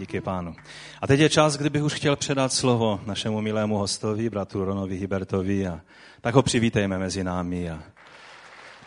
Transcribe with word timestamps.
Díky 0.00 0.20
pánu. 0.20 0.56
A 1.00 1.06
teď 1.06 1.20
je 1.20 1.28
čas, 1.28 1.56
kdybych 1.56 1.82
už 1.82 1.94
chtěl 1.94 2.16
předat 2.16 2.52
slovo 2.52 3.00
našemu 3.06 3.40
milému 3.40 3.78
hostovi, 3.78 4.30
bratru 4.30 4.64
Ronovi 4.64 4.96
Hibertovi. 4.96 5.66
A 5.66 5.80
tak 6.20 6.34
ho 6.34 6.42
přivítejme 6.42 6.98
mezi 6.98 7.24
námi. 7.24 7.70
A, 7.70 7.82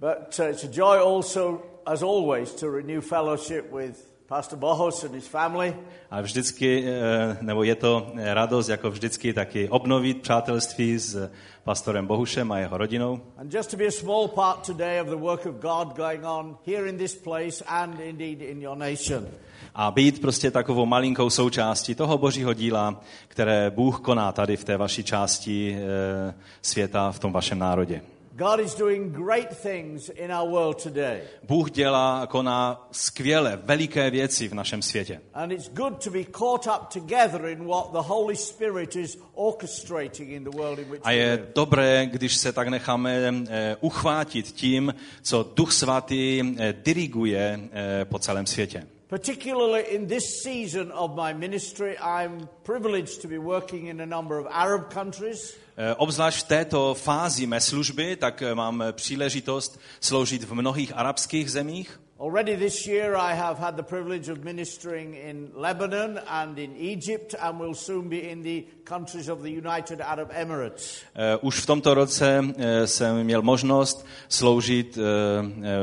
But 0.00 0.40
uh, 0.40 0.44
it's 0.44 0.64
a 0.64 0.68
joy 0.68 0.98
also, 0.98 1.62
as 1.86 2.02
always, 2.02 2.54
to 2.54 2.70
renew 2.70 3.02
fellowship 3.02 3.70
with 3.70 4.10
Pastor 4.28 4.56
Bohos 4.56 5.04
and 5.04 5.14
his 5.14 5.28
family. 5.28 5.76
Ale 6.10 6.22
vždycky, 6.22 6.84
eh, 6.86 7.36
nebo 7.40 7.62
je 7.62 7.74
to 7.74 8.12
radost, 8.16 8.68
jako 8.68 8.90
vždycky, 8.90 9.32
taky 9.32 9.68
obnovit 9.68 10.22
přátelství 10.22 10.98
s 10.98 11.30
pastorem 11.64 12.06
Bohušem 12.06 12.52
a 12.52 12.58
jeho 12.58 12.78
rodinou. 12.78 13.20
And 13.38 13.54
just 13.54 13.70
to 13.70 13.76
be 13.76 13.86
a 13.86 13.90
small 13.90 14.28
part 14.28 14.66
today 14.66 15.00
of 15.00 15.08
the 15.08 15.16
work 15.16 15.46
of 15.46 15.54
God 15.54 15.96
going 15.96 16.24
on 16.24 16.58
here 16.66 16.88
in 16.88 16.98
this 16.98 17.14
place 17.14 17.64
and 17.66 18.00
indeed 18.00 18.42
in 18.42 18.62
your 18.62 18.76
nation. 18.76 19.28
A 19.74 19.90
být 19.90 20.20
prostě 20.20 20.50
takovou 20.50 20.86
malinkou 20.86 21.30
součástí 21.30 21.94
toho 21.94 22.18
božího 22.18 22.54
díla, 22.54 23.00
které 23.28 23.70
Bůh 23.70 24.00
koná 24.00 24.32
tady 24.32 24.56
v 24.56 24.64
té 24.64 24.76
vaší 24.76 25.04
části 25.04 25.78
eh, 25.78 26.34
světa, 26.62 27.12
v 27.12 27.18
tom 27.18 27.32
vašem 27.32 27.58
národě. 27.58 28.02
God 28.36 28.60
is 28.60 28.74
doing 28.74 29.12
great 29.12 29.56
things 29.62 30.08
in 30.08 30.32
our 30.32 30.50
world 30.50 30.82
today. 30.82 31.22
Bůh 31.42 31.70
dělá, 31.70 32.26
koná 32.26 32.88
skvěle, 32.92 33.58
veliké 33.64 34.10
věci 34.10 34.48
v 34.48 34.54
našem 34.54 34.82
světě. 34.82 35.20
And 35.34 35.52
it's 35.52 35.68
good 35.68 36.04
to 36.04 36.10
be 36.10 36.24
caught 36.24 36.66
up 36.66 36.88
together 36.92 37.46
in 37.46 37.64
what 37.64 37.92
the 37.92 37.98
Holy 37.98 38.36
Spirit 38.36 38.96
is 38.96 39.18
orchestrating 39.34 40.30
in 40.30 40.44
the 40.44 40.50
world 40.50 40.78
in 40.78 40.90
which 40.90 41.00
A 41.04 41.10
je 41.10 41.48
dobré, 41.54 42.06
když 42.06 42.36
se 42.36 42.52
tak 42.52 42.68
necháme 42.68 43.32
eh, 43.48 43.76
uchvátit 43.80 44.46
tím, 44.46 44.94
co 45.22 45.50
Duch 45.54 45.72
Svatý 45.72 46.42
eh, 46.58 46.74
diriguje 46.84 47.60
eh, 47.72 48.04
po 48.04 48.18
celém 48.18 48.46
světě. 48.46 48.86
Particularly 49.10 49.82
in 49.90 50.06
this 50.06 50.42
season 50.42 50.92
of 50.92 51.16
my 51.16 51.34
ministry, 51.34 51.98
I'm 51.98 52.48
privileged 52.62 53.22
to 53.22 53.28
be 53.28 53.38
working 53.38 53.90
in 53.90 54.00
a 54.00 54.06
number 54.06 54.38
of 54.38 54.46
Arab 54.46 54.94
countries. 54.94 55.58
Eh, 55.74 55.94
Obzvlášť 55.98 56.46
v 56.46 56.48
této 56.48 56.94
fázi 56.94 57.42
mé 57.42 57.58
služby, 57.58 58.22
tak 58.22 58.42
eh, 58.42 58.54
mám 58.54 58.94
příležitost 58.94 59.82
sloužit 60.00 60.46
v 60.46 60.54
mnohých 60.54 60.94
arabských 60.94 61.50
zemích. 61.50 61.90
Already 62.20 62.54
this 62.54 62.86
year, 62.86 63.16
I 63.16 63.32
have 63.32 63.58
had 63.58 63.76
the 63.76 63.82
privilege 63.82 64.28
of 64.28 64.44
ministering 64.44 65.14
in 65.14 65.52
Lebanon 65.54 66.20
and 66.28 66.58
in 66.58 66.76
Egypt, 66.76 67.34
and 67.40 67.58
will 67.58 67.74
soon 67.74 68.10
be 68.10 68.28
in 68.30 68.42
the 68.42 68.66
countries 68.84 69.28
of 69.28 69.42
the 69.42 69.48
United 69.48 70.02
Arab 70.02 70.30
Emirates. 70.30 71.00
Eh, 71.14 71.38
Už 71.40 71.60
v 71.60 71.66
tomto 71.66 71.94
roce 71.94 72.44
eh, 72.56 72.86
jsem 72.86 73.24
měl 73.24 73.42
možnost 73.42 74.06
sloužit 74.28 74.98
eh, 74.98 75.02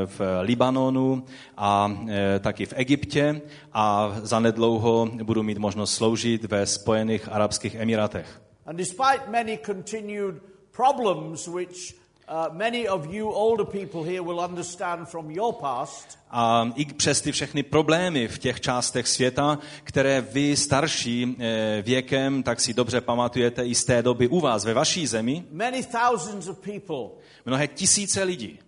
v 0.06 0.20
Libanonu 0.42 1.24
a 1.56 1.98
taky 2.40 2.66
v 2.66 2.72
Egyptě 2.76 3.40
a 3.72 4.16
zanedlouho 4.22 5.10
budu 5.22 5.42
mít 5.42 5.58
možnost 5.58 5.94
sloužit 5.94 6.44
ve 6.44 6.66
Spojených 6.66 7.28
Arabských 7.32 7.74
Emirátech. 7.74 8.40
And 8.66 8.76
despite 8.76 9.20
many 9.28 9.58
continued 9.66 10.40
problems, 10.70 11.48
which 11.48 11.94
uh, 12.28 12.54
many 12.56 12.88
of 12.88 13.06
you 13.06 13.30
older 13.30 13.66
people 13.66 14.02
here 14.02 14.22
will 14.22 14.40
understand 14.40 15.08
from 15.08 15.30
your 15.30 15.54
past, 15.54 16.18
A 16.30 16.72
i 16.76 16.84
přes 16.84 17.20
ty 17.20 17.32
všechny 17.32 17.62
problémy 17.62 18.28
v 18.28 18.38
těch 18.38 18.60
částech 18.60 19.08
světa, 19.08 19.58
které 19.84 20.20
vy 20.20 20.56
starší 20.56 21.36
eh, 21.38 21.82
věkem, 21.82 22.42
tak 22.42 22.60
si 22.60 22.74
dobře 22.74 23.00
pamatujete 23.00 23.66
i 23.66 23.74
z 23.74 23.84
té 23.84 24.02
doby 24.02 24.28
u 24.28 24.40
vás 24.40 24.64
ve 24.64 24.74
vaší 24.74 25.06
zemi, 25.06 25.44
many 25.50 25.82
thousands 25.84 26.48
of 26.48 26.58
people, 26.58 27.08
mnohé 27.46 27.66
tisíce 27.66 28.22
lidí 28.22 28.58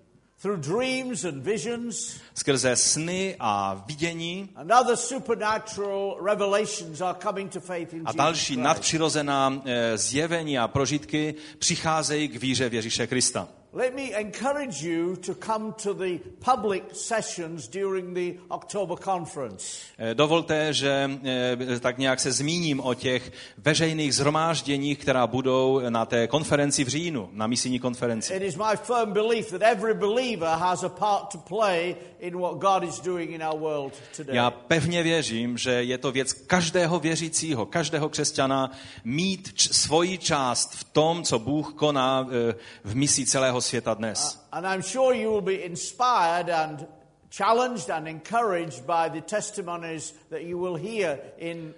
through 0.42 0.60
dreams 0.60 1.24
and 1.24 1.42
visions 1.42 2.20
skrze 2.34 2.76
sny 2.76 3.36
a 3.40 3.84
vidění 3.86 4.48
and 4.56 4.72
other 4.72 4.96
supernatural 4.96 6.16
revelations, 6.24 7.00
are 7.00 7.18
coming 7.22 7.52
to 7.52 7.60
faith 7.60 7.92
in 7.92 8.02
a 8.04 8.12
další 8.12 8.56
nadpřirozená 8.56 9.62
eh, 9.64 9.98
zjevení 9.98 10.58
a 10.58 10.68
prožitky 10.68 11.34
přicházejí 11.58 12.28
k 12.28 12.36
víře 12.36 12.68
v 12.68 12.74
Ježíše 12.74 13.06
Krista. 13.06 13.48
Let 13.72 13.94
me 13.94 14.02
encourage 14.20 14.82
you 14.82 15.16
to 15.16 15.34
come 15.34 15.72
to 15.82 15.94
the 15.94 16.18
public 16.44 16.82
sessions 16.92 17.68
during 17.68 18.14
the 18.14 18.40
October 18.50 18.96
conference. 18.96 19.64
Eh, 19.98 20.14
Dovolte, 20.14 20.72
že 20.74 21.10
eh, 21.24 21.80
tak 21.80 21.98
nějak 21.98 22.20
se 22.20 22.32
zmíním 22.32 22.80
o 22.80 22.94
těch 22.94 23.32
veřejných 23.58 24.14
zhromážděních, 24.14 24.98
která 24.98 25.26
budou 25.26 25.80
na 25.88 26.06
té 26.06 26.26
konferenci 26.26 26.84
v 26.84 26.88
říjnu, 26.88 27.28
na 27.32 27.46
misijní 27.46 27.78
konferenci. 27.78 28.34
It 28.34 28.42
is 28.42 28.56
my 28.56 28.76
firm 28.82 29.12
belief 29.12 29.50
that 29.50 29.62
every 29.62 29.94
believer 29.94 30.48
has 30.58 30.82
a 30.84 30.88
part 30.88 31.28
to 31.32 31.38
play 31.38 31.96
in 32.20 32.38
what 32.38 32.54
God 32.58 32.82
is 32.88 33.00
doing 33.00 33.30
in 33.30 33.42
our 33.42 33.60
world 33.60 33.92
today. 34.16 34.36
Já 34.36 34.50
pevně 34.50 35.02
věřím, 35.02 35.58
že 35.58 35.70
je 35.70 35.98
to 35.98 36.12
věc 36.12 36.32
každého 36.32 37.00
věřícího, 37.00 37.66
každého 37.66 38.08
křesťana 38.08 38.70
mít 39.04 39.52
č- 39.54 39.74
svoji 39.74 40.18
část 40.18 40.72
v 40.74 40.84
tom, 40.84 41.22
co 41.22 41.38
Bůh 41.38 41.72
koná 41.74 42.26
eh, 42.50 42.54
v 42.84 42.96
misi 42.96 43.26
celého 43.26 43.59
světa 43.60 43.94
dnes. 43.94 44.34
Uh, 44.34 44.58
and 44.58 44.66
I'm 44.66 44.82
sure 44.82 45.14
you 45.14 45.30
will 45.30 45.56
be 45.56 45.64
inspired 45.64 46.50
and 46.50 46.86
challenged 47.30 47.90
and 47.90 48.08
encouraged 48.08 48.86
by 48.86 49.08
the 49.08 49.20
testimonies 49.20 50.14
that 50.30 50.42
you 50.44 50.58
will 50.58 50.76
hear 50.76 51.18
in. 51.38 51.74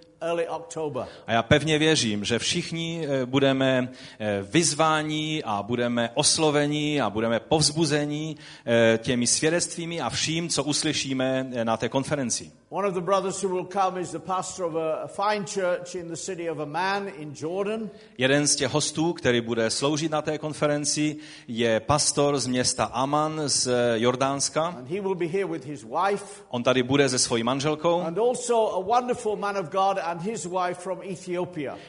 A 1.27 1.31
já 1.31 1.43
pevně 1.43 1.79
věřím, 1.79 2.25
že 2.25 2.39
všichni 2.39 3.07
eh, 3.07 3.25
budeme 3.25 3.89
eh, 4.19 4.39
vyzváni 4.41 5.43
a 5.45 5.63
budeme 5.63 6.09
osloveni 6.13 7.01
a 7.01 7.09
budeme 7.09 7.39
povzbuzeni 7.39 8.35
eh, 8.65 8.97
těmi 8.97 9.27
svědectvími 9.27 10.01
a 10.01 10.09
vším, 10.09 10.49
co 10.49 10.63
uslyšíme 10.63 11.51
na 11.63 11.77
té 11.77 11.89
konferenci. 11.89 12.51
One 12.69 12.87
of 12.87 12.93
the 12.93 13.01
brothers 13.01 13.43
who 13.43 13.49
will 13.49 13.65
come 13.65 14.01
is 14.01 14.11
the 14.11 14.19
pastor 14.19 14.65
of 14.65 14.75
a, 14.75 15.03
a 15.03 15.07
fine 15.07 15.45
church 15.45 15.95
in 15.95 16.07
the 16.07 16.15
city 16.15 16.49
of 16.49 16.59
Amman 16.59 17.07
in 17.17 17.33
Jordan. 17.35 17.89
Jeden 18.17 18.47
z 18.47 18.55
těch 18.55 18.73
hostů, 18.73 19.13
který 19.13 19.41
bude 19.41 19.69
sloužit 19.69 20.11
na 20.11 20.21
té 20.21 20.37
konferenci, 20.37 21.15
je 21.47 21.79
pastor 21.79 22.39
z 22.39 22.47
města 22.47 22.85
Aman 22.85 23.41
z 23.45 23.69
Jordánska. 23.95 24.65
And 24.65 24.89
he 24.89 25.01
will 25.01 25.15
be 25.15 25.27
here 25.27 25.45
with 25.45 25.65
his 25.65 25.83
wife. 25.83 26.25
On 26.49 26.63
tady 26.63 26.83
bude 26.83 27.09
se 27.09 27.19
svojí 27.19 27.43
manželkou 27.43 28.01
And 28.01 28.17
also 28.19 28.75
a 28.75 28.79
wonderful 28.79 29.35
man 29.35 29.57
of 29.57 29.69
God 29.69 29.97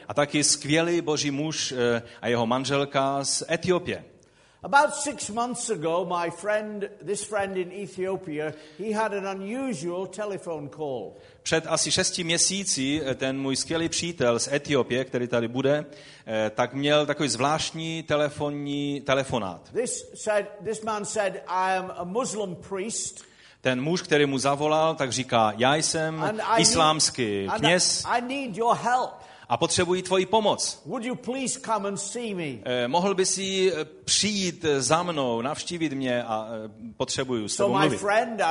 a 0.07 0.13
taky 0.13 0.43
skvělý 0.43 1.01
boží 1.01 1.31
muž 1.31 1.71
eh, 1.71 2.01
a 2.21 2.27
jeho 2.27 2.47
manželka 2.47 3.23
z 3.23 3.43
Etiopie. 3.51 4.05
About 4.65 4.95
six 4.95 5.29
months 5.29 5.69
ago, 5.69 6.05
my 6.05 6.31
friend, 6.31 6.89
this 7.05 7.23
friend 7.23 7.55
in 7.57 7.71
Ethiopia, 7.71 8.51
he 8.79 8.91
had 8.93 9.13
an 9.13 9.27
unusual 9.27 10.07
telephone 10.07 10.69
call. 10.69 11.13
Před 11.43 11.63
asi 11.67 11.91
šesti 11.91 12.23
měsíci 12.23 13.01
eh, 13.05 13.15
ten 13.15 13.39
můj 13.39 13.55
skvělý 13.55 13.89
přítel 13.89 14.39
z 14.39 14.47
Etiopie, 14.47 15.05
který 15.05 15.27
tady 15.27 15.47
bude, 15.47 15.85
eh, 16.25 16.51
tak 16.55 16.73
měl 16.73 17.05
takový 17.05 17.29
zvláštní 17.29 18.03
telefonní 18.03 19.01
telefonát. 19.01 19.71
This, 19.73 20.11
said, 20.13 20.45
this 20.63 20.81
man 20.81 21.05
said, 21.05 21.33
I 21.47 21.77
am 21.77 21.93
a 21.97 22.03
Muslim 22.03 22.55
priest. 22.69 23.34
Ten 23.65 23.81
muž, 23.81 24.01
který 24.01 24.25
mu 24.25 24.37
zavolal, 24.37 24.95
tak 24.95 25.11
říká, 25.11 25.53
já 25.57 25.75
jsem 25.75 26.39
islámský 26.57 27.47
kněz 27.57 28.03
a 29.49 29.57
potřebuji 29.57 30.01
tvoji 30.01 30.25
pomoc. 30.25 30.81
Would 30.85 31.05
you 31.05 31.15
please 31.15 31.59
come 31.59 31.87
and 31.87 31.97
see 31.97 32.35
me? 32.35 32.61
Eh, 32.65 32.87
Mohl 32.87 33.13
by 33.13 33.25
si 33.25 33.71
eh, 33.73 33.85
přijít 33.85 34.65
eh, 34.65 34.81
za 34.81 35.03
mnou, 35.03 35.41
navštívit 35.41 35.93
mě 35.93 36.23
a 36.23 36.47
eh, 36.65 36.69
potřebuju 36.97 37.47
s 37.47 37.55
So 37.55 37.73
tebou 37.73 37.79
mluvit. 37.79 37.99
friend 37.99 38.41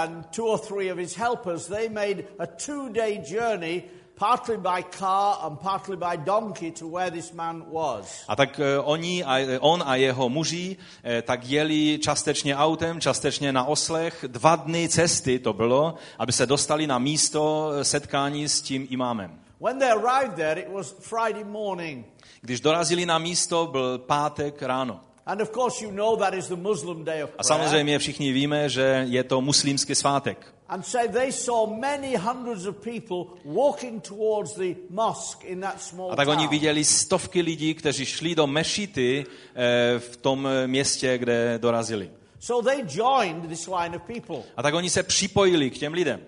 a 4.16 4.20
partly 4.20 4.56
by 4.56 4.82
car 4.98 5.38
and 5.42 5.58
partly 5.58 5.96
by 5.96 6.16
donkey 6.16 6.70
to 6.70 6.86
where 6.88 7.10
this 7.10 7.32
man 7.32 7.64
was. 7.70 8.24
A 8.28 8.36
tak 8.36 8.60
eh, 8.60 8.78
oni 8.78 9.24
a 9.24 9.58
on 9.60 9.82
a 9.86 9.96
jeho 9.96 10.28
muži 10.28 10.76
eh, 11.02 11.22
tak 11.22 11.44
jeli 11.44 11.98
částečně 12.02 12.56
autem, 12.56 13.00
částečně 13.00 13.52
na 13.52 13.64
oslech. 13.64 14.24
Dva 14.28 14.56
dny 14.56 14.88
cesty 14.88 15.38
to 15.38 15.52
bylo, 15.52 15.94
aby 16.18 16.32
se 16.32 16.46
dostali 16.46 16.86
na 16.86 16.98
místo 16.98 17.70
setkání 17.82 18.48
s 18.48 18.62
tím 18.62 18.86
imámem. 18.90 19.40
When 19.60 19.78
they 19.78 19.90
arrived 19.90 20.34
there, 20.36 20.60
it 20.60 20.68
was 20.72 20.94
Friday 21.00 21.44
morning. 21.44 22.06
Když 22.40 22.60
dorazili 22.60 23.06
na 23.06 23.18
místo, 23.18 23.66
byl 23.66 23.98
pátek 23.98 24.62
ráno. 24.62 25.00
And 25.26 25.40
of 25.40 25.50
course, 25.50 25.84
you 25.84 25.90
know 25.90 26.16
that 26.16 26.34
is 26.34 26.48
the 26.48 26.56
Muslim 26.56 27.04
day 27.04 27.24
of 27.24 27.30
A 27.30 27.32
prayer. 27.32 27.44
samozřejmě 27.44 27.98
všichni 27.98 28.32
víme, 28.32 28.68
že 28.68 29.06
je 29.08 29.24
to 29.24 29.40
muslimský 29.40 29.94
svátek. 29.94 30.53
And 30.68 30.86
so 30.86 30.98
they 31.08 31.32
saw 31.32 31.66
many 31.66 32.16
hundreds 32.16 32.66
of 32.66 32.76
people 32.76 33.26
walking 33.44 34.00
towards 34.00 34.54
the 34.54 34.74
mosque 34.90 35.44
in 35.44 35.60
that 35.60 35.82
small 35.82 36.12
A 36.12 36.16
tak 36.16 36.28
oni 36.28 36.48
viděli 36.48 36.84
stovky 36.84 37.40
lidí, 37.40 37.74
kteří 37.74 38.06
šli 38.06 38.34
do 38.34 38.46
mešity 38.46 39.26
eh, 39.54 39.98
v 39.98 40.16
tom 40.16 40.48
městě, 40.66 41.18
kde 41.18 41.58
dorazili. 41.58 42.10
So 42.40 42.70
they 42.70 42.84
joined 42.88 43.48
this 43.48 43.66
line 43.66 43.96
of 43.96 44.02
people. 44.02 44.42
A 44.56 44.62
tak 44.62 44.74
oni 44.74 44.90
se 44.90 45.02
připojili 45.02 45.70
k 45.70 45.78
těm 45.78 45.92
lidem. 45.92 46.20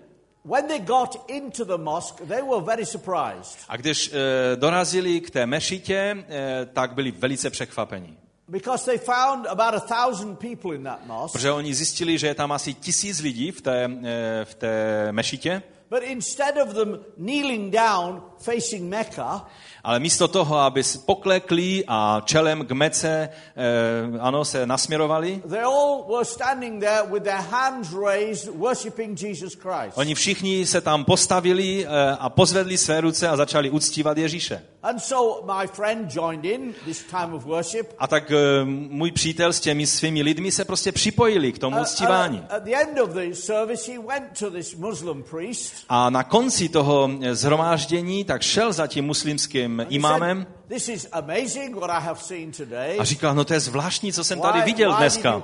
When 0.45 0.67
they 0.67 0.79
got 0.79 1.15
into 1.27 1.65
the 1.65 1.77
mosque, 1.77 2.25
they 2.25 2.41
were 2.41 2.61
very 2.61 2.85
surprised 2.85 3.57
A 3.69 3.77
když 3.77 4.11
eh, 4.13 4.55
dorazili 4.55 5.21
k 5.21 5.29
té 5.29 5.45
mešitě, 5.45 6.25
eh, 6.29 6.67
tak 6.73 6.93
byli 6.93 7.11
velice 7.11 7.49
překvapení. 7.49 8.17
Because 8.47 8.85
they 8.85 8.97
found 8.97 9.45
about 9.45 9.73
a 9.73 9.79
thousand 9.79 10.39
people 10.39 10.75
in 10.75 10.83
that 10.83 11.05
mosque. 11.07 11.33
Protože 11.33 11.51
oni 11.51 11.75
zjistili, 11.75 12.17
že 12.17 12.27
je 12.27 12.35
tam 12.35 12.51
asi 12.51 12.73
tisíc 12.73 13.19
lidí 13.19 13.51
v 13.51 13.61
té, 13.61 13.89
eh, 14.03 14.45
v 14.45 14.55
té 14.55 15.11
mešitě, 15.11 15.61
But 15.89 16.03
instead 16.03 16.57
of 16.57 16.73
them 16.73 16.99
kneeling 17.15 17.71
down 17.71 18.21
facing 18.37 18.89
Mecca, 18.89 19.45
ale 19.83 19.99
místo 19.99 20.27
toho, 20.27 20.57
aby 20.59 20.83
poklekli 21.05 21.83
a 21.87 22.21
čelem 22.25 22.65
k 22.65 22.71
mece 22.71 23.29
eh, 23.29 24.19
ano, 24.19 24.45
se 24.45 24.67
nasměrovali, 24.67 25.41
they 25.49 25.63
all 25.63 26.05
were 26.11 26.25
standing 26.25 26.83
there 26.83 27.03
with 27.11 27.23
their 27.23 27.41
hands 27.41 27.93
raised, 27.93 28.53
worshipping 28.55 29.21
Jesus 29.21 29.53
Christ. 29.53 29.97
oni 29.97 30.15
všichni 30.15 30.65
se 30.65 30.81
tam 30.81 31.05
postavili 31.05 31.85
eh, 31.85 31.89
a 32.19 32.29
pozvedli 32.29 32.77
své 32.77 33.01
ruce 33.01 33.27
a 33.27 33.37
začali 33.37 33.69
uctívat 33.69 34.17
Ježíše. 34.17 34.63
And 34.83 34.99
so 34.99 35.43
my 35.45 35.67
friend 35.67 36.11
joined 36.11 36.45
in 36.45 36.73
this 36.85 37.03
time 37.03 37.33
of 37.33 37.45
worship. 37.45 37.93
A 37.99 38.07
tak 38.07 38.31
eh, 38.31 38.35
můj 38.65 39.11
přítel 39.11 39.53
s 39.53 39.59
těmi 39.59 39.87
svými 39.87 40.21
lidmi 40.21 40.51
se 40.51 40.65
prostě 40.65 40.91
připojili 40.91 41.51
k 41.51 41.59
tomu 41.59 41.75
Uh, 41.75 41.81
uctívání. 41.81 42.39
uh, 42.39 42.45
at 42.55 42.63
the 42.63 42.71
end 42.75 42.99
of 42.99 43.09
the 43.09 43.33
service, 43.33 43.91
he 43.91 43.99
went 43.99 44.39
to 44.39 44.49
this 44.51 44.75
Muslim 44.75 45.23
priest. 45.23 45.73
A 45.89 46.09
na 46.09 46.23
konci 46.23 46.69
toho 46.69 47.09
eh, 47.21 47.35
zhromáždění 47.35 48.23
tak 48.23 48.41
šel 48.41 48.73
za 48.73 48.87
tím 48.87 49.05
muslimským 49.05 49.85
imámem 49.89 50.47
said, 50.67 50.77
This 50.77 50.89
is 50.89 51.07
amazing 51.11 51.75
what 51.75 51.89
I 51.89 51.99
have 52.01 52.19
seen 52.21 52.51
today. 52.51 52.97
a 52.99 53.03
říkal, 53.03 53.35
no 53.35 53.45
to 53.45 53.53
je 53.53 53.59
zvláštní, 53.59 54.13
co 54.13 54.23
jsem 54.23 54.41
tady 54.41 54.61
viděl 54.61 54.93
dneska. 54.95 55.43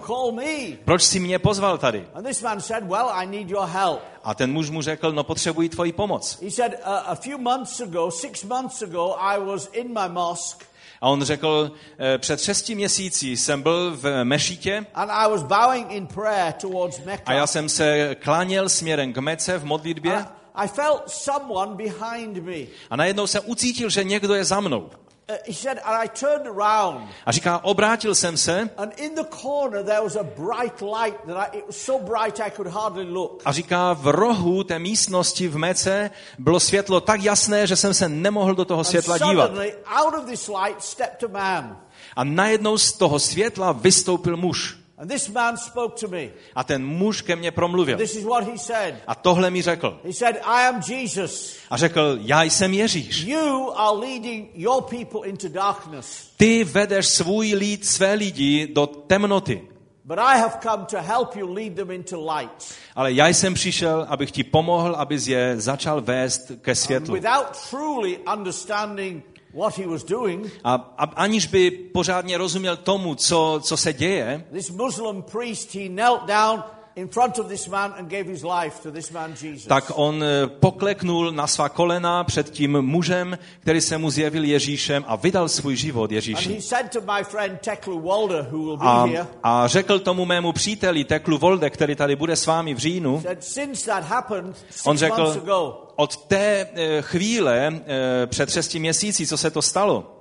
Proč 0.85 1.03
jsi 1.03 1.19
mě 1.19 1.39
pozval 1.39 1.77
tady? 1.77 2.07
And 2.13 2.25
this 2.25 2.41
man 2.41 2.61
said, 2.61 2.83
Well, 2.83 3.09
I 3.11 3.25
need 3.25 3.49
your 3.49 3.65
help. 3.65 3.99
A 4.23 4.35
ten 4.35 4.51
muž 4.51 4.69
mu 4.69 4.81
řekl, 4.81 5.11
no 5.11 5.23
potřebuji 5.23 5.69
tvoji 5.69 5.91
pomoc. 5.91 6.39
He 6.43 6.51
said, 6.51 6.73
A 6.83 7.15
few 7.15 7.37
months 7.37 7.81
ago, 7.81 8.11
six 8.11 8.43
months 8.43 8.81
ago, 8.81 9.15
I 9.19 9.39
was 9.39 9.69
in 9.73 9.87
my 9.87 10.09
mosque 10.09 10.65
A 11.01 11.09
on 11.09 11.23
řekl, 11.23 11.71
"Eh, 11.99 12.17
před 12.17 12.41
šesti 12.41 12.75
měsíci 12.75 13.27
jsem 13.37 13.61
byl 13.61 13.97
v 13.97 14.23
mešitě 14.23 14.85
and 14.93 15.11
I 15.11 15.29
was 15.29 15.43
bowing 15.43 15.91
in 15.91 16.07
prayer 16.07 16.53
towards 16.53 17.01
a 17.25 17.33
já 17.33 17.47
jsem 17.47 17.69
se 17.69 18.15
kláněl 18.15 18.69
směrem 18.69 19.13
k 19.13 19.17
mece 19.17 19.57
v 19.57 19.65
modlitbě 19.65 20.13
I, 20.13 20.25
I 20.55 20.67
felt 20.67 21.09
someone 21.09 21.75
behind 21.75 22.37
me. 22.37 22.67
a 22.89 22.95
najednou 22.95 23.27
jsem 23.27 23.43
ucítil, 23.45 23.89
že 23.89 24.03
někdo 24.03 24.33
je 24.33 24.45
za 24.45 24.59
mnou. 24.59 24.89
Uh, 25.29 25.35
he 25.47 25.53
said, 25.53 25.79
and 25.85 25.95
I 26.03 26.07
turned 26.09 26.47
around, 26.47 27.09
A 27.25 27.31
říká, 27.31 27.59
obrátil 27.63 28.15
jsem 28.15 28.37
se 28.37 28.69
and 28.77 28.93
in 28.99 29.15
the 29.15 29.23
corner 29.41 29.83
there 29.83 30.01
was 30.01 30.15
a 30.15 30.23
bright 30.23 30.81
light 30.81 31.15
that 31.27 31.37
I, 31.37 31.57
it 31.57 31.67
was 31.67 31.77
so 31.77 32.05
bright 32.05 32.39
I 32.39 32.51
could 32.51 32.67
hardly 32.67 33.03
look. 33.05 33.41
a 33.45 33.51
říká, 33.51 33.93
v 33.93 34.07
rohu 34.07 34.63
té 34.63 34.79
místnosti 34.79 35.47
v 35.47 35.57
mece 35.57 36.11
bylo 36.39 36.59
světlo 36.59 37.01
tak 37.01 37.23
jasné, 37.23 37.67
že 37.67 37.75
jsem 37.75 37.93
se 37.93 38.09
nemohl 38.09 38.55
do 38.55 38.65
toho 38.65 38.79
And 38.79 38.87
světla 38.87 39.17
dívat. 39.17 39.47
suddenly, 39.47 39.73
out 39.85 40.13
of 40.13 40.25
this 40.25 40.47
light 40.47 40.83
stepped 40.83 41.23
a 41.23 41.27
man. 41.31 41.77
A 42.15 42.23
najednou 42.23 42.77
z 42.77 42.91
toho 42.93 43.19
světla 43.19 43.71
vystoupil 43.71 44.37
muž. 44.37 44.77
And 44.97 45.11
this 45.11 45.29
man 45.29 45.57
spoke 45.57 45.99
to 45.99 46.07
me. 46.07 46.29
A 46.55 46.63
ten 46.63 46.85
muž 46.85 47.21
ke 47.21 47.35
mně 47.35 47.51
promluvil. 47.51 47.97
This 47.97 48.15
is 48.15 48.23
what 48.23 48.43
he 48.43 48.57
said. 48.57 48.95
A 49.07 49.15
tohle 49.15 49.49
mi 49.49 49.61
řekl. 49.61 49.99
He 50.03 50.13
said, 50.13 50.35
I 50.35 50.67
am 50.67 50.81
Jesus. 50.87 51.55
A 51.69 51.77
řekl, 51.77 52.17
já 52.21 52.43
jsem 52.43 52.73
Ježíš. 52.73 53.23
You 53.23 53.71
are 53.75 53.97
leading 53.97 54.49
your 54.53 54.81
people 54.81 55.29
into 55.29 55.49
darkness. 55.49 56.27
Ty 56.37 56.63
vedeš 56.63 57.07
svůj 57.07 57.53
lid, 57.53 57.85
své 57.85 58.13
lidi 58.13 58.67
do 58.67 58.87
temnoty. 58.87 59.61
But 60.05 60.19
I 60.19 60.37
have 60.37 60.53
come 60.61 60.85
to 60.85 60.97
help 61.01 61.35
you 61.35 61.53
lead 61.53 61.73
them 61.75 61.91
into 61.91 62.31
light. 62.35 62.75
Ale 62.95 63.13
já 63.13 63.27
jsem 63.27 63.53
přišel, 63.53 64.05
abych 64.09 64.31
ti 64.31 64.43
pomohl, 64.43 64.95
abys 64.95 65.27
je 65.27 65.53
začal 65.59 66.01
vést 66.01 66.51
ke 66.61 66.71
And 66.71 66.75
světlu. 66.75 67.13
without 67.13 67.69
truly 67.69 68.19
understanding 68.33 69.23
what 69.53 69.77
he 69.77 69.87
was 69.87 70.03
doing, 70.03 70.51
A, 70.63 70.93
a 70.97 71.03
aniž 71.03 71.47
by 71.47 71.71
pořádně 71.71 72.37
rozuměl 72.37 72.77
tomu, 72.77 73.15
co, 73.15 73.59
co 73.63 73.77
se 73.77 73.93
děje, 73.93 74.45
this 74.51 74.69
Muslim 74.69 75.21
priest, 75.21 75.75
he 75.75 75.89
knelt 75.89 76.25
down 76.25 76.63
in 76.95 77.07
front 77.07 77.39
of 77.39 77.47
this 77.47 77.67
man 77.67 77.93
and 77.97 78.09
gave 78.09 78.23
his 78.23 78.43
life 78.43 78.81
to 78.83 78.91
this 78.91 79.11
man 79.11 79.33
Jesus. 79.41 79.65
tak 79.65 79.91
on 79.95 80.23
eh, 80.23 80.47
pokleknul 80.47 81.31
na 81.31 81.47
svá 81.47 81.69
kolena 81.69 82.23
před 82.23 82.49
tím 82.49 82.81
mužem, 82.81 83.37
který 83.59 83.81
se 83.81 83.97
mu 83.97 84.09
zjevil 84.09 84.43
Ježíšem 84.43 85.05
a 85.07 85.15
vydal 85.15 85.49
svůj 85.49 85.75
život 85.75 86.03
And 86.03 86.11
he 86.11 86.15
Ježíši. 86.15 86.61
said 86.61 86.91
to 86.91 87.01
my 87.01 87.23
friend 87.23 87.59
Teklu 87.61 88.01
Walder, 88.01 88.47
who 88.51 88.57
will 88.63 88.77
be 88.77 88.85
A, 88.85 89.05
here, 89.05 89.27
a 89.43 89.67
řekl 89.67 89.99
tomu 89.99 90.25
mému 90.25 90.51
příteli 90.51 91.03
Teklu 91.03 91.37
Volde, 91.37 91.69
který 91.69 91.95
tady 91.95 92.15
bude 92.15 92.35
s 92.35 92.45
vámi 92.45 92.73
v 92.73 92.77
říjnu, 92.77 93.21
said, 93.21 93.43
since 93.43 93.85
that 93.85 94.03
happened 94.03 94.57
six 94.57 94.85
on 94.85 94.97
řekl, 94.97 95.33
od 95.95 96.17
té 96.17 96.67
eh, 96.75 97.01
chvíle, 97.01 97.81
eh, 97.85 98.27
před 98.27 98.49
šesti 98.49 98.79
měsíci, 98.79 99.27
co 99.27 99.37
se 99.37 99.51
to 99.51 99.61
stalo, 99.61 100.12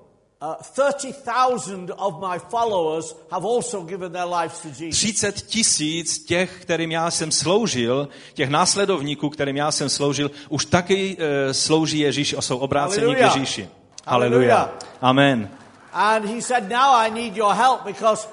uh, 0.43 0.55
30,000 0.75 1.91
of 1.97 2.15
my 2.21 2.39
followers 2.51 3.15
have 3.31 3.47
also 3.47 3.83
given 3.83 4.13
their 4.13 4.27
lives 4.27 4.61
to 4.61 4.69
Jesus. 4.69 4.99
30 4.99 5.43
tisíc 5.43 6.19
těch, 6.19 6.63
kterým 6.63 6.93
já 6.93 7.11
jsem 7.11 7.31
sloužil, 7.31 8.09
těch 8.35 8.51
následovníků, 8.51 9.31
kterým 9.31 9.57
já 9.57 9.71
jsem 9.71 9.89
sloužil, 9.89 10.31
už 10.49 10.65
taky 10.65 11.17
eh, 11.19 11.55
slouží 11.55 11.99
Ježíš 11.99 12.35
a 12.39 12.43
jsou 12.43 12.59
obráceni 12.59 13.15
k. 13.15 13.19
Ježíši. 13.19 13.69
Haleluja. 14.07 14.71
Amen. 15.01 15.51
And 15.93 16.25
he 16.25 16.41
said, 16.43 16.69
now 16.69 16.95
I 16.95 17.11
need 17.11 17.37
your 17.37 17.55
help 17.55 17.85
because 17.85 18.29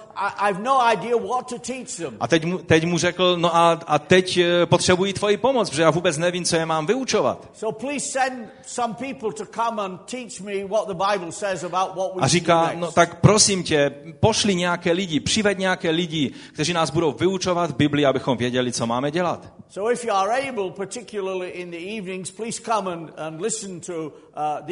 No 0.60 0.80
idea 0.94 1.18
what 1.18 1.50
to 1.50 1.60
teach 1.60 1.96
them. 1.98 2.18
A 2.20 2.28
teď 2.28 2.46
mu, 2.46 2.58
teď 2.58 2.86
mu 2.86 2.98
řekl, 2.98 3.38
no 3.38 3.56
a, 3.56 3.80
a 3.88 4.00
teď 4.00 4.38
eh, 4.38 4.66
potřebuji 4.66 5.14
tvoji 5.14 5.38
pomoc, 5.38 5.70
protože 5.70 5.82
já 5.82 5.90
vůbec 5.90 6.18
nevím, 6.18 6.46
co 6.46 6.56
je 6.56 6.66
mám 6.66 6.86
vyučovat. 6.86 7.50
So 7.54 7.80
please 7.80 8.06
send 8.12 8.50
some 8.66 8.94
people 8.94 9.34
to 9.34 9.46
come 9.46 9.82
and 9.82 10.00
teach 10.12 10.40
me 10.40 10.68
what 10.68 10.88
the 10.88 10.94
Bible 10.94 11.32
says 11.32 11.64
about 11.64 11.96
what 11.96 12.16
we 12.16 12.22
A 12.22 12.28
říká, 12.28 12.72
no 12.76 12.92
tak 12.92 13.16
prosím 13.16 13.64
tě, 13.64 13.92
pošli 14.20 14.56
nějaké 14.56 14.92
lidi, 14.92 15.20
přived 15.20 15.60
nějaké 15.60 15.90
lidi, 15.90 16.32
kteří 16.54 16.74
nás 16.74 16.90
budou 16.90 17.12
vyučovat 17.12 17.72
Bibli, 17.76 18.06
abychom 18.06 18.38
věděli, 18.38 18.72
co 18.72 18.88
máme 18.88 19.12
dělat. 19.12 19.54
So 19.70 19.94
if 19.94 20.06
you 20.06 20.12
are 20.14 20.50
able, 20.50 20.72
particularly 20.72 21.50
in 21.50 21.72
the 21.72 21.98
evenings, 21.98 22.32
please 22.32 22.62
come 22.62 22.94
and, 22.94 23.12
and 23.18 23.42
listen 23.42 23.80
to 23.80 24.14
uh. 24.40 24.68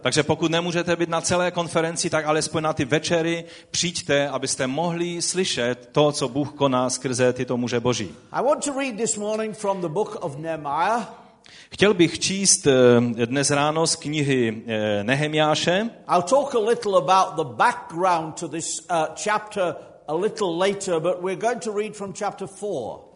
Takže 0.00 0.22
pokud 0.22 0.50
nemůžete 0.50 0.96
být 0.96 1.08
na 1.08 1.20
celé 1.20 1.50
konferenci, 1.50 2.10
tak 2.10 2.26
alespoň 2.26 2.62
na 2.62 2.72
ty 2.72 2.84
večery 2.84 3.44
přijďte, 3.70 4.28
abyste 4.28 4.66
mohli 4.66 5.22
slyšet 5.22 5.88
to, 5.92 6.12
co 6.12 6.28
Bůh 6.28 6.52
koná 6.52 6.90
skrze 6.90 7.32
tyto 7.32 7.56
muže 7.56 7.80
boží. 7.80 8.14
I 8.32 8.42
want 8.42 8.64
to 8.64 8.72
read 8.78 8.96
this 8.96 9.16
morning 9.16 9.56
from 9.56 9.80
the 9.80 9.88
book 9.88 10.18
of 10.20 10.36
Nehemiah. 10.36 11.28
Chtěl 11.70 11.94
bych 11.94 12.18
číst 12.18 12.66
eh, 12.66 13.26
dnes 13.26 13.50
ráno 13.50 13.86
z 13.86 13.96
knihy 13.96 14.62
eh, 14.66 15.04
Nehemiáše. 15.04 15.90
I'll 16.14 16.22
talk 16.22 16.54
a 16.54 16.58
little 16.58 16.96
about 16.96 17.36
the 17.36 17.54
background 17.56 18.40
to 18.40 18.48
this 18.48 18.80
uh, 18.90 19.06
chapter 19.24 19.74
a 20.08 20.14
little 20.14 20.58
later, 20.58 21.00
but 21.00 21.22
we're 21.22 21.40
going 21.40 21.60
to 21.60 21.72
read 21.72 21.96
from 21.96 22.12
chapter 22.12 22.48
4. 22.48 23.08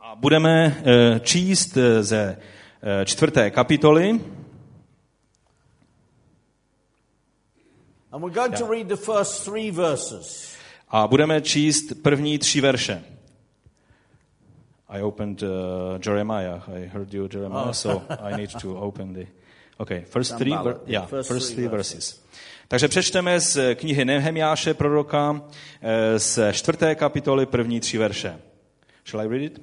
A 0.00 0.16
budeme 0.16 0.76
eh, 0.84 1.20
číst 1.20 1.78
ze 2.00 2.36
čtvrté 3.04 3.50
kapitoly. 3.50 4.20
And 8.12 8.22
we're 8.22 8.34
going 8.34 8.54
to 8.58 8.66
read 8.66 8.88
the 8.88 8.96
first 8.96 9.44
three 9.44 9.70
verses. 9.70 10.56
A 10.88 11.06
budeme 11.06 11.40
číst 11.40 12.02
první 12.02 12.38
tři 12.38 12.60
verše. 12.60 13.04
I 14.88 15.02
opened 15.02 15.42
uh, 15.42 15.48
Jeremiah. 16.06 16.68
I 16.68 16.86
heard 16.86 17.14
you, 17.14 17.28
Jeremiah, 17.32 17.66
Oh. 17.66 17.72
so 17.72 18.14
I 18.20 18.36
need 18.36 18.50
to 18.62 18.74
open 18.80 19.14
the... 19.14 19.26
Okay, 19.78 20.04
first 20.04 20.36
three, 20.38 20.54
ver- 20.56 20.80
yeah, 20.86 21.06
first 21.22 21.54
three 21.54 21.68
verses. 21.68 22.22
Takže 22.68 22.88
přečteme 22.88 23.40
z 23.40 23.74
knihy 23.74 24.04
Nehemiáše 24.04 24.74
proroka 24.74 25.42
eh, 25.82 26.18
z 26.18 26.38
čtvrté 26.52 26.94
kapitoly 26.94 27.46
první 27.46 27.80
tři 27.80 27.98
verše. 27.98 28.38
Shall 29.06 29.20
I 29.26 29.28
read 29.28 29.42
it? 29.42 29.60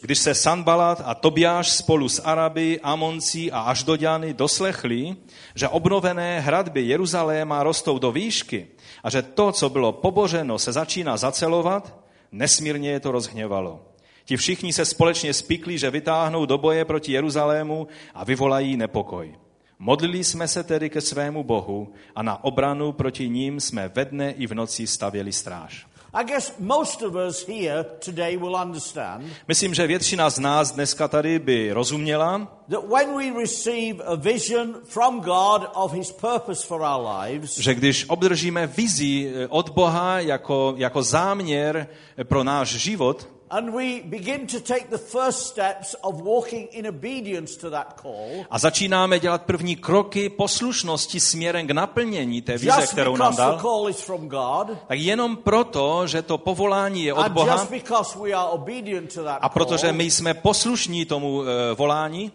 Když 0.00 0.18
se 0.18 0.34
Sanbalat 0.34 1.02
a 1.04 1.14
Tobiáš 1.14 1.70
spolu 1.70 2.08
s 2.08 2.22
Araby, 2.24 2.80
Amonci 2.82 3.52
a 3.52 3.60
Aždoďany 3.60 4.34
doslechli, 4.34 5.16
že 5.54 5.68
obnovené 5.68 6.40
hradby 6.40 6.82
Jeruzaléma 6.82 7.62
rostou 7.62 7.98
do 7.98 8.12
výšky 8.12 8.66
a 9.04 9.10
že 9.10 9.22
to, 9.22 9.52
co 9.52 9.68
bylo 9.68 9.92
pobořeno, 9.92 10.58
se 10.58 10.72
začíná 10.72 11.16
zacelovat, 11.16 11.96
nesmírně 12.32 12.90
je 12.90 13.00
to 13.00 13.12
rozhněvalo. 13.12 13.80
Ti 14.24 14.36
všichni 14.36 14.72
se 14.72 14.84
společně 14.84 15.34
spikli, 15.34 15.78
že 15.78 15.90
vytáhnou 15.90 16.46
do 16.46 16.58
boje 16.58 16.84
proti 16.84 17.12
Jeruzalému 17.12 17.86
a 18.14 18.24
vyvolají 18.24 18.76
nepokoj. 18.76 19.34
Modlili 19.78 20.24
jsme 20.24 20.48
se 20.48 20.64
tedy 20.64 20.90
ke 20.90 21.00
svému 21.00 21.44
Bohu 21.44 21.92
a 22.14 22.22
na 22.22 22.44
obranu 22.44 22.92
proti 22.92 23.28
ním 23.28 23.60
jsme 23.60 23.88
ve 23.88 24.04
dne 24.04 24.30
i 24.30 24.46
v 24.46 24.54
noci 24.54 24.86
stavěli 24.86 25.32
stráž. 25.32 25.86
I 26.14 26.24
guess 26.24 26.52
most 26.58 27.02
of 27.02 27.14
us 27.14 27.46
here 27.46 27.84
today 28.04 28.36
will 28.36 28.56
understand 28.56 29.24
Myslím, 29.48 29.74
že 29.74 29.86
většina 29.86 30.30
z 30.30 30.38
nás 30.38 30.72
dneska 30.72 31.08
tady 31.08 31.38
by 31.38 31.72
rozuměla, 31.72 32.62
that 32.70 32.88
when 32.88 33.16
we 33.16 33.40
receive 33.40 34.04
a 34.04 34.14
vision 34.14 34.74
from 34.84 35.20
God 35.20 35.70
of 35.74 35.92
His 35.92 36.12
purpose 36.12 36.66
for 36.66 36.80
our 36.80 37.06
lives, 37.20 37.58
že 37.58 37.74
když 37.74 38.08
obdržíme 38.08 38.66
vizi 38.66 39.32
eh, 39.34 39.48
od 39.48 39.70
Boha 39.70 40.20
jako, 40.20 40.74
jako 40.76 41.02
záměr 41.02 41.86
eh, 42.16 42.24
pro 42.24 42.44
náš 42.44 42.68
život 42.68 43.28
and 43.50 43.74
we 43.74 44.00
begin 44.04 44.46
to 44.46 44.60
take 44.60 44.90
the 44.90 44.98
first 44.98 45.38
steps 45.38 45.96
of 46.02 46.20
walking 46.20 46.68
in 46.72 46.86
obedience 46.86 47.60
to 47.60 47.70
that 47.70 48.00
call, 48.02 48.44
a 48.50 48.58
začínáme 48.58 49.18
dělat 49.20 49.42
první 49.42 49.76
kroky 49.76 50.28
poslušnosti 50.28 51.20
směrem 51.20 51.66
k 51.66 51.70
naplnění 51.70 52.42
té 52.42 52.58
vize, 52.58 52.86
kterou 52.92 53.16
nám 53.16 53.32
because 53.32 53.50
the 53.50 53.56
dal, 53.56 53.60
call 53.60 53.88
is 53.88 54.00
from 54.00 54.28
God, 54.28 54.66
tak 54.88 54.98
jenom 54.98 55.36
proto, 55.36 56.06
že 56.06 56.22
to 56.22 56.38
povolání 56.38 57.04
je 57.04 57.14
od 57.14 57.22
and 57.26 57.32
Boha. 57.32 57.56
just 57.56 57.70
because 57.70 58.18
we 58.18 58.32
are 58.32 58.48
obedient 58.50 59.14
to 59.14 59.24
that 59.24 59.38
a 59.42 59.48
protože 59.48 59.92
my 59.92 60.10
jsme 60.10 60.34
poslušní 60.34 61.04
tomu 61.04 61.42
eh, 61.42 61.74
volání, 61.74 62.32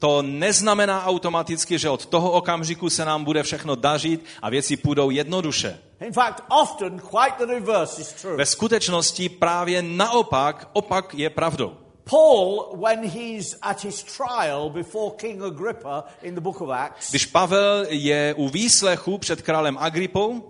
to 0.00 0.22
neznamená 0.22 1.04
automaticky, 1.04 1.78
že 1.78 1.90
od 1.90 2.06
toho 2.06 2.30
okamžiku 2.30 2.90
se 2.90 3.04
nám 3.04 3.24
bude 3.24 3.42
všechno 3.42 3.74
dařit 3.74 4.24
a 4.42 4.50
věci 4.50 4.76
půjdou 4.76 5.10
jednoduše. 5.10 5.78
In 6.00 6.12
fact, 6.12 6.44
often 6.62 7.00
quite 7.00 7.36
the 7.38 7.46
reverse 7.46 8.00
is 8.02 8.12
true. 8.12 8.36
Ve 8.36 8.46
skutečnosti 8.46 9.28
právě 9.28 9.82
naopak, 9.82 10.68
opak 10.72 11.14
je 11.14 11.30
pravdou. 11.30 11.76
Paul, 12.04 12.76
when 12.76 13.08
he's 13.08 13.58
at 13.62 13.84
his 13.84 14.02
trial 14.02 14.70
before 14.70 15.14
King 15.16 15.42
Agrippa 15.42 16.04
in 16.22 16.34
the 16.34 16.40
book 16.40 16.60
of 16.60 16.70
Acts, 16.70 17.10
Když 17.10 17.26
Pavel 17.26 17.86
je 17.88 18.34
u 18.36 18.48
výslechu 18.48 19.18
před 19.18 19.42
králem 19.42 19.78
Agripou 19.78 20.42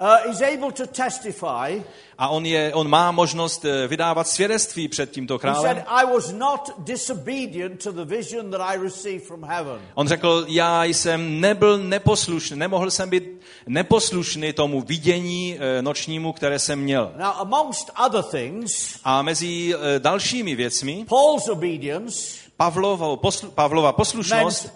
uh, 0.00 0.30
is 0.32 0.42
able 0.42 0.72
to 0.72 0.86
testify. 0.86 1.80
a 2.18 2.28
on, 2.28 2.46
je, 2.46 2.74
on 2.74 2.88
má 2.88 3.10
možnost 3.10 3.64
eh, 3.64 3.86
vydávat 3.88 4.28
svědectví 4.28 4.88
před 4.88 5.10
tímto 5.10 5.34
He 5.34 5.38
králem, 5.38 5.76
said, 5.76 5.86
I 5.88 6.14
was 6.14 6.32
not 6.32 6.70
disobedient 6.78 7.82
to 7.84 7.92
the 7.92 8.04
vision 8.04 8.50
that 8.50 8.60
I 8.60 8.78
received 8.82 9.26
from 9.26 9.44
heaven. 9.44 9.80
on 9.94 10.08
řekl, 10.08 10.44
já 10.48 10.84
jsem 10.84 11.40
nebyl 11.40 11.78
neposlušný, 11.78 12.56
nemohl 12.58 12.90
jsem 12.90 13.10
být 13.10 13.24
neposlušný 13.66 14.52
tomu 14.52 14.80
vidění 14.80 15.58
eh, 15.58 15.82
nočnímu, 15.82 16.32
které 16.32 16.58
jsem 16.58 16.80
měl. 16.80 17.12
Now, 17.16 17.32
amongst 17.36 17.90
other 18.06 18.22
things, 18.22 18.98
A 19.04 19.22
mezi 19.22 19.74
eh, 19.74 19.98
dalšími 19.98 20.54
věcmi, 20.54 21.04
Paul's 21.08 21.48
obedience 21.48 22.47
Pavlova, 22.58 23.16
poslu, 23.16 23.50
Pavlova 23.50 23.92
poslušnost 23.92 24.72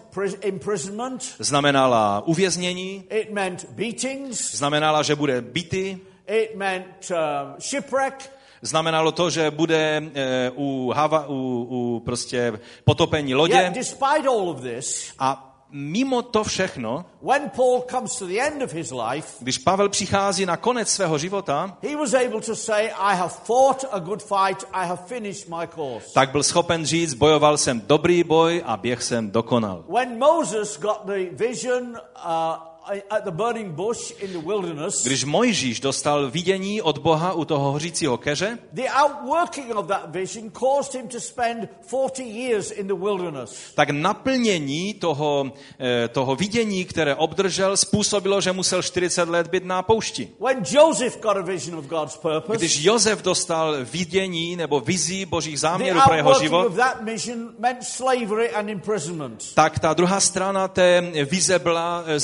znamenala 1.38 2.22
uvěznění, 2.26 3.04
znamenala, 4.32 5.02
že 5.02 5.14
bude 5.14 5.40
bity, 5.40 5.98
shipwreck, 7.58 8.30
znamenalo 8.62 9.12
to, 9.12 9.30
že 9.30 9.50
bude 9.50 10.02
eh, 10.14 10.50
u, 10.54 10.92
hava, 10.94 11.26
u, 11.28 11.66
u 11.70 12.00
prostě 12.00 12.60
potopení 12.84 13.34
lodě. 13.34 13.72
A 15.18 15.51
mimo 15.72 16.22
to 16.22 16.44
všechno, 16.44 17.04
when 17.22 17.50
Paul 17.50 17.84
comes 17.90 18.18
to 18.18 18.26
the 18.26 18.40
end 18.40 18.62
of 18.62 18.72
his 18.72 18.92
life, 18.92 19.28
když 19.40 19.58
Pavel 19.58 19.88
přichází 19.88 20.46
na 20.46 20.56
konec 20.56 20.88
svého 20.88 21.18
života, 21.18 21.76
he 21.82 21.96
was 21.96 22.14
able 22.14 22.40
to 22.40 22.56
say, 22.56 22.84
I 22.86 23.16
have 23.16 23.32
fought 23.44 23.84
a 23.90 23.98
good 23.98 24.22
fight, 24.22 24.64
I 24.72 24.86
have 24.86 25.00
finished 25.06 25.48
my 25.48 25.66
course. 25.74 26.06
tak 26.14 26.30
byl 26.30 26.42
schopen 26.42 26.84
říct, 26.86 27.14
bojoval 27.14 27.58
jsem 27.58 27.80
dobrý 27.86 28.24
boj 28.24 28.62
a 28.66 28.76
běh 28.76 29.02
jsem 29.02 29.30
dokonal. 29.30 29.84
When 29.88 30.18
Moses 30.18 30.78
got 30.80 31.04
the 31.04 31.30
vision 31.32 31.82
uh, 32.24 32.71
Když 35.04 35.24
Mojžíš 35.24 35.80
dostal 35.80 36.30
vidění 36.30 36.82
od 36.82 36.98
Boha 36.98 37.32
u 37.32 37.44
toho 37.44 37.72
hořícího 37.72 38.18
keře, 38.18 38.58
the 38.72 38.82
outworking 39.04 39.76
of 39.76 39.86
that 39.86 40.02
vision 40.06 40.50
caused 40.50 40.94
him 40.94 41.08
to 41.08 41.20
spend 41.20 41.68
40 41.86 42.22
years 42.22 42.70
in 42.70 42.86
the 42.86 42.94
wilderness. 42.94 43.72
tak 43.74 43.90
naplnění 43.90 44.94
toho, 44.94 45.52
eh, 45.80 46.08
toho 46.08 46.36
vidění, 46.36 46.84
které 46.84 47.14
obdržel, 47.14 47.76
způsobilo, 47.76 48.40
že 48.40 48.52
musel 48.52 48.82
40 48.82 49.28
let 49.28 49.48
být 49.48 49.64
na 49.64 49.82
poušti. 49.82 50.28
When 50.40 50.62
Joseph 50.70 51.20
got 51.20 51.36
a 51.36 51.40
vision 51.42 51.78
of 51.78 51.84
God's 51.84 52.16
purpose, 52.16 52.58
Když 52.58 52.84
Josef 52.84 53.22
dostal 53.22 53.76
vidění 53.84 54.56
nebo 54.56 54.80
vizí 54.80 55.26
božích 55.26 55.60
záměrů 55.60 56.00
pro 56.04 56.14
jeho 56.14 56.34
život, 56.40 56.72
tak 59.54 59.78
ta 59.78 59.94
druhá 59.94 60.20
strana 60.20 60.68
té 60.68 61.00
vize 61.30 61.58
byla, 61.58 62.04
eh, 62.06 62.20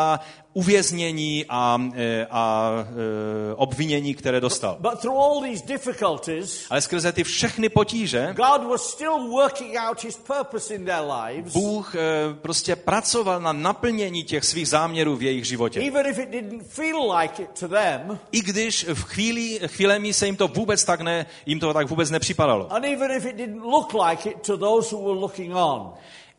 znamenala 0.00 0.20
uvěznění 0.52 1.44
a, 1.48 1.78
eh, 1.94 2.26
a 2.30 2.72
eh, 2.80 3.54
obvinění, 3.54 4.14
které 4.14 4.40
dostal. 4.40 4.76
But 4.80 5.00
through 5.00 5.18
all 5.18 5.40
these 5.42 5.64
difficulties, 5.66 6.66
Ale 6.70 6.80
skrze 6.80 7.12
ty 7.12 7.24
všechny 7.24 7.68
potíže 7.68 8.34
God 8.36 8.68
was 8.70 8.90
still 8.90 9.28
working 9.28 9.76
out 9.88 10.04
his 10.04 10.16
purpose 10.16 10.74
in 10.74 10.84
their 10.84 11.02
lives, 11.02 11.52
Bůh 11.52 11.94
eh, 11.94 11.98
prostě 12.42 12.76
pracoval 12.76 13.40
na 13.40 13.52
naplnění 13.52 14.24
těch 14.24 14.44
svých 14.44 14.68
záměrů 14.68 15.16
v 15.16 15.22
jejich 15.22 15.44
životě. 15.44 15.80
even 15.80 16.06
if 16.06 16.18
it 16.18 16.30
didn't 16.30 16.66
feel 16.66 17.12
like 17.20 17.42
it 17.42 17.50
to 17.60 17.68
them, 17.68 18.18
I 18.32 18.40
když 18.40 18.86
v 18.94 19.02
chvíli, 19.02 19.60
chvílemi 19.66 20.12
se 20.12 20.26
jim 20.26 20.36
to 20.36 20.48
vůbec 20.48 20.84
tak 20.84 21.00
ne, 21.00 21.26
jim 21.46 21.60
to 21.60 21.72
tak 21.72 21.88
vůbec 21.88 22.10
nepřipadalo. 22.10 22.68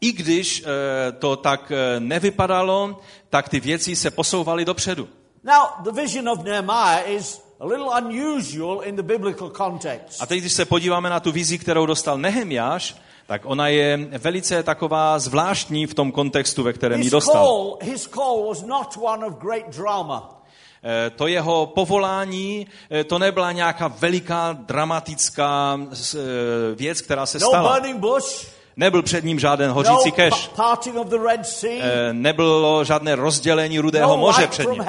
I 0.01 0.11
když 0.11 0.63
eh, 0.63 1.11
to 1.11 1.35
tak 1.35 1.71
eh, 1.71 1.99
nevypadalo, 1.99 2.99
tak 3.29 3.49
ty 3.49 3.59
věci 3.59 3.95
se 3.95 4.11
posouvaly 4.11 4.65
dopředu. 4.65 5.07
Now, 5.43 5.65
the 5.83 6.01
vision 6.01 6.29
of 6.29 6.43
Nehemiah 6.43 7.09
is 7.09 7.41
a 7.59 7.65
little 7.65 8.01
unusual 8.01 8.81
in 8.83 8.95
the 8.95 9.03
biblical 9.03 9.49
context. 9.49 10.21
A 10.21 10.25
teď, 10.25 10.39
když 10.39 10.53
se 10.53 10.65
podíváme 10.65 11.09
na 11.09 11.19
tu 11.19 11.31
vizi, 11.31 11.57
kterou 11.57 11.85
dostal 11.85 12.17
Nehemiáš, 12.17 12.95
tak 13.27 13.41
ona 13.45 13.67
je 13.67 13.97
velice 14.17 14.63
taková 14.63 15.19
zvláštní 15.19 15.85
v 15.85 15.93
tom 15.93 16.11
kontextu, 16.11 16.63
ve 16.63 16.73
kterém 16.73 17.01
ji 17.01 17.09
dostal. 17.09 17.45
call, 17.45 17.77
his 17.81 18.07
call 18.07 18.47
was 18.47 18.63
not 18.63 18.97
one 19.01 19.25
of 19.25 19.33
great 19.33 19.75
drama. 19.75 20.37
To 21.15 21.27
jeho 21.27 21.65
povolání, 21.65 22.67
eh, 22.91 23.03
to 23.03 23.19
nebyla 23.19 23.51
nějaká 23.51 23.87
veliká 23.87 24.53
dramatická 24.53 25.79
věc, 26.75 27.01
která 27.01 27.25
se 27.25 27.39
No 27.39 27.47
stala. 27.47 27.79
Nebyl 28.81 29.01
před 29.01 29.23
ním 29.23 29.39
žádný 29.39 29.67
no 29.67 29.73
hořící 29.73 30.11
pa- 30.11 30.15
keš. 30.15 30.47
Eh, 31.81 32.13
Nebylo 32.13 32.83
žádné 32.83 33.15
rozdělení 33.15 33.79
rudého 33.79 34.09
no 34.09 34.17
moře 34.17 34.47
před 34.47 34.63
ním. 34.71 34.83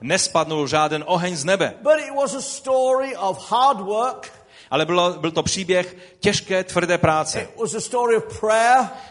Nespadnul 0.00 0.66
žádný 0.66 1.02
oheň 1.04 1.36
z 1.36 1.44
nebe. 1.44 1.74
Ale 4.74 4.86
bylo, 4.86 5.12
byl 5.12 5.30
to 5.30 5.42
příběh 5.42 5.96
těžké, 6.20 6.64
tvrdé 6.64 6.98
práce. 6.98 7.48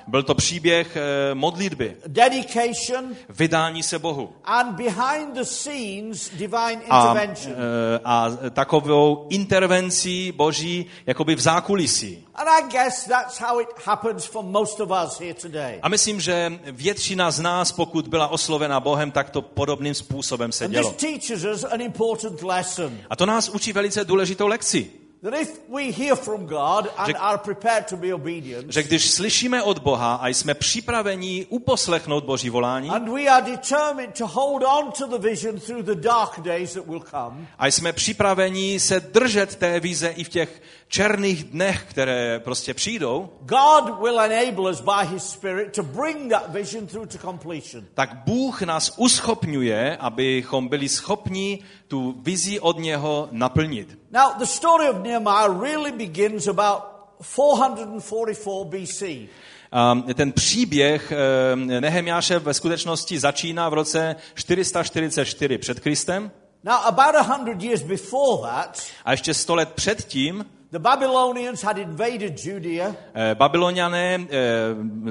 Byl 0.07 0.23
to 0.23 0.35
příběh 0.35 0.95
eh, 0.95 1.35
modlitby, 1.35 1.97
vydání 3.29 3.83
se 3.83 3.99
Bohu. 3.99 4.33
A, 6.89 7.15
eh, 7.47 7.99
a 8.03 8.29
takovou 8.49 9.27
intervencí 9.29 10.31
Boží 10.31 10.85
jakoby 11.05 11.35
v 11.35 11.39
zákulisí. 11.39 12.27
A 15.81 15.89
myslím, 15.89 16.21
že 16.21 16.59
většina 16.71 17.31
z 17.31 17.39
nás, 17.39 17.71
pokud 17.71 18.07
byla 18.07 18.27
oslovena 18.27 18.79
Bohem, 18.79 19.11
tak 19.11 19.29
to 19.29 19.41
podobným 19.41 19.93
způsobem 19.93 20.51
se 20.51 20.67
dělo. 20.67 20.95
A 23.09 23.15
to 23.15 23.25
nás 23.25 23.49
učí 23.49 23.73
velice 23.73 24.05
důležitou 24.05 24.47
lekci. 24.47 25.02
That 25.23 25.33
if 25.41 25.61
we 25.69 25.83
hear 25.83 26.15
from 26.15 26.45
God 26.47 26.87
and 26.97 27.07
Že- 27.07 27.17
are 27.17 27.37
prepared 27.37 27.87
to 27.87 27.97
be 27.97 28.13
obedient, 28.13 28.73
Že 28.73 28.83
když 28.83 29.11
slyšíme 29.11 29.63
od 29.63 29.79
Boha 29.79 30.15
a 30.15 30.27
jsme 30.27 30.53
připraveni 30.53 31.45
uposlechnout 31.49 32.23
Boží 32.23 32.49
volání 32.49 32.89
a 37.57 37.67
jsme 37.67 37.93
připraveni 37.93 38.79
se 38.79 38.99
držet 38.99 39.55
té 39.55 39.79
vize 39.79 40.09
i 40.09 40.23
v 40.23 40.29
těch 40.29 40.61
černých 40.87 41.43
dnech, 41.43 41.85
které 41.89 42.39
prostě 42.39 42.73
přijdou, 42.73 43.29
tak 47.93 48.15
Bůh 48.25 48.61
nás 48.61 48.93
uschopňuje, 48.97 49.97
abychom 49.97 50.67
byli 50.67 50.89
schopni 50.89 51.59
tu 51.93 52.15
vizi 52.17 52.59
od 52.59 52.79
něho 52.79 53.27
naplnit. 53.31 53.99
Now, 54.11 54.33
the 54.37 54.45
story 54.45 54.89
of 54.89 55.03
Nehemiah 55.03 55.61
really 55.61 55.91
begins 55.91 56.47
about 56.47 56.83
444 57.21 58.65
BC. 58.65 59.29
A 59.71 59.97
ten 60.15 60.31
příběh 60.31 61.11
eh, 61.11 61.55
Nehemiáše 61.55 62.39
ve 62.39 62.53
skutečnosti 62.53 63.19
začíná 63.19 63.69
v 63.69 63.73
roce 63.73 64.15
444 64.35 65.57
před 65.57 65.79
Kristem 65.79 66.31
Now, 66.63 66.79
about 66.85 67.15
a 67.15 67.23
hundred 67.23 67.63
years 67.63 67.83
before 67.83 68.49
that, 68.49 68.81
a 69.05 69.11
ještě 69.11 69.33
sto 69.33 69.55
let 69.55 69.69
předtím 69.75 70.45
the 70.73 70.79
Babylonians 70.79 71.61
had 71.63 71.77
invaded 71.77 72.33
Judea. 72.37 72.95
eh, 73.13 73.35
Babyloniané 73.35 74.15
eh, 74.15 74.27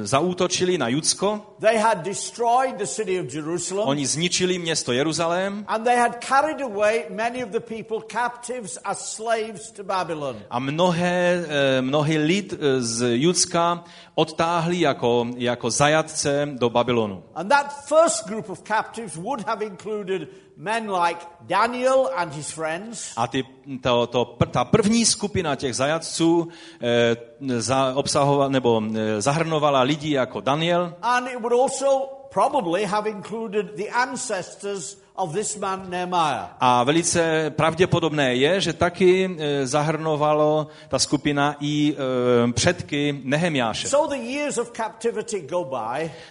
zaútočili 0.02 0.78
na 0.78 0.88
Judsko, 0.88 1.54
They 1.60 1.78
had 1.78 2.02
destroyed 2.02 2.76
the 2.78 2.86
city 2.86 3.20
of 3.20 3.26
Jerusalem. 3.34 3.88
oni 3.88 4.06
zničili 4.06 4.58
město 4.58 4.92
Jeruzalém 4.92 5.64
And 5.68 5.84
they 5.84 5.96
had 5.96 6.18
carried 6.28 6.60
away 6.60 7.04
many 7.10 7.44
of 7.44 7.50
the 7.50 7.60
people 7.60 8.00
captives 8.12 8.78
as 8.84 9.14
slaves 9.14 9.70
to 9.72 9.84
Babylon. 9.84 10.36
a 10.50 10.58
mnohé, 10.58 11.44
eh, 11.48 11.82
mnohý 11.82 12.18
lid 12.18 12.54
z 12.78 13.04
Judska 13.18 13.84
odtáhli 14.14 14.80
jako, 14.80 15.26
jako 15.36 15.70
zajatce 15.70 16.48
do 16.58 16.70
Babylonu. 16.70 17.22
And 17.34 17.48
that 17.48 17.66
first 17.88 18.26
group 18.26 18.50
of 18.50 18.62
captives 18.62 19.16
would 19.16 19.46
have 19.46 19.64
included 19.66 20.28
men 20.56 20.88
like 20.90 21.26
Daniel 21.46 22.10
and 22.16 22.32
his 22.32 22.50
friends, 22.50 23.12
A 23.16 23.26
ty, 23.26 23.44
to, 23.82 24.06
to, 24.06 24.24
ta 24.50 24.64
první 24.64 25.06
skupina 25.06 25.56
těch 25.56 25.76
zajatců 25.76 26.48
eh, 26.80 27.16
za, 27.60 27.94
obsahovala, 27.94 28.48
nebo 28.48 28.82
eh, 28.94 29.20
zahrnovala 29.20 29.82
lidi 29.82 30.10
jako 30.10 30.40
Daniel. 30.40 30.94
And 31.02 31.28
it 31.28 31.40
would 31.40 31.52
also 31.52 32.08
probably 32.32 32.84
have 32.84 33.10
included 33.10 33.76
the 33.76 33.88
ancestors 33.88 35.01
of 35.16 35.32
this 35.32 35.56
man 35.56 35.90
Nehemiah. 35.90 36.48
a 36.60 36.84
velice 36.84 37.50
pravděpodobné 37.50 38.34
je, 38.34 38.60
že 38.60 38.72
taky 38.72 39.36
eh, 39.38 39.66
zahrnovalo 39.66 40.66
ta 40.88 40.98
skupina 40.98 41.56
i 41.60 41.94
eh, 41.94 42.52
předky 42.52 43.20
Nehemiáše. 43.24 43.88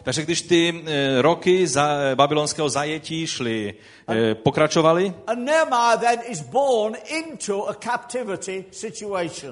Takže 0.04 0.22
když 0.22 0.42
ty 0.42 0.84
eh, 0.86 1.22
roky 1.22 1.68
za, 1.68 1.90
babylonského 2.16 2.70
zajetí 2.70 3.28
šly, 3.28 3.74
pokračovaly, 4.34 5.14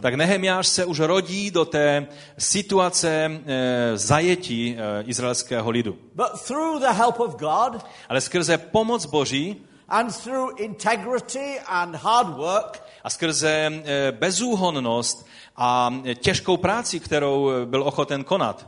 tak 0.02 0.14
Nehemiáš 0.14 0.68
se 0.68 0.86
už 0.86 1.00
rodí 1.00 1.52
do 1.52 1.66
té 1.66 2.08
situace 2.38 3.32
zajetí 3.96 4.78
izraelského 5.06 5.70
lidu. 5.70 5.98
Ale 8.10 8.22
skrze 8.22 8.58
pomoc 8.58 9.06
Boží 9.06 9.19
and 9.90 10.14
through 10.14 10.56
integrity 10.58 11.58
and 11.70 11.96
hard 11.96 12.38
work, 12.38 12.82
a 13.04 13.10
skrze 13.10 13.72
eh, 13.72 14.12
bezúhonnost 14.12 15.28
a 15.58 15.94
těžkou 16.16 16.58
práci, 16.58 17.00
kterou 17.00 17.50
eh, 17.50 17.66
byl 17.66 17.84
ochoten 17.84 18.24
konat, 18.24 18.68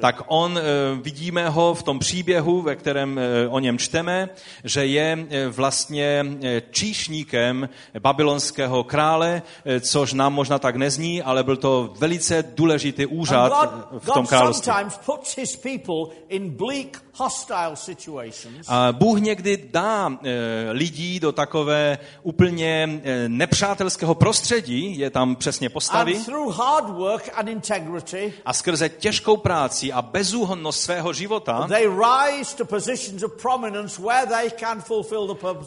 tak 0.00 0.22
on, 0.26 0.58
eh, 0.58 0.62
vidíme 1.02 1.48
ho 1.48 1.74
v 1.74 1.82
tom 1.82 1.98
příběhu, 1.98 2.62
ve 2.62 2.76
kterém 2.76 3.20
o 3.48 3.58
něm 3.58 3.78
čteme, 3.78 4.28
že 4.64 4.86
je 4.86 5.26
vlastně 5.48 6.24
číšníkem 6.70 7.68
babylonského 7.98 8.84
krále, 8.84 9.42
což 9.80 10.12
nám 10.12 10.32
možná 10.32 10.58
tak 10.58 10.76
nezní, 10.76 11.22
ale 11.22 11.44
byl 11.44 11.56
to 11.56 11.94
velice 11.98 12.42
důležitý 12.42 13.06
úřad 13.06 13.52
v 13.98 14.06
tom 14.06 14.26
království. 14.26 14.72
A 18.68 18.92
Bůh 18.92 19.20
někdy 19.20 19.68
dá 19.72 20.10
eh, 20.24 20.72
lidí 20.72 21.20
do 21.20 21.32
takové 21.32 21.98
úplně 22.22 23.00
eh, 23.04 23.28
nepřátelského 23.28 24.14
prostředí, 24.14 24.98
je 24.98 25.10
tam 25.10 25.36
přesně 25.36 25.68
postaví, 25.68 26.24
integrity, 27.46 28.32
a 28.46 28.52
skrze 28.52 28.88
těžkou 28.88 29.36
práci 29.36 29.92
a 29.92 30.02
bezúhonnost 30.02 30.80
svého 30.80 31.12
života, 31.12 31.68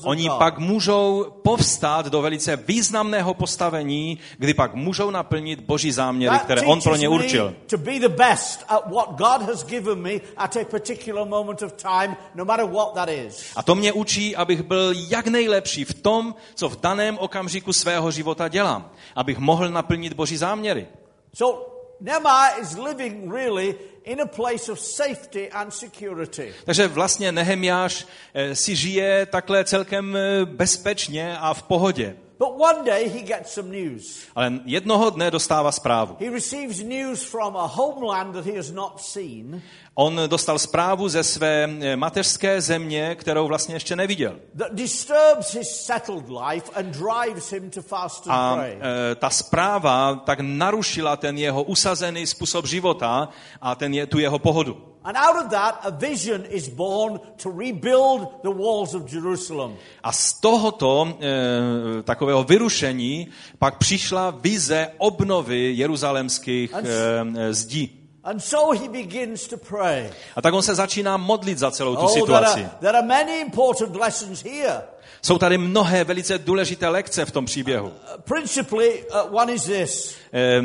oni 0.03 0.29
pak 0.37 0.57
můžou 0.57 1.25
povstát 1.41 2.05
do 2.05 2.21
velice 2.21 2.55
významného 2.55 3.33
postavení, 3.33 4.19
kdy 4.37 4.53
pak 4.53 4.75
můžou 4.75 5.11
naplnit 5.11 5.59
boží 5.59 5.91
záměry, 5.91 6.39
které 6.39 6.61
on 6.61 6.81
pro 6.81 6.95
ně 6.95 7.09
určil. 7.09 7.55
to 7.67 7.77
be 7.77 7.99
the 7.99 8.09
best 8.09 8.65
at 8.67 8.91
what 8.91 9.09
God 9.09 9.41
has 9.41 9.65
given 9.65 10.01
me 10.01 10.11
at 10.37 10.55
a 10.55 10.65
particular 10.65 11.25
moment 11.25 11.36
of 11.63 11.73
time, 11.73 12.17
no 12.35 12.45
matter 12.45 12.65
what 12.65 12.93
that 12.93 13.09
is. 13.09 13.51
A 13.55 13.63
to 13.63 13.75
mě 13.75 13.93
učí, 13.93 14.35
abych 14.35 14.61
byl 14.61 14.93
jak 14.95 15.27
nejlepší 15.27 15.85
v 15.85 15.93
tom, 15.93 16.35
co 16.55 16.69
v 16.69 16.79
daném 16.81 17.17
okamžiku 17.17 17.73
svého 17.73 18.11
života 18.11 18.47
dělám. 18.47 18.91
Abych 19.15 19.37
mohl 19.37 19.69
naplnit 19.69 20.13
boží 20.13 20.37
záměry. 20.37 20.87
So 21.33 21.77
Nehemiah 21.99 22.59
is 22.61 22.77
living 22.77 23.33
really 23.33 23.75
in 24.03 24.21
a 24.21 24.25
place 24.25 24.71
of 24.71 24.79
safety 24.79 25.51
and 25.51 25.73
security. 25.73 26.53
Takže 26.65 26.87
vlastně 26.87 27.31
Nehemiáš 27.31 28.07
eh, 28.33 28.55
si 28.55 28.75
žije 28.75 29.25
takhle 29.25 29.65
celkem 29.65 30.15
eh, 30.15 30.45
bezpečně 30.45 31.37
a 31.37 31.53
v 31.53 31.63
pohodě. 31.63 32.15
But 32.39 32.49
one 32.59 32.85
day 32.85 33.09
he 33.09 33.21
gets 33.21 33.53
some 33.53 33.69
news. 33.69 34.19
Ale 34.35 34.59
jednoho 34.65 35.09
dne 35.09 35.31
dostává 35.31 35.71
zprávu. 35.71 36.17
He 36.19 36.29
receives 36.29 36.79
news 36.83 37.23
from 37.23 37.57
a 37.57 37.65
homeland 37.65 38.33
that 38.33 38.45
he 38.45 38.57
has 38.57 38.71
not 38.71 39.01
seen 39.01 39.61
On 39.99 40.21
dostal 40.27 40.59
zprávu 40.59 41.09
ze 41.09 41.23
své 41.23 41.69
eh, 41.81 41.95
mateřské 41.95 42.61
země, 42.61 43.15
kterou 43.15 43.47
vlastně 43.47 43.75
ještě 43.75 43.95
neviděl. 43.95 44.39
that 44.57 44.73
disturbs 44.73 45.53
his 45.53 45.69
settled 45.85 46.25
life 46.29 46.71
and 46.75 46.85
drives 46.85 47.51
him 47.51 47.69
to 47.69 47.81
fast 47.81 48.27
and 48.27 48.33
A 48.33 48.55
pray. 48.55 48.77
e, 49.11 49.15
ta 49.15 49.29
zpráva 49.29 50.15
tak 50.25 50.39
narušila 50.39 51.15
ten 51.15 51.37
jeho 51.37 51.63
usazený 51.63 52.27
způsob 52.27 52.65
života 52.65 53.29
a 53.61 53.75
ten 53.75 53.93
je, 53.93 54.05
tu 54.05 54.19
jeho 54.19 54.39
pohodu. 54.39 54.83
And 55.07 55.15
out 55.15 55.45
of 55.45 55.49
that, 55.51 55.79
a 55.83 55.91
vision 55.91 56.45
is 56.49 56.67
born 56.67 57.19
to 57.37 57.49
rebuild 57.49 58.27
the 58.43 58.49
walls 58.51 58.93
of 58.93 59.07
Jerusalem. 59.13 59.77
A 60.03 60.11
z 60.11 60.33
tohoto 60.33 61.07
e, 61.19 62.03
takového 62.03 62.43
vyrušení 62.43 63.27
pak 63.59 63.77
přišla 63.77 64.29
vize 64.29 64.87
obnovy 64.97 65.73
jeruzalemských 65.77 66.73
e, 66.73 67.53
zdí. 67.53 67.93
And 68.23 68.39
so 68.39 68.79
he 68.79 68.89
begins 68.89 69.47
to 69.47 69.57
pray. 69.57 70.09
A 70.35 70.41
tak 70.41 70.53
on 70.53 70.61
se 70.61 70.75
začíná 70.75 71.17
modlit 71.17 71.57
za 71.57 71.71
celou 71.71 71.95
tu 71.95 72.01
Oh, 72.01 72.07
there 72.07 72.21
situaci. 72.21 72.63
are, 72.63 72.71
there 72.79 72.97
are 72.97 73.07
many 73.07 73.39
important 73.39 73.95
lessons 73.95 74.43
here. 74.43 74.81
Jsou 75.21 75.37
tady 75.37 75.57
mnohé 75.57 76.03
velice 76.03 76.37
důležité 76.37 76.87
lekce 76.87 77.25
v 77.25 77.31
tom 77.31 77.45
příběhu. 77.45 77.93
Principally, 78.23 79.03
uh, 79.03 79.35
one 79.37 79.53
is 79.53 79.63
this. 79.63 80.15
E, 80.33 80.61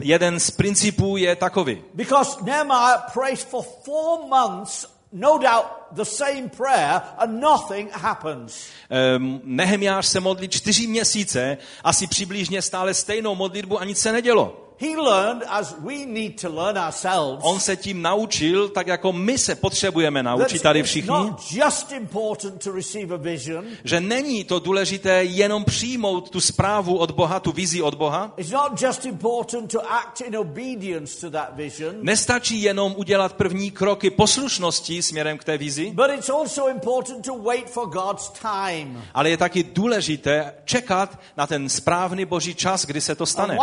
jeden 0.00 0.40
z 0.40 0.50
principů 0.50 1.16
je 1.16 1.36
takový. 1.36 1.82
Because 1.94 2.44
Nehemiah 2.44 3.10
prays 3.12 3.42
for 3.42 3.64
four 3.84 4.18
months, 4.28 4.86
no 5.12 5.38
doubt 5.38 5.64
the 5.92 6.04
same 6.04 6.48
prayer, 6.56 7.02
and 7.18 7.40
nothing 7.40 7.92
happens. 7.92 8.66
Ehm, 8.90 9.40
Nehemiáš 9.44 10.06
se 10.06 10.20
modlí 10.20 10.48
čtyři 10.48 10.86
měsíce, 10.86 11.58
asi 11.84 12.06
přibližně 12.06 12.62
stále 12.62 12.94
stejnou 12.94 13.34
modlitbu 13.34 13.80
a 13.80 13.84
nic 13.84 13.98
se 13.98 14.12
nedělo. 14.12 14.61
He 14.82 14.96
learned, 14.96 15.42
as 15.48 15.76
we 15.78 16.06
need 16.06 16.40
to 16.40 16.48
learn 16.48 16.78
ourselves, 16.78 17.38
On 17.42 17.60
se 17.60 17.76
tím 17.76 18.02
naučil, 18.02 18.68
tak 18.68 18.86
jako 18.86 19.12
my 19.12 19.38
se 19.38 19.54
potřebujeme 19.54 20.22
naučit 20.22 20.62
tady 20.62 20.82
všichni, 20.82 21.08
not 21.10 21.40
just 21.50 21.92
important 21.92 22.64
to 22.64 22.72
receive 22.72 23.14
a 23.14 23.18
vision, 23.18 23.64
že 23.84 24.00
není 24.00 24.44
to 24.44 24.58
důležité 24.58 25.24
jenom 25.24 25.64
přijmout 25.64 26.30
tu 26.30 26.40
zprávu 26.40 26.96
od 26.96 27.10
Boha, 27.10 27.40
tu 27.40 27.52
vizi 27.52 27.82
od 27.82 27.94
Boha. 27.94 28.32
it's 28.36 28.50
not 28.50 28.82
just 28.82 29.06
important 29.06 29.72
to 29.72 29.92
act 29.92 30.20
in 30.20 30.36
obedience 30.36 31.20
to 31.20 31.30
that 31.30 31.56
vision, 31.56 31.94
Nestačí 32.02 32.62
jenom 32.62 32.94
udělat 32.96 33.32
první 33.32 33.70
kroky 33.70 34.10
poslušnosti 34.10 35.02
směrem 35.02 35.38
k 35.38 35.44
té 35.44 35.58
vizi, 35.58 35.90
but 35.94 36.10
it's 36.14 36.30
also 36.30 36.68
important 36.68 37.24
to 37.24 37.38
wait 37.38 37.70
for 37.70 37.88
God's 37.88 38.30
time. 38.30 39.02
ale 39.14 39.30
je 39.30 39.36
taky 39.36 39.62
důležité 39.64 40.54
čekat 40.64 41.18
na 41.36 41.46
ten 41.46 41.68
správný 41.68 42.24
boží 42.24 42.54
čas, 42.54 42.86
kdy 42.86 43.00
se 43.00 43.14
to 43.14 43.26
stane. 43.26 43.56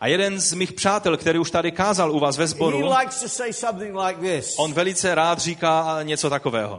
A 0.00 0.06
jeden 0.06 0.40
z 0.40 0.52
mých 0.52 0.72
přátel, 0.72 1.16
který 1.16 1.38
už 1.38 1.50
tady 1.50 1.72
kázal 1.72 2.12
u 2.12 2.18
vás 2.18 2.36
ve 2.36 2.46
sboru, 2.46 2.78
on 4.58 4.72
velice 4.72 5.14
rád 5.14 5.38
říká 5.38 5.98
něco 6.02 6.30
takového. 6.30 6.76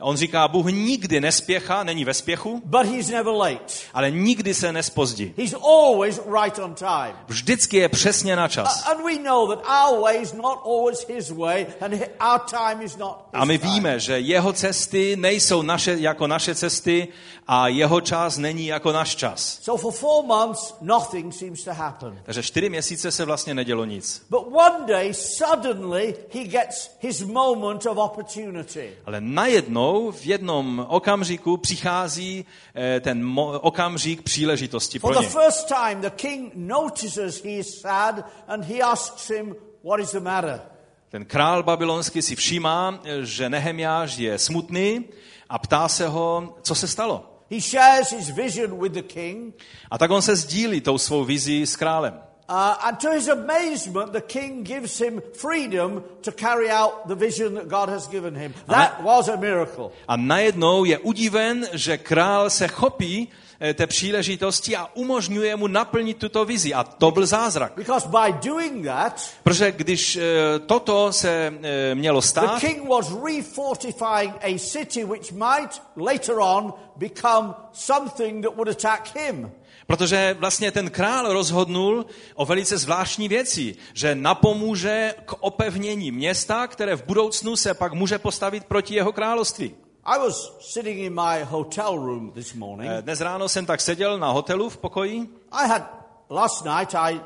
On 0.00 0.16
říká, 0.16 0.48
Bůh 0.48 0.66
nikdy 0.66 1.20
nespěchá, 1.20 1.82
není 1.84 2.04
ve 2.04 2.14
spěchu, 2.14 2.62
but 2.64 2.86
he's 2.86 3.08
never 3.08 3.34
late. 3.34 3.58
ale 3.94 4.10
nikdy 4.10 4.54
se 4.54 4.72
nespozdí. 4.72 5.34
He's 5.38 5.54
always 5.54 6.20
right 6.42 6.58
on 6.58 6.74
time. 6.74 7.16
Vždycky 7.28 7.76
je 7.76 7.88
přesně 7.88 8.36
na 8.36 8.48
čas. 8.48 8.86
And 8.86 9.04
we 9.04 9.18
know 9.18 9.48
that 9.54 9.64
our 9.90 10.00
way 10.00 10.22
is 10.22 10.32
not 10.32 10.58
always 10.64 11.06
his 11.08 11.30
way, 11.30 11.66
and 11.80 11.94
hi- 11.94 12.08
our 12.32 12.38
time 12.40 12.82
is 12.86 12.96
not 12.96 13.16
his 13.32 13.40
A 13.42 13.44
my 13.44 13.58
time. 13.58 13.72
víme, 13.72 14.00
že 14.00 14.18
jeho 14.18 14.52
cesty 14.52 15.16
nejsou 15.16 15.62
naše, 15.62 15.96
jako 15.98 16.26
naše 16.26 16.54
cesty 16.54 17.08
a 17.46 17.68
jeho 17.68 18.00
čas 18.00 18.38
není 18.38 18.66
jako 18.66 18.92
náš 18.92 19.16
čas. 19.16 19.58
So 19.62 19.82
for 19.82 19.92
four 19.92 20.24
months, 20.26 20.74
nothing 20.80 21.34
seems 21.34 21.64
to 21.64 21.74
happen. 21.74 22.18
Takže 22.22 22.42
čtyři 22.42 22.68
měsíce 22.68 23.10
se 23.10 23.24
vlastně 23.24 23.54
nedělo 23.54 23.84
nic. 23.84 24.22
But 24.30 24.40
one 24.52 24.86
day, 24.86 25.14
suddenly, 25.14 26.14
he 26.34 26.44
gets 26.44 26.90
his 27.00 27.22
moment 27.22 27.86
of 27.86 27.98
opportunity. 27.98 28.90
Ale 29.06 29.20
najednou 29.20 29.89
v 30.10 30.26
jednom 30.26 30.86
okamžiku 30.88 31.56
přichází 31.56 32.44
eh, 32.74 33.00
ten 33.00 33.38
okamžik 33.60 34.22
příležitosti 34.22 34.98
pro 34.98 35.14
the 35.14 35.20
ně. 35.20 35.28
first 35.28 35.68
time, 35.68 36.00
the 36.00 36.10
king 36.10 36.52
notices 36.54 37.42
he 37.44 37.50
is 37.50 37.80
sad, 37.80 38.14
and 38.48 38.64
he 38.64 38.80
asks 38.82 39.30
him, 39.30 39.56
What 39.84 40.00
is 40.00 40.12
the 40.12 40.20
matter? 40.20 40.60
Ten 41.08 41.24
král 41.24 41.62
babylonský 41.62 42.22
si 42.22 42.36
všímá, 42.36 43.00
eh, 43.04 43.24
že 43.24 43.48
Nehemiáš 43.50 44.18
je 44.18 44.38
smutný 44.38 45.04
a 45.48 45.58
ptá 45.58 45.88
se 45.88 46.08
ho, 46.08 46.56
co 46.62 46.74
se 46.74 46.88
stalo. 46.88 47.26
He 47.50 47.60
shares 47.60 48.12
his 48.12 48.28
vision 48.30 48.78
with 48.82 48.92
the 48.92 49.02
king, 49.02 49.54
A 49.90 49.98
tak 49.98 50.10
on 50.10 50.22
se 50.22 50.36
sdílí 50.36 50.80
tou 50.80 50.98
svou 50.98 51.24
vizí 51.24 51.66
s 51.66 51.76
králem. 51.76 52.20
Uh, 52.50 52.74
and 52.84 52.98
to 52.98 53.14
his 53.14 53.28
amazement, 53.28 54.12
the 54.12 54.20
king 54.20 54.64
gives 54.64 54.98
him 54.98 55.22
freedom 55.38 56.02
to 56.22 56.32
carry 56.32 56.68
out 56.68 57.06
the 57.06 57.14
vision 57.14 57.54
that 57.54 57.68
God 57.68 57.88
has 57.88 58.08
given 58.08 58.34
him. 58.34 58.54
That 58.66 59.04
was 59.04 59.28
a 59.28 59.36
miracle. 59.36 59.92
A 60.08 60.16
najednou 60.16 60.84
je 60.84 60.98
udiven, 60.98 61.68
že 61.72 61.98
král 61.98 62.50
se 62.50 62.68
chopí 62.68 63.28
té 63.74 63.86
příležitosti 63.86 64.76
a 64.76 64.88
umožňuje 64.94 65.56
mu 65.56 65.66
naplnit 65.66 66.16
tuto 66.16 66.44
vizi. 66.44 66.74
A 66.74 66.84
to 66.84 67.10
byl 67.10 67.26
zázrak. 67.26 67.72
Because 67.76 68.08
by 68.08 68.48
doing 68.48 68.86
that, 68.86 69.30
Protože 69.42 69.72
když 69.72 70.16
eh, 70.16 70.22
toto 70.66 71.12
se 71.12 71.54
eh, 71.62 71.94
mělo 71.94 72.20
the 72.20 72.26
stát, 72.26 72.60
king 72.60 72.88
was 72.88 73.12
refortifying 73.24 74.34
a 74.42 74.58
city 74.58 75.04
which 75.04 75.32
might 75.32 75.82
later 75.96 76.34
on 76.38 76.74
become 76.96 77.54
something 77.72 78.44
that 78.44 78.54
would 78.56 78.68
attack 78.68 79.16
him. 79.16 79.50
protože 79.86 80.36
vlastně 80.38 80.70
ten 80.70 80.90
král 80.90 81.32
rozhodnul 81.32 82.06
o 82.34 82.46
velice 82.46 82.78
zvláštní 82.78 83.28
věci, 83.28 83.76
že 83.94 84.14
napomůže 84.14 85.14
k 85.24 85.32
opevnění 85.40 86.10
města, 86.10 86.66
které 86.66 86.96
v 86.96 87.04
budoucnu 87.04 87.56
se 87.56 87.74
pak 87.74 87.92
může 87.92 88.18
postavit 88.18 88.64
proti 88.64 88.94
jeho 88.94 89.12
království. 89.12 89.74
I 90.14 90.18
was 90.18 90.52
sitting 90.60 90.98
in 90.98 91.14
my 91.14 91.44
hotel 91.44 91.96
room 91.98 92.32
this 92.32 92.54
morning. 92.54 92.90
Eh, 92.98 93.02
Dnes 93.02 93.20
ráno 93.20 93.48
jsem 93.48 93.66
tak 93.66 93.80
seděl 93.80 94.18
na 94.18 94.30
hotelu 94.30 94.68
v 94.68 94.76
pokoji 94.76 95.28
I 95.52 95.68
had 95.68 95.82
last 96.30 96.64
night 96.64 96.94
I 96.94 97.20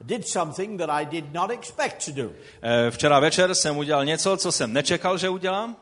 did 0.00 0.28
something 0.28 0.78
that 0.80 0.90
I 0.90 1.06
did 1.06 1.32
not 1.32 1.50
expect 1.50 2.04
to 2.04 2.12
do. 2.22 2.30
Eh, 2.62 2.90
Včera 2.90 3.20
večer 3.20 3.54
jsem 3.54 3.76
udělal 3.78 4.04
něco, 4.04 4.36
co 4.36 4.52
jsem 4.52 4.72
nečekal, 4.72 5.18
že 5.18 5.28
udělám. 5.28 5.76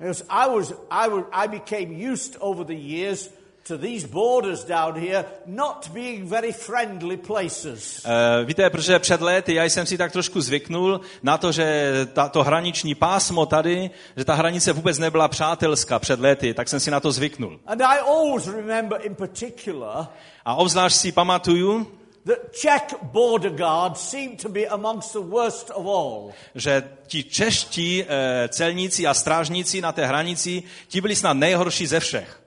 I 0.00 0.48
was 0.48 0.72
I 0.90 1.08
was 1.10 1.22
I 1.32 1.48
became 1.48 2.12
used 2.12 2.36
over 2.40 2.66
the 2.66 2.94
years 2.94 3.30
to 3.68 3.78
these 3.78 4.06
borders 4.06 4.64
down 4.64 4.94
here 4.94 5.24
not 5.46 5.88
being 5.92 6.28
very 6.28 6.52
friendly 6.52 7.16
places. 7.16 8.04
Eh, 8.04 8.44
Víte, 8.44 8.70
protože 8.70 8.98
před 8.98 9.20
léty 9.20 9.54
já 9.54 9.64
jsem 9.64 9.86
si 9.86 9.98
tak 9.98 10.12
trošku 10.12 10.40
zvyknul 10.40 11.00
na 11.22 11.38
to, 11.38 11.52
že 11.52 11.92
ta, 12.12 12.28
to 12.28 12.42
hraniční 12.42 12.94
pásmo 12.94 13.46
tady, 13.46 13.90
že 14.16 14.24
ta 14.24 14.34
hranice 14.34 14.72
vůbec 14.72 14.98
nebyla 14.98 15.28
přátelská 15.28 15.98
před 15.98 16.20
léty, 16.20 16.54
tak 16.54 16.68
jsem 16.68 16.80
si 16.80 16.90
na 16.90 17.00
to 17.00 17.12
zvyknul. 17.12 17.60
And 17.66 17.82
I 17.82 17.98
always 17.98 18.46
remember 18.46 19.00
in 19.02 19.14
particular 19.14 20.06
A 20.44 20.54
obzvlášť 20.54 20.96
si 20.96 21.12
pamatuju, 21.12 21.86
that 22.26 22.38
Czech 22.52 22.82
border 23.02 23.50
guards 23.50 24.00
seem 24.10 24.36
to 24.36 24.48
be 24.48 24.66
amongst 24.68 25.12
the 25.12 25.20
worst 25.20 25.70
of 25.74 25.86
all. 25.86 26.32
že 26.54 26.82
ti 27.06 27.24
čeští 27.24 28.04
eh, 28.04 28.48
celníci 28.48 29.06
a 29.06 29.14
strážníci 29.14 29.80
na 29.80 29.92
té 29.92 30.06
hranici, 30.06 30.62
ti 30.88 31.00
byli 31.00 31.16
snad 31.16 31.32
nejhorší 31.32 31.86
ze 31.86 32.00
všech. 32.00 32.43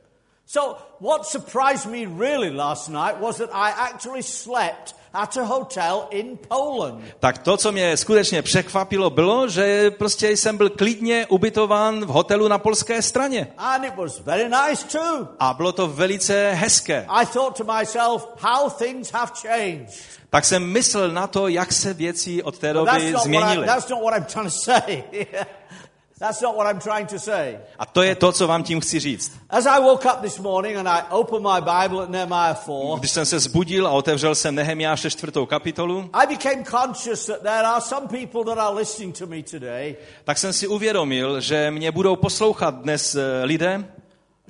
So 0.49 0.77
what 1.01 1.25
surprised 1.25 1.91
me 1.91 2.05
really 2.05 2.49
last 2.49 2.89
night 2.89 3.19
was 3.19 3.38
that 3.38 3.49
I 3.53 3.89
actually 3.91 4.23
slept 4.23 4.93
at 5.13 5.38
a 5.38 5.43
hotel 5.43 6.07
in 6.12 6.38
Poland. 6.47 7.03
Tak 7.19 7.38
to, 7.38 7.57
co 7.57 7.71
mě 7.71 7.97
skutečně 7.97 8.41
překvapilo, 8.41 9.10
bylo, 9.10 9.49
že 9.49 9.91
prostě 9.91 10.31
jsem 10.31 10.57
byl 10.57 10.69
klidně 10.69 11.25
ubytován 11.29 12.05
v 12.05 12.07
hotelu 12.07 12.47
na 12.47 12.57
polské 12.57 13.01
straně. 13.01 13.47
And 13.57 13.83
it 13.83 13.95
was 13.95 14.19
very 14.19 14.49
nice 14.49 14.88
too. 14.88 15.27
A 15.39 15.53
bylo 15.53 15.71
to 15.71 15.88
velice 15.88 16.51
hezké. 16.53 17.05
I 17.10 17.25
thought 17.25 17.57
to 17.57 17.73
myself, 17.73 18.27
how 18.39 18.69
things 18.69 19.12
have 19.12 19.31
changed. 19.41 19.99
Tak 20.29 20.45
jsem 20.45 20.71
myslel 20.71 21.12
na 21.12 21.27
to, 21.27 21.47
jak 21.47 21.73
se 21.73 21.93
věci 21.93 22.43
od 22.43 22.57
té 22.57 22.73
doby 22.73 23.13
změnily. 23.23 23.67
that's 26.19 26.41
not 26.41 26.56
what 26.56 26.67
I'm 26.67 26.80
trying 26.80 27.08
to 27.08 27.19
say. 27.19 27.60
A 27.80 27.86
to 27.86 28.03
je 28.03 28.15
to, 28.15 28.32
co 28.32 28.47
vám 28.47 28.63
tím 28.63 28.80
chci 28.80 28.99
říct. 28.99 29.32
As 29.49 29.65
I 29.65 29.80
woke 29.80 30.10
up 30.13 30.21
this 30.21 30.39
morning 30.39 30.77
and 30.77 30.88
I 30.88 31.01
opened 31.10 31.43
my 31.43 31.62
Bible 31.62 32.03
at 32.03 32.10
Nehemiah 32.10 32.58
4, 32.63 32.99
Když 32.99 33.12
jsem 33.12 33.25
se 33.25 33.39
zbudil 33.39 33.88
a 33.88 33.91
otevřel 33.91 34.36
jsem 34.36 34.56
Nehemiáše 34.56 35.10
čtvrtou 35.10 35.45
kapitolu, 35.45 36.10
I 36.13 36.27
became 36.27 36.63
conscious 36.63 37.25
that 37.25 37.41
there 37.41 37.63
are 37.63 37.82
some 37.82 38.08
people 38.08 38.43
that 38.45 38.58
are 38.58 38.75
listening 38.75 39.17
to 39.17 39.27
me 39.27 39.43
today 39.43 39.95
tak 40.23 40.38
jsem 40.38 40.53
si 40.53 40.67
uvědomil, 40.67 41.41
že 41.41 41.71
mě 41.71 41.91
budou 41.91 42.15
poslouchat 42.15 42.75
dnes 42.75 43.15
eh, 43.15 43.43
lidé, 43.43 43.86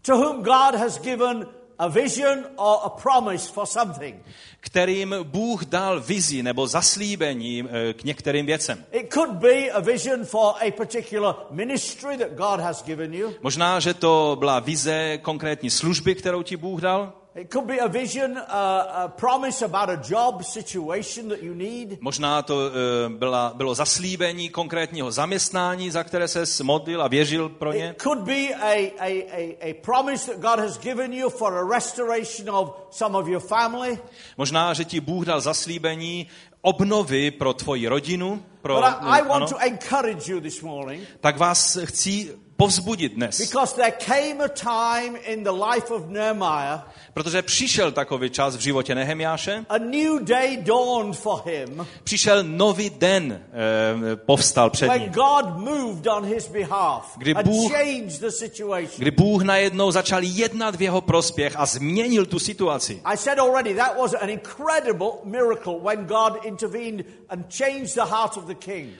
to 0.01 0.17
whom 0.17 0.43
God 0.43 0.75
has 0.75 0.99
given 0.99 1.47
a 1.79 1.87
vision 1.87 2.45
or 2.55 2.77
a 2.83 2.89
promise 2.89 3.51
for 3.51 3.65
something. 3.65 4.15
kterým 4.59 5.15
Bůh 5.23 5.65
dal 5.65 5.99
vizi 5.99 6.43
nebo 6.43 6.67
zaslíbení 6.67 7.63
eh, 7.63 7.93
k 7.93 8.03
některým 8.03 8.45
věcem. 8.45 8.85
It 8.91 9.13
could 9.13 9.31
be 9.31 9.71
a 9.71 9.79
vision 9.79 10.25
for 10.25 10.53
a 10.67 10.71
particular 10.71 11.35
ministry 11.49 12.17
that 12.17 12.31
God 12.31 12.59
has 12.59 12.83
given 12.83 13.13
you. 13.13 13.33
Možná, 13.41 13.79
že 13.79 13.93
to 13.93 14.35
byla 14.39 14.59
vize 14.59 15.17
konkrétní 15.17 15.69
služby, 15.69 16.15
kterou 16.15 16.43
ti 16.43 16.57
Bůh 16.57 16.81
dal. 16.81 17.13
It 17.37 17.51
could 17.53 17.67
be 17.67 17.79
a 17.79 17.87
vision, 17.87 18.31
uh, 18.31 18.43
a 19.03 19.07
promise 19.07 19.65
about 19.65 19.89
a 19.89 20.01
job 20.13 20.43
situation 20.43 21.29
that 21.29 21.43
you 21.43 21.53
need. 21.53 22.01
Možná 22.01 22.41
to 22.41 22.69
eh, 22.69 23.09
byla, 23.09 23.53
bylo 23.55 23.75
zaslíbení 23.75 24.49
konkrétního 24.49 25.11
zaměstnání, 25.11 25.91
za 25.91 26.03
které 26.03 26.27
se 26.27 26.63
modlil 26.63 27.01
a 27.01 27.07
věřil 27.07 27.49
pro 27.49 27.73
ně. 27.73 27.89
It 27.89 28.01
could 28.01 28.19
be 28.19 28.55
a, 28.55 28.93
a, 28.99 29.25
a, 29.31 29.57
a 29.61 29.73
promise 29.81 30.31
that 30.31 30.41
God 30.41 30.59
has 30.59 30.77
given 30.79 31.13
you 31.13 31.29
for 31.29 31.53
a 31.53 31.75
restoration 31.75 32.49
of 32.49 32.71
some 32.89 33.17
of 33.17 33.27
your 33.27 33.41
family. 33.41 33.99
Možná, 34.37 34.73
že 34.73 34.85
ti 34.85 34.99
Bůh 34.99 35.25
dal 35.25 35.41
zaslíbení 35.41 36.27
obnovy 36.61 37.31
pro 37.31 37.53
tvoji 37.53 37.87
rodinu. 37.87 38.43
Pro, 38.61 38.75
But 38.75 38.83
I, 38.85 39.19
I 39.19 39.21
want 39.21 39.43
ano. 39.43 39.47
to 39.47 39.57
encourage 39.57 40.31
you 40.31 40.39
this 40.39 40.61
morning 40.61 41.07
Tak 41.19 41.37
vás 41.37 41.77
chci 41.83 42.31
povzbudit 42.57 43.13
dnes, 43.13 43.37
protože 47.13 47.41
přišel 47.41 47.91
takový 47.91 48.29
čas 48.29 48.55
v 48.55 48.59
životě 48.59 48.95
Nehemiáše, 48.95 49.65
přišel 52.03 52.43
nový 52.43 52.89
den, 52.89 53.41
eh, 53.53 54.15
povstal 54.15 54.69
před 54.69 54.87
ním, 54.99 55.09
Kdy 57.17 57.33
Bůh- 57.43 57.71
kdy 58.97 59.11
Bůh 59.11 59.43
najednou 59.43 59.91
začal 59.91 60.23
jednat 60.23 60.75
v 60.75 60.81
jeho 60.81 61.01
prospěch 61.01 61.53
a 61.55 61.65
změnil 61.65 62.25
tu 62.25 62.39
situaci. 62.39 63.01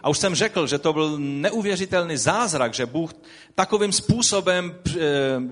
A 0.03 0.09
už 0.09 0.17
jsem 0.17 0.35
řekl, 0.35 0.67
že 0.67 0.77
to 0.77 0.93
byl 0.93 1.15
neuvěřitelný 1.19 2.17
zázrak, 2.17 2.73
že 2.73 2.85
Bůh 2.85 3.13
takovým 3.57 3.91
způsobem 3.91 4.75
eh, 4.75 4.99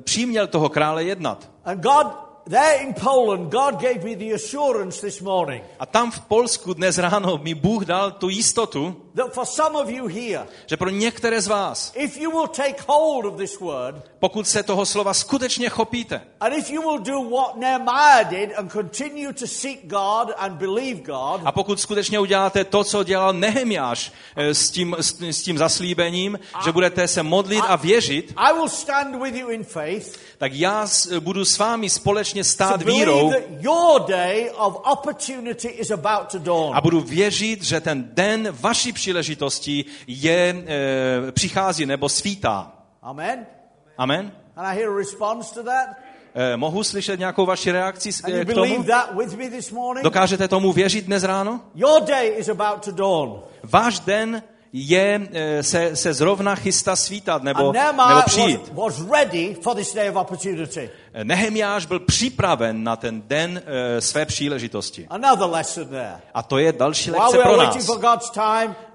příměl 0.03 0.47
toho 0.47 0.69
krále 0.69 1.03
jednat. 1.03 1.49
And 1.65 1.81
God, 1.81 2.07
there 2.49 2.75
in 2.75 2.93
Poland, 2.93 3.51
God 3.51 3.81
gave 3.81 4.03
me 4.03 4.15
the 4.15 4.35
assurance 4.35 5.01
this 5.01 5.21
morning 5.21 5.63
A 5.79 5.85
tam 5.85 6.11
v 6.11 6.19
Polsku 6.19 6.73
dnes 6.73 6.97
ráno 6.97 7.37
mi 7.37 7.53
Bůh 7.53 7.85
dal 7.85 8.11
tu 8.11 8.29
jistotu, 8.29 8.95
that 9.15 9.33
for 9.33 9.45
some 9.45 9.79
of 9.79 9.89
you 9.89 10.07
here, 10.07 10.47
že 10.65 10.77
pro 10.77 10.89
některé 10.89 11.41
z 11.41 11.47
vás, 11.47 11.93
if 11.95 12.17
you 12.17 12.31
will 12.31 12.47
take 12.47 12.83
hold 12.87 13.25
of 13.25 13.37
this 13.37 13.59
word, 13.59 13.95
pokud 14.25 14.47
se 14.47 14.63
toho 14.63 14.85
slova 14.85 15.13
skutečně 15.13 15.69
chopíte 15.69 16.21
and 16.39 16.53
if 16.53 16.69
you 16.69 16.81
will 16.81 16.99
do 16.99 17.29
what 17.29 17.55
Nehemiah 17.55 18.29
did 18.29 18.49
and 18.57 18.71
continue 18.71 19.33
to 19.33 19.47
seek 19.47 19.87
God 19.87 20.33
and 20.37 20.53
believe 20.53 21.01
God, 21.01 21.41
a 21.45 21.51
pokud 21.51 21.79
skutečně 21.79 22.19
uděláte 22.19 22.63
to, 22.63 22.83
co 22.83 23.03
dělal 23.03 23.33
Nehemiáš 23.33 24.11
eh, 24.35 24.53
s 24.53 24.69
tím, 24.69 24.95
s, 24.99 25.21
s 25.21 25.41
tím 25.41 25.57
zaslíbením, 25.57 26.39
že 26.65 26.71
budete 26.71 27.07
se 27.07 27.23
modlit 27.23 27.63
a 27.67 27.75
věřit, 27.75 28.33
I 28.35 28.53
will 28.53 28.69
stand 28.69 29.21
with 29.21 29.35
you 29.35 29.49
in 29.49 29.63
faith 29.63 30.17
tak 30.37 30.53
já 30.53 30.87
budu 31.19 31.45
s 31.45 31.57
vámi 31.57 31.89
společně 31.89 32.43
stát 32.43 32.81
vírou 32.81 33.31
that 33.31 33.43
your 33.59 34.01
day 34.07 34.51
of 34.57 34.75
opportunity 34.91 35.67
is 35.67 35.91
about 35.91 36.31
to 36.31 36.39
dawn. 36.39 36.75
a 36.75 36.81
budu 36.81 37.01
věřit, 37.01 37.63
že 37.63 37.81
ten 37.81 38.09
den 38.13 38.47
vaší 38.51 38.93
příležitosti 38.93 39.85
je, 40.07 40.63
e, 40.67 41.31
přichází 41.31 41.85
nebo 41.85 42.09
svítá. 42.09 42.71
Amen. 43.01 43.54
Amen? 43.97 44.31
And 44.55 44.67
I 44.67 44.79
hear 44.79 44.91
a 44.91 44.97
response 44.97 45.53
to 45.53 45.63
that. 45.63 45.87
Eh, 46.37 46.57
mohu 46.57 46.83
slyšet 46.83 47.19
nějakou 47.19 47.45
vaši 47.45 47.71
reakci 47.71 48.09
eh, 48.33 48.45
k 48.45 48.53
tomu? 48.53 48.83
that 48.83 49.15
with 49.15 49.37
me 49.37 49.49
this 49.49 49.71
morning? 49.71 50.03
Dokážete 50.03 50.47
tomu 50.47 50.73
věřit 50.73 51.05
dnes 51.05 51.23
ráno? 51.23 51.61
Your 51.75 52.03
day 52.03 52.33
is 52.37 52.49
about 52.49 52.85
to 52.85 52.91
dawn. 52.91 53.39
Váš 53.63 53.99
den 53.99 54.43
je, 54.73 55.27
eh, 55.33 55.63
se, 55.63 55.95
se 55.95 56.13
zrovna 56.13 56.55
chystá 56.55 56.95
svítat 56.95 57.43
nebo, 57.43 57.71
nebo 57.71 58.21
přijít. 58.25 58.73
was 58.73 59.01
ready 59.11 59.55
for 59.61 59.75
this 59.75 59.93
day 59.93 60.09
of 60.09 60.15
opportunity. 60.15 60.89
Nehemiáš 61.23 61.85
byl 61.85 61.99
připraven 61.99 62.83
na 62.83 62.95
ten 62.95 63.21
den 63.25 63.61
eh, 63.65 64.01
své 64.01 64.25
příležitosti. 64.25 65.07
Another 65.09 65.49
lesson 65.49 65.87
there. 65.87 66.15
A 66.33 66.43
to 66.43 66.57
je 66.57 66.73
další 66.73 67.11
lekce 67.11 67.37
pro 67.37 67.57
nás. 67.57 67.89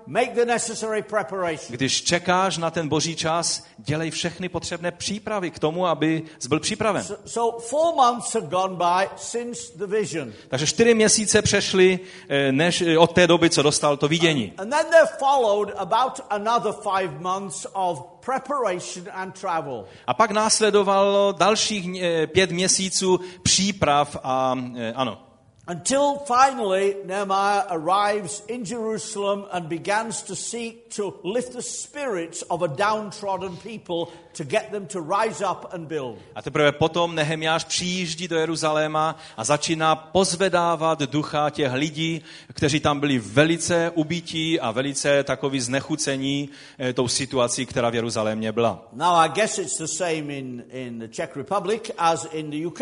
Make 0.06 0.34
the 0.34 0.44
necessary 0.44 1.02
preparation. 1.02 1.76
Když 1.76 2.02
čekáš 2.02 2.58
na 2.58 2.70
ten 2.70 2.88
boží 2.88 3.16
čas, 3.16 3.64
dělej 3.78 4.10
všechny 4.10 4.48
potřebné 4.48 4.90
přípravy 4.90 5.50
k 5.50 5.58
tomu, 5.58 5.86
aby 5.86 6.22
jsi 6.38 6.48
byl 6.48 6.60
připraven. 6.60 7.04
So, 7.04 7.22
so 7.26 7.66
four 7.66 7.94
months 7.94 8.34
have 8.34 8.46
gone 8.46 8.76
by 8.76 9.08
since 9.16 9.72
the 9.76 9.86
vision. 9.86 10.32
Takže 10.48 10.66
čtyři 10.66 10.94
měsíce 10.94 11.42
přešly 11.42 11.98
eh, 12.28 12.52
než, 12.52 12.80
eh, 12.80 12.98
od 12.98 13.12
té 13.12 13.26
doby, 13.26 13.50
co 13.50 13.62
dostal 13.62 13.96
to 13.96 14.08
vidění. 14.08 14.52
And 14.58 14.70
then 14.70 14.86
there 14.90 15.06
followed 15.18 15.74
about 15.76 16.20
another 16.30 16.72
five 16.72 17.20
months 17.20 17.66
of 17.72 18.02
preparation 18.20 19.06
and 19.12 19.40
travel. 19.40 19.84
A 20.06 20.14
pak 20.14 20.30
následovalo 20.30 21.34
dalších 21.38 22.02
eh, 22.02 22.26
pět 22.26 22.50
měsíců 22.50 23.20
příprav 23.42 24.16
a 24.22 24.56
ano. 24.94 25.29
Until 25.66 26.16
finally 26.26 26.96
Nehemiah 27.04 27.64
arrives 27.70 28.42
in 28.48 28.64
Jerusalem 28.64 29.44
and 29.52 29.68
begins 29.68 30.22
to 30.22 30.34
seek 30.34 30.90
to 30.96 31.20
lift 31.22 31.52
the 31.52 31.62
spirits 31.62 32.42
of 32.42 32.62
a 32.62 32.68
downtrodden 32.68 33.56
people 33.56 34.08
to 34.34 34.44
get 34.44 34.72
them 34.72 34.86
to 34.86 35.00
rise 35.00 35.42
up 35.42 35.74
and 35.74 35.88
build. 35.88 36.18
A 36.34 36.42
teprve 36.42 36.72
potom 36.72 37.14
Nehemiáš 37.14 37.64
přijíždí 37.64 38.28
do 38.28 38.36
Jeruzaléma 38.36 39.16
a 39.36 39.44
začíná 39.44 39.96
pozvedávat 39.96 40.98
ducha 41.02 41.50
těch 41.50 41.72
lidí, 41.72 42.22
kteří 42.52 42.80
tam 42.80 43.00
byli 43.00 43.18
velice 43.18 43.90
ubití 43.94 44.60
a 44.60 44.70
velice 44.70 45.24
takový 45.24 45.60
znechucení 45.60 46.50
eh, 46.78 46.92
tou 46.92 47.08
situací, 47.08 47.66
která 47.66 47.90
v 47.90 47.94
Jeruzalémě 47.94 48.52
byla. 48.52 48.88
Now 48.92 49.14
I 49.14 49.28
guess 49.28 49.58
it's 49.58 49.78
the 49.78 49.86
same 49.86 50.34
in, 50.34 50.64
in 50.70 50.98
the 50.98 51.08
Czech 51.08 51.36
Republic 51.36 51.90
as 51.98 52.26
in 52.32 52.50
the 52.50 52.66
UK. 52.66 52.80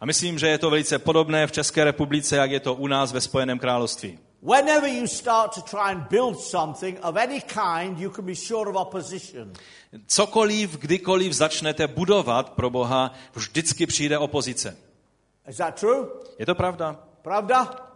A 0.00 0.06
myslím, 0.06 0.38
že 0.38 0.48
je 0.48 0.58
to 0.58 0.70
velice 0.70 0.98
podobné 0.98 1.46
v 1.46 1.52
České 1.52 1.84
republice, 1.84 2.36
jak 2.36 2.50
je 2.50 2.60
to 2.60 2.74
u 2.74 2.86
nás 2.86 3.12
ve 3.12 3.20
Spojeném 3.20 3.58
království. 3.58 4.18
Whenever 4.42 4.90
you 4.90 5.06
start 5.06 5.54
to 5.54 5.60
try 5.60 5.92
and 5.92 6.08
build 6.10 6.40
something 6.40 6.98
of 7.02 7.16
any 7.16 7.40
kind, 7.40 7.98
you 7.98 8.10
can 8.10 8.24
be 8.24 8.34
sure 8.34 8.70
of 8.70 8.76
opposition. 8.76 9.52
Cokoliv, 10.06 10.78
kdykoliv 10.78 11.32
začnete 11.32 11.86
budovat 11.86 12.50
pro 12.50 12.70
Boha, 12.70 13.12
vždycky 13.34 13.86
přijde 13.86 14.18
opozice. 14.18 14.76
Is 15.48 15.56
that 15.56 15.80
true? 15.80 16.06
Je 16.38 16.46
to 16.46 16.54
pravda? 16.54 16.96
Pravda? 17.22 17.89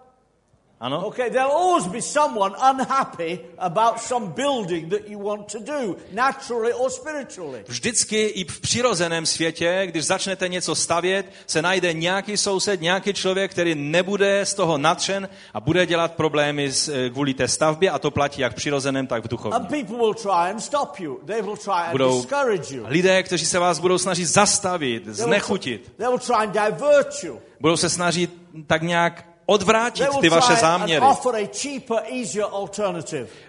Ano? 0.85 1.07
Okay, 1.07 1.31
there'll 1.31 1.53
always 1.53 1.87
be 1.87 2.03
someone 2.03 2.55
unhappy 2.70 3.40
about 3.59 4.01
some 4.01 4.27
building 4.27 4.90
that 4.90 5.09
you 5.09 5.18
want 5.18 5.53
to 5.53 5.59
do, 5.59 5.97
naturally 6.12 6.73
or 6.73 6.90
spiritually. 6.90 7.64
Vždycky 7.68 8.23
i 8.27 8.44
v 8.44 8.61
přirozeném 8.61 9.27
světě, 9.27 9.83
když 9.87 10.05
začnete 10.07 10.49
něco 10.49 10.75
stavět, 10.75 11.27
se 11.47 11.62
najde 11.62 11.92
nějaký 11.92 12.37
soused, 12.37 12.81
nějaký 12.81 13.12
člověk, 13.12 13.51
který 13.51 13.75
nebude 13.75 14.47
z 14.47 14.55
toho 14.55 14.79
natřen 14.79 15.29
a 15.55 15.61
bude 15.61 15.87
dělat 15.87 16.12
problémy 16.12 16.73
s, 16.73 16.88
eh, 16.88 17.11
kvůli 17.11 17.35
té 17.35 17.49
stavbě 17.49 17.90
a 17.90 17.99
to 17.99 18.11
platí 18.11 18.40
jak 18.40 18.53
v 18.53 18.57
přirozeném, 18.57 19.07
tak 19.07 19.23
v 19.23 19.25
And 19.25 19.31
duchovním. 19.31 19.66
people 19.66 19.97
will 19.97 20.14
try 20.14 20.51
and 20.51 20.61
stop 20.61 20.99
you. 21.01 21.20
They 21.25 21.42
will 21.42 21.57
try 21.57 21.70
and 21.73 21.92
Budou 21.92 22.16
discourage 22.20 22.75
you. 22.77 22.85
lidé, 22.87 23.23
kteří 23.23 23.47
se 23.47 23.59
vás 23.59 23.79
budou 23.79 23.99
snažit 23.99 24.27
zastavit, 24.27 25.07
znechutit. 25.07 25.92
they 25.97 26.07
will 26.09 26.18
try 26.18 26.35
and 26.35 26.53
divert 26.53 27.25
you. 27.25 27.40
Budou 27.61 27.77
se 27.77 27.88
snažit 27.90 28.31
tak 28.66 28.83
nějak 28.83 29.34
odvrátit 29.46 30.09
ty 30.20 30.28
vaše 30.28 30.57
záměry. 30.57 31.07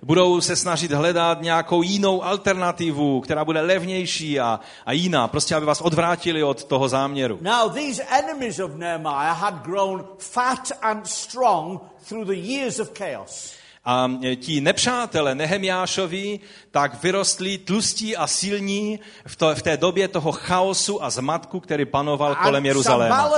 Budou 0.03 0.41
se 0.41 0.55
snažit 0.55 0.91
hledat 0.91 1.41
nějakou 1.41 1.81
jinou 1.81 2.23
alternativu, 2.23 3.21
která 3.21 3.45
bude 3.45 3.61
levnější 3.61 4.39
a, 4.39 4.59
a 4.85 4.91
jiná, 4.91 5.27
prostě 5.27 5.55
aby 5.55 5.65
vás 5.65 5.81
odvrátili 5.81 6.43
od 6.43 6.63
toho 6.63 6.89
záměru. 6.89 7.37
Now, 7.41 7.73
these 7.73 8.03
enemies 8.03 8.59
of 8.59 8.75
Nehemiah 8.75 9.39
had 9.39 9.53
grown 9.63 10.05
fat 10.17 10.71
and 10.81 11.07
strong 11.07 11.81
through 12.07 12.27
the 12.27 12.33
years 12.33 12.79
of 12.79 12.89
chaos. 12.97 13.53
A 13.85 14.11
e, 14.23 14.35
ti 14.35 14.61
nepřátelé 14.61 15.35
Nehemiášovi 15.35 16.39
tak 16.71 17.03
vyrostli 17.03 17.57
tlustí 17.57 18.17
a 18.17 18.27
silní 18.27 18.99
v, 19.27 19.35
to, 19.35 19.55
v 19.55 19.61
té 19.61 19.77
době 19.77 20.07
toho 20.07 20.31
chaosu 20.31 21.03
a 21.03 21.09
zmatku, 21.09 21.59
který 21.59 21.85
panoval 21.85 22.35
kolem 22.35 22.65
Jeruzaléma. 22.65 23.29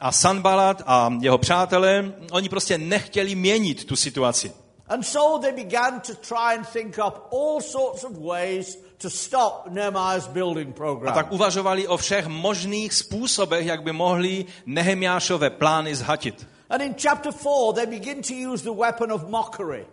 A 0.00 0.12
Sanbalat 0.12 0.82
a 0.86 1.12
jeho 1.20 1.38
přátelé, 1.38 2.12
oni 2.30 2.48
prostě 2.48 2.78
nechtěli 2.78 3.34
měnit 3.34 3.84
tu 3.84 3.96
situaci. 3.96 4.52
And 4.88 5.02
so 5.02 5.38
they 5.38 5.52
began 5.52 6.00
to 6.00 6.14
try 6.14 6.54
and 6.56 6.64
think 6.72 6.98
up 7.06 7.32
all 7.32 7.60
sorts 7.60 8.04
of 8.04 8.12
ways 8.18 8.78
to 8.98 9.10
stop 9.10 9.66
Nehemiah's 9.70 10.26
building 10.26 10.68
A 10.70 10.72
program. 10.72 11.14
tak 11.14 11.32
uvažovali 11.32 11.88
o 11.88 11.96
všech 11.96 12.26
možných 12.26 12.92
způsobech, 12.94 13.66
jak 13.66 13.82
by 13.82 13.92
mohli 13.92 14.46
Nehemiášové 14.66 15.50
plány 15.50 15.94
zhatit. 15.94 16.46
And 16.70 16.82
in 16.82 16.94
chapter 16.94 17.32
4, 17.32 17.74
they 17.74 17.86
begin 17.86 18.22
to 18.22 18.52
use 18.52 18.64
the 18.64 18.70
weapon 18.70 19.12
of 19.12 19.28
mockery. 19.28 19.86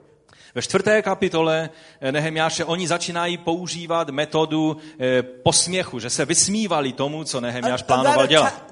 Ve 0.55 0.61
čtvrté 0.61 1.01
kapitole 1.01 1.69
eh, 2.01 2.11
Nehemiáše 2.11 2.65
oni 2.65 2.87
začínají 2.87 3.37
používat 3.37 4.09
metodu 4.09 4.77
eh, 4.99 5.23
posměchu, 5.23 5.99
že 5.99 6.09
se 6.09 6.25
vysmívali 6.25 6.93
tomu, 6.93 7.23
co 7.23 7.41
Nehemiáš 7.41 7.83
plánoval 7.83 8.27
dělat. 8.27 8.65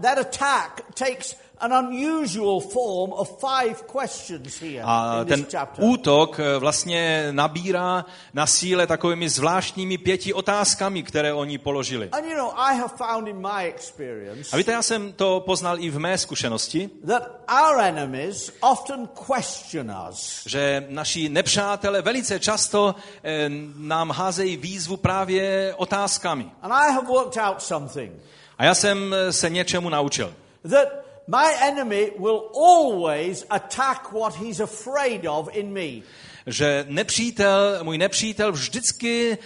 An 1.62 1.74
unusual 1.74 2.60
form 2.62 3.12
of 3.14 3.30
five 3.40 3.76
questions 3.92 4.62
here 4.62 4.82
A 4.86 5.20
in 5.22 5.28
ten 5.28 5.44
this 5.44 5.52
chapter. 5.52 5.86
útok 5.86 6.40
eh, 6.40 6.58
vlastně 6.60 7.28
nabírá 7.32 8.06
na 8.34 8.46
síle 8.48 8.88
takovými 8.88 9.30
zvláštními 9.30 9.98
pěti 9.98 10.34
otázkami, 10.34 11.04
které 11.04 11.34
oni 11.34 11.58
položili. 11.58 12.10
And 12.12 12.26
you 12.26 12.36
know, 12.38 12.52
I 12.56 12.76
have 12.76 12.94
found 12.98 13.28
in 13.28 13.36
my 13.42 13.66
experience 13.68 14.50
A 14.54 14.58
víte, 14.58 14.72
já 14.72 14.82
jsem 14.82 15.14
to 15.14 15.40
poznal 15.40 15.80
i 15.80 15.90
v 15.90 16.00
mé 16.00 16.18
zkušenosti, 16.18 16.90
that 17.08 17.24
our 17.68 17.82
enemies 17.82 18.52
often 18.62 19.10
question 19.28 19.92
us. 20.10 20.44
že 20.46 20.86
naši 20.90 21.30
nepřátelé 21.30 22.02
velice 22.02 22.40
často 22.40 22.96
eh, 23.24 23.50
nám 23.78 24.10
házejí 24.12 24.58
výzvu 24.58 24.98
právě 24.98 25.74
otázkami. 25.78 26.52
And 26.62 26.72
I 26.74 26.92
have 26.94 27.08
worked 27.08 27.44
out 27.44 27.62
something 27.62 28.12
A 28.58 28.66
já 28.66 28.76
jsem 28.76 29.14
eh, 29.14 29.34
se 29.34 29.50
něčemu 29.50 29.90
naučil. 29.90 30.34
that 30.70 30.88
my 31.32 31.56
enemy 31.62 32.12
will 32.20 32.50
always 32.54 33.46
attack 33.50 34.12
what 34.12 34.36
he's 34.36 34.60
afraid 34.60 35.26
of 35.26 35.50
in 35.56 35.74
me. 35.74 36.02
že 36.48 36.86
nepřítel, 36.88 37.80
můj 37.84 37.98
nepřítel 37.98 38.52
vždycky 38.52 39.38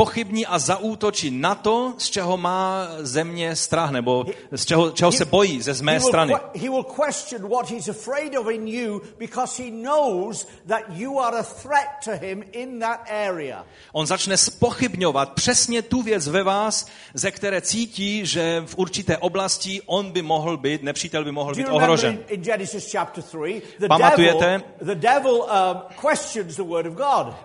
pochybní 0.00 0.46
a 0.46 0.58
zaútočí 0.58 1.28
na 1.30 1.54
to, 1.54 1.94
z 1.98 2.10
čeho 2.10 2.36
má 2.36 2.88
země 3.04 3.56
strach, 3.56 3.90
nebo 3.90 4.24
z 4.48 4.64
čeho, 4.64 4.90
čeho 4.90 5.12
se 5.12 5.24
bojí 5.24 5.62
ze 5.62 5.74
z 5.74 5.80
mé 5.80 6.00
strany. 6.00 6.32
On 13.92 14.06
začne 14.06 14.36
spochybňovat 14.36 15.32
přesně 15.32 15.82
tu 15.82 16.02
věc 16.02 16.28
ve 16.28 16.42
vás, 16.42 16.86
ze 17.14 17.30
které 17.30 17.60
cítí, 17.60 18.26
že 18.26 18.62
v 18.66 18.74
určité 18.78 19.18
oblasti 19.18 19.82
on 19.86 20.10
by 20.10 20.22
mohl 20.22 20.56
být, 20.56 20.82
nepřítel 20.82 21.24
by 21.24 21.32
mohl 21.32 21.54
být 21.54 21.68
ohrožen. 21.68 22.24
in, 22.28 22.40
in 22.40 22.40
Genesis 22.40 22.92
chapter 22.92 23.24
3, 23.24 23.62
the 23.78 23.88
Pamatujete? 23.88 24.62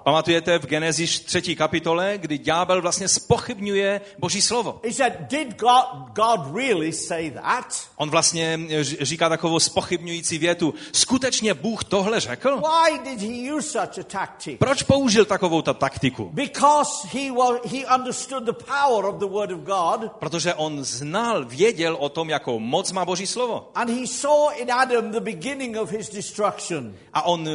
Pamatujete 0.04 0.60
v 0.60 0.66
Genesis 0.66 1.20
3. 1.20 1.56
kapitole, 1.56 2.18
kdy 2.18 2.45
ďábel 2.46 2.82
vlastně 2.82 3.08
spochybňuje 3.08 4.02
Boží 4.20 4.42
slovo. 4.42 4.80
He 4.86 4.94
said, 4.94 5.14
Did 5.30 5.58
God, 5.60 5.86
God 6.14 6.56
really 6.56 6.94
say 6.94 7.32
that? 7.32 7.66
On 7.96 8.10
vlastně 8.10 8.58
ř- 8.82 8.98
říká 9.02 9.30
takovou 9.30 9.60
spochybňující 9.60 10.38
větu. 10.38 10.74
Skutečně 10.92 11.54
Bůh 11.54 11.84
tohle 11.84 12.20
řekl? 12.20 12.62
Why 12.62 13.00
did 13.04 13.22
he 13.22 13.54
use 13.54 13.70
such 13.70 13.98
a 14.00 14.04
tactic? 14.04 14.60
Proč 14.60 14.84
použil 14.84 15.26
takovou 15.26 15.62
ta 15.62 15.74
taktiku? 15.74 16.30
Because 16.34 17.08
he, 17.14 17.32
was, 17.32 17.52
he 17.72 17.96
understood 17.96 18.44
the 18.44 18.54
power 18.54 19.06
of 19.06 19.16
the 19.16 19.26
word 19.26 19.52
of 19.52 19.60
God, 19.60 20.12
Protože 20.20 20.54
on 20.54 20.84
znal, 20.84 21.46
věděl 21.46 21.96
o 22.00 22.10
tom, 22.10 22.30
jakou 22.30 22.60
moc 22.60 22.92
má 22.92 23.06
Boží 23.06 23.28
slovo. 23.28 23.72
and 23.76 23.90
he 23.90 24.08
saw 24.08 24.54
in 24.56 24.72
Adam 24.72 25.12
the 25.12 25.20
beginning 25.20 25.78
of 25.78 25.92
his 25.92 26.10
destruction. 26.10 26.94
A 27.14 27.22
on 27.26 27.48
eh, 27.48 27.52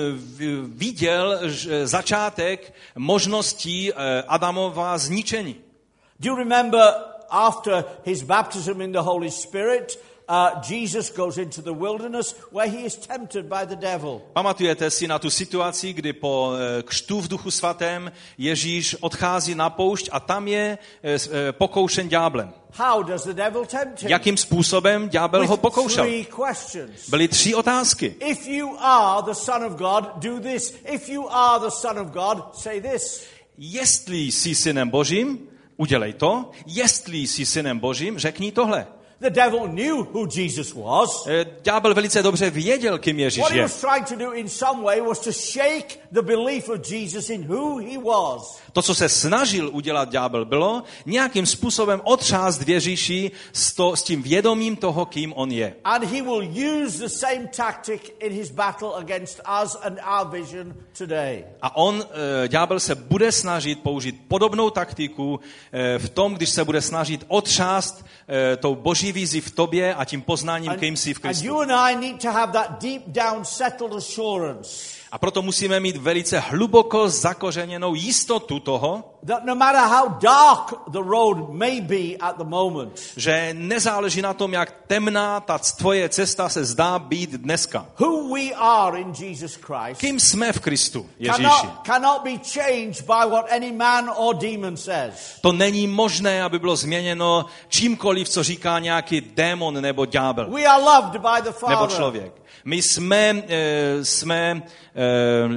viděl 0.66 1.38
že 1.48 1.86
začátek 1.86 2.74
možností 2.96 3.92
eh, 3.92 4.22
Adamova 4.70 4.98
zničení. 4.98 5.56
Do 6.20 6.28
you 6.28 6.36
remember 6.36 6.94
after 7.30 7.84
his 8.04 8.22
baptism 8.22 8.80
in 8.80 8.92
the 8.92 9.02
Holy 9.02 9.30
Spirit, 9.30 9.98
uh, 10.28 10.60
Jesus 10.62 11.10
goes 11.10 11.38
into 11.38 11.62
the 11.62 11.72
wilderness 11.72 12.34
where 12.52 12.68
he 12.68 12.84
is 12.84 12.96
tempted 12.96 13.48
by 13.48 13.66
the 13.66 13.76
devil. 13.76 14.22
Pamatujete 14.32 14.90
si 14.90 15.08
na 15.08 15.18
tu 15.18 15.30
situaci, 15.30 15.92
kdy 15.92 16.12
po 16.12 16.52
eh, 16.54 16.82
křtu 16.82 17.20
v 17.20 17.28
duchu 17.28 17.50
svatém 17.50 18.12
Ježíš 18.38 18.96
odchází 19.00 19.54
na 19.54 19.70
poušť 19.70 20.08
a 20.12 20.20
tam 20.20 20.48
je 20.48 20.78
eh, 20.78 20.78
eh, 21.02 21.52
pokoušen 21.52 22.08
ďáblem. 22.08 22.52
How 22.72 23.02
does 23.02 23.24
the 23.24 23.34
devil 23.34 23.66
tempt 23.66 24.02
him? 24.02 24.10
Jakým 24.10 24.36
způsobem 24.36 25.08
ďábel 25.08 25.46
ho 25.46 25.56
pokoušel? 25.56 26.06
Byly 27.08 27.28
tři 27.28 27.54
otázky. 27.54 28.14
If 28.20 28.46
you 28.46 28.76
are 28.78 29.22
the 29.22 29.34
Son 29.34 29.64
of 29.64 29.72
God, 29.72 30.22
do 30.22 30.38
this. 30.38 30.74
If 30.84 31.08
you 31.08 31.26
are 31.30 31.58
the 31.58 31.70
Son 31.70 31.98
of 31.98 32.08
God, 32.08 32.54
say 32.54 32.80
this. 32.80 33.26
Jestli 33.62 34.18
jsi 34.18 34.54
synem 34.54 34.88
božím, 34.88 35.38
udělej 35.76 36.12
to. 36.12 36.50
Jestli 36.66 37.18
jsi 37.18 37.46
synem 37.46 37.78
božím, 37.78 38.18
řekni 38.18 38.52
tohle. 38.52 38.86
The 39.20 39.30
devil 39.30 39.68
knew 39.68 40.02
who 40.14 40.26
Jesus 40.36 40.72
was. 40.74 41.26
Eh, 41.26 41.46
Ďábel 41.62 41.94
velice 41.94 42.22
dobře 42.22 42.50
věděl, 42.50 42.98
kým 42.98 43.18
Ježíš 43.20 43.42
What 43.42 43.52
he 43.52 43.58
je. 43.58 43.62
was 43.62 43.80
trying 43.80 44.08
to 44.08 44.16
do 44.16 44.32
in 44.32 44.48
some 44.48 44.82
way 44.82 45.00
was 45.00 45.18
to 45.18 45.32
shake 45.32 45.98
the 46.12 46.22
belief 46.22 46.68
of 46.68 46.90
Jesus 46.90 47.30
in 47.30 47.46
who 47.48 47.78
he 47.78 47.98
was. 47.98 48.60
To, 48.72 48.82
co 48.82 48.94
se 48.94 49.08
snažil 49.08 49.70
udělat 49.72 50.08
ďábel, 50.08 50.44
bylo 50.44 50.82
nějakým 51.06 51.46
způsobem 51.46 52.00
otřást 52.04 52.62
věříši 52.62 53.30
s, 53.52 53.72
to, 53.74 53.96
s 53.96 54.02
tím 54.02 54.22
vědomím 54.22 54.76
toho, 54.76 55.06
kým 55.06 55.32
on 55.36 55.50
je. 55.50 55.74
And 55.84 56.04
he 56.04 56.22
will 56.22 56.42
use 56.84 56.98
the 56.98 57.08
same 57.08 57.46
tactic 57.56 58.00
in 58.20 58.32
his 58.32 58.50
battle 58.50 58.90
against 58.96 59.40
us 59.64 59.76
and 59.82 59.98
our 60.20 60.30
vision 60.30 60.74
today. 60.98 61.44
A 61.62 61.76
on, 61.76 62.04
eh, 62.44 62.48
ďábel, 62.48 62.80
se 62.80 62.94
bude 62.94 63.32
snažit 63.32 63.82
použít 63.82 64.20
podobnou 64.28 64.70
taktiku 64.70 65.40
eh, 65.72 65.98
v 65.98 66.08
tom, 66.08 66.34
když 66.34 66.50
se 66.50 66.64
bude 66.64 66.80
snažit 66.80 67.24
otřást 67.28 68.04
tou 68.60 68.74
boží 68.74 69.09
vízi 69.12 69.40
v 69.40 69.50
tobě 69.50 69.94
a 69.94 70.04
tím 70.04 70.22
poznáním, 70.22 70.72
kým 70.72 70.96
jsi 70.96 71.14
v 71.14 71.24
and 71.24 71.42
you 71.42 71.60
and 71.60 71.72
I 71.72 71.96
need 71.96 72.22
to 72.22 72.30
have 72.30 72.52
that 72.52 72.82
deep 72.82 73.02
down 73.06 73.44
settled 73.44 73.94
assurance 73.94 74.99
A 75.12 75.18
proto 75.18 75.42
musíme 75.42 75.80
mít 75.80 75.96
velice 75.96 76.38
hluboko 76.38 77.08
zakořeněnou 77.08 77.94
jistotu 77.94 78.60
toho, 78.60 79.04
that 79.26 79.44
no 79.44 79.54
matter 79.54 79.80
how 79.80 80.08
dark 80.08 80.74
the 80.88 80.98
road 80.98 81.50
may 81.52 81.80
be 81.80 82.16
at 82.20 82.36
the 82.36 82.44
moment, 82.44 83.00
že 83.16 83.50
nezáleží 83.52 84.22
na 84.22 84.34
tom, 84.34 84.52
jak 84.52 84.74
temná 84.86 85.40
ta 85.40 85.58
tvoje 85.58 86.08
cesta 86.08 86.48
se 86.48 86.64
zdá 86.64 86.98
být 86.98 87.30
dneska. 87.30 87.86
who 87.98 88.34
we 88.34 88.50
are 88.54 89.00
in 89.00 89.12
Jesus 89.18 89.54
Christ 89.54 90.00
Kým 90.00 90.20
jsme 90.20 90.52
v 90.52 90.60
Kristu, 90.60 91.06
Ježíši? 91.18 91.42
cannot, 91.42 91.86
cannot 91.86 92.22
be 92.22 92.30
changed 92.52 93.00
by 93.06 93.30
what 93.30 93.52
any 93.52 93.72
man 93.72 94.10
or 94.16 94.34
demon 94.34 94.76
says. 94.76 95.38
To 95.40 95.52
není 95.52 95.86
možné, 95.86 96.42
aby 96.42 96.58
bylo 96.58 96.76
změněno 96.76 97.46
čímkoliv, 97.68 98.28
co 98.28 98.42
říká 98.42 98.78
nějaký 98.78 99.20
démon 99.20 99.80
nebo 99.82 100.04
ďábel 100.06 100.50
We 100.50 100.64
are 100.64 100.82
loved 100.82 101.20
by 101.20 101.42
the 101.42 101.54
nebo 101.68 101.76
Father. 101.76 101.96
člověk. 101.96 102.32
My 102.64 102.82
jsme, 102.82 103.42
e, 103.48 104.04
jsme 104.04 104.62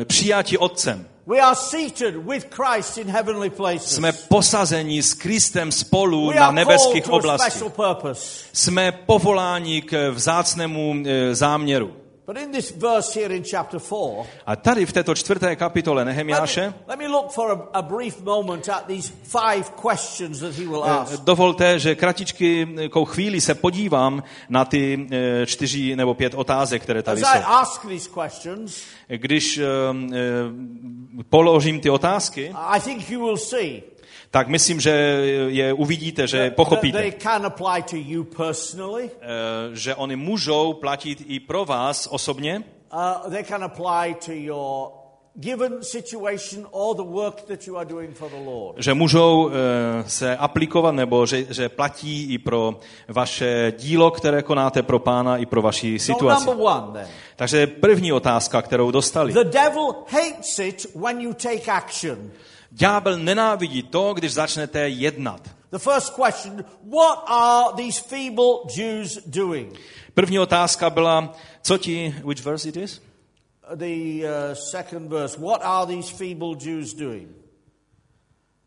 e, 0.01 0.05
přijati 0.05 0.57
Otcem. 0.57 1.07
We 1.27 1.39
are 1.39 1.55
seated 1.55 2.15
with 2.17 2.45
Christ 2.49 2.97
in 2.97 3.07
heavenly 3.07 3.49
places. 3.49 3.95
Jsme 3.95 4.13
posazeni 4.13 5.03
s 5.03 5.13
Kristem 5.13 5.71
spolu 5.71 6.27
we 6.27 6.35
na 6.35 6.51
nebeských 6.51 7.03
purpose. 7.03 8.29
Jsme 8.53 8.91
povoláni 8.91 9.81
k 9.81 10.09
vzácnému 10.09 10.95
e, 11.05 11.35
záměru. 11.35 12.02
But 12.25 12.37
in 12.37 12.51
this 12.51 12.71
verse 12.71 13.19
here 13.19 13.35
in 13.35 13.43
chapter 13.43 13.79
4, 13.79 14.27
A 14.45 14.55
tady 14.55 14.85
v 14.85 14.93
této 14.93 15.15
čtvrté 15.15 15.55
kapitole 15.55 16.05
Nehemiáše 16.05 16.61
me, 16.61 16.73
let 16.87 16.99
me 16.99 17.07
look 17.07 17.31
for 17.31 17.51
a, 17.51 17.77
a 17.79 17.81
brief 17.81 18.21
moment 18.21 18.69
at 18.69 18.85
these 18.87 19.13
five 19.23 19.63
questions 19.81 20.39
that 20.39 20.53
he 20.55 20.65
will 20.65 20.83
Eh. 20.85 21.17
Dovolte, 21.23 21.79
že 21.79 21.95
kratičkou 21.95 23.05
chvíli 23.05 23.41
se 23.41 23.55
podívám 23.55 24.23
na 24.49 24.65
ty 24.65 25.07
eh, 25.11 25.45
čtyři 25.45 25.95
nebo 25.95 26.13
pět 26.13 26.33
otázek, 26.33 26.81
které 26.83 26.99
As 26.99 27.05
tady 27.05 27.21
I 27.21 27.23
jsou. 27.23 27.47
ask 27.47 27.81
these 27.87 28.09
questions, 28.21 28.81
Když 29.07 29.57
eh, 29.57 29.63
eh, 30.13 30.17
položím 31.29 31.79
ty 31.79 31.89
otázky, 31.89 32.53
I 32.55 32.79
think 32.79 33.09
you 33.09 33.25
will 33.25 33.37
see 33.37 33.92
tak 34.33 34.47
myslím, 34.47 34.81
že 34.81 34.89
je 35.47 35.73
uvidíte, 35.73 36.27
že 36.27 36.51
pochopíte, 36.51 37.03
eh, 37.03 37.13
že 39.73 39.95
oni 39.95 40.15
můžou 40.15 40.73
platit 40.73 41.23
i 41.27 41.39
pro 41.39 41.65
vás 41.65 42.07
osobně, 42.11 42.63
Uh, 42.93 43.31
they 43.31 43.43
can 43.43 43.63
apply 43.63 44.15
to 44.25 44.31
your 44.31 44.91
given 45.35 45.83
situation 45.83 46.67
or 46.71 46.95
the 46.95 47.03
work 47.03 47.41
that 47.41 47.67
you 47.67 47.77
are 47.77 47.89
doing 47.89 48.15
for 48.15 48.29
the 48.29 48.45
Lord. 48.45 48.75
že 48.77 48.93
můžou 48.93 49.49
eh, 49.49 49.53
se 50.09 50.37
aplikovat 50.37 50.91
nebo 50.91 51.25
že, 51.25 51.45
že 51.49 51.69
platí 51.69 52.33
i 52.33 52.37
pro 52.37 52.79
vaše 53.07 53.73
dílo, 53.77 54.11
které 54.11 54.41
konáte 54.41 54.83
pro 54.83 54.99
pána 54.99 55.37
i 55.37 55.45
pro 55.45 55.61
vaši 55.61 55.99
situaci. 55.99 56.49
Takže 57.35 57.67
první 57.67 58.13
otázka, 58.13 58.61
kterou 58.61 58.91
dostali. 58.91 59.33
The 59.33 59.43
devil 59.43 59.95
hates 60.07 60.59
it 60.59 60.85
when 60.95 61.21
you 61.21 61.33
take 61.33 61.71
action. 61.71 62.31
Ďábel 62.73 63.17
nenávidí 63.17 63.83
to, 63.83 64.13
když 64.13 64.33
začnete 64.33 64.89
jednat. 64.89 65.49
The 65.69 65.79
first 65.79 66.13
question, 66.13 66.65
what 66.83 67.23
are 67.27 67.73
these 67.75 67.99
feeble 67.99 68.65
Jews 68.77 69.19
doing? 69.25 69.79
První 70.13 70.39
otázka 70.39 70.89
byla, 70.89 71.33
co 71.61 71.77
ti, 71.77 72.15
which 72.23 72.41
verse 72.41 72.69
it 72.69 72.77
is? 72.77 73.01
The 73.75 74.25
uh, 74.25 74.53
second 74.53 75.09
verse, 75.09 75.37
what 75.37 75.61
are 75.63 75.85
these 75.85 76.13
feeble 76.13 76.55
Jews 76.55 76.93
doing? 76.93 77.29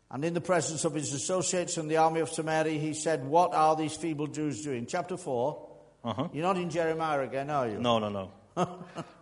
And 0.09 0.25
in 0.25 0.33
the 0.33 0.41
presence 0.41 0.87
of 0.87 0.93
his 0.93 1.13
associates 1.13 1.77
and 1.77 1.91
the 1.91 1.97
army 1.97 2.21
of 2.21 2.29
Samaria, 2.29 2.79
he 2.79 2.93
said, 2.93 3.25
What 3.25 3.53
are 3.53 3.75
these 3.75 3.97
feeble 3.97 4.27
Jews 4.27 4.63
doing? 4.63 4.85
Chapter 4.85 5.17
4. 5.17 5.67
Uh-huh. 6.03 6.27
You're 6.33 6.47
not 6.47 6.57
in 6.57 6.69
Jeremiah 6.69 7.21
again, 7.21 7.49
are 7.49 7.67
you? 7.67 7.79
No, 7.79 7.99
no, 7.99 8.09
no. 8.09 8.31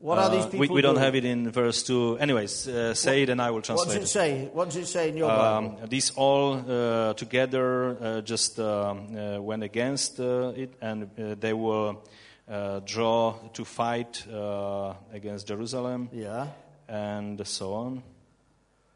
What 0.00 0.18
are 0.18 0.30
these 0.30 0.44
Uh, 0.44 0.50
people 0.50 0.60
we, 0.60 0.74
we 0.76 0.80
don't 0.82 0.96
have 0.98 1.16
it 1.16 1.24
in 1.24 1.50
verse 1.50 1.82
2. 1.82 2.18
Anyways, 2.18 2.68
uh, 2.68 2.94
say 2.94 3.22
it 3.22 3.30
and 3.30 3.42
I 3.42 3.50
will 3.50 3.62
translate. 3.62 3.88
What 3.88 3.94
does 4.00 4.04
it 4.04 4.12
say? 4.12 4.48
What 4.52 4.66
does 4.66 4.76
it 4.76 4.86
say 4.86 5.08
in 5.08 5.16
your 5.16 5.28
Bible? 5.28 5.78
Um, 5.82 5.88
these 5.88 6.12
all 6.16 6.54
uh, 6.54 7.14
together 7.14 7.96
uh, 8.00 8.20
just 8.20 8.60
um, 8.60 9.16
uh, 9.16 9.40
went 9.42 9.64
against 9.64 10.20
uh, 10.20 10.52
it 10.54 10.74
and 10.80 11.02
uh, 11.18 11.34
they 11.40 11.52
will 11.52 12.00
uh, 12.48 12.78
draw 12.86 13.34
to 13.54 13.64
fight 13.64 14.24
uh, 14.32 14.94
against 15.12 15.48
Jerusalem 15.48 16.08
Yeah. 16.12 16.46
and 16.88 17.44
so 17.44 17.74
on. 17.74 18.02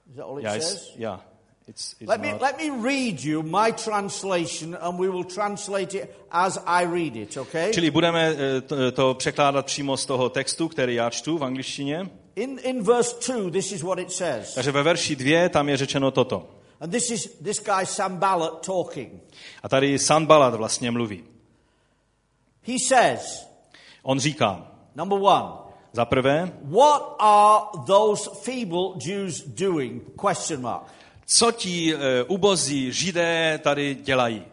Is 0.09 0.17
that 0.17 0.25
all 0.25 0.39
it 0.39 0.45
Yeah, 0.45 0.53
says? 0.61 0.91
yeah, 0.97 1.19
it's, 1.69 1.97
it's 2.01 2.09
Let 2.09 2.21
me, 2.21 2.35
let 2.41 2.59
me 2.59 2.71
read 2.71 3.21
you 3.21 3.43
my 3.43 3.73
translation 3.73 4.75
and 4.75 4.99
we 4.99 5.09
will 5.09 5.25
translate 5.25 5.95
it 5.95 6.15
as 6.31 6.59
I 6.67 6.85
read 6.85 7.17
it, 7.17 7.37
okay? 7.37 7.73
Čili 7.73 7.91
budeme 7.91 8.35
eh, 8.39 8.61
to, 8.61 8.93
to 8.93 9.15
překládat 9.15 9.67
přímo 9.67 9.97
z 9.97 10.07
toho 10.07 10.29
textu, 10.29 10.69
který 10.69 10.95
já 10.95 11.11
čtu 11.11 11.39
v 11.39 11.45
angličtině. 11.45 12.11
In, 12.37 12.59
in 12.63 12.83
verse 12.83 13.33
2, 13.33 13.51
this 13.51 13.73
is 13.73 13.83
what 13.83 13.99
it 13.99 14.13
says. 14.13 14.55
Takže 14.55 14.73
ve 14.73 14.83
verši 14.83 15.17
2 15.17 15.49
tam 15.49 15.69
je 15.69 15.77
řečeno 15.77 16.11
toto. 16.11 16.49
And 16.81 16.91
this 16.91 17.11
is 17.11 17.39
this 17.45 17.61
guy 17.61 17.87
Sambalat 17.87 18.67
talking. 18.67 19.23
A 19.63 19.69
tady 19.69 19.99
Sanbalat 19.99 20.55
vlastně 20.55 20.91
mluví. 20.91 21.25
He 22.63 22.79
says, 22.89 23.47
On 24.03 24.21
říká, 24.21 24.67
number 24.95 25.19
one, 25.23 25.53
za 25.93 26.05
prvé, 26.05 26.53
what 26.63 27.17
are 27.19 27.65
those 27.87 28.31
feeble 28.43 28.95
Jews 29.07 29.43
doing? 29.47 30.03
Question 30.21 30.61
mark. 30.61 30.83
Co 31.27 31.53
ti 31.53 31.95
eh, 31.95 31.99
ubozí 32.29 32.93
židé 32.93 33.61
tady 33.63 33.95
dělají? 33.95 34.45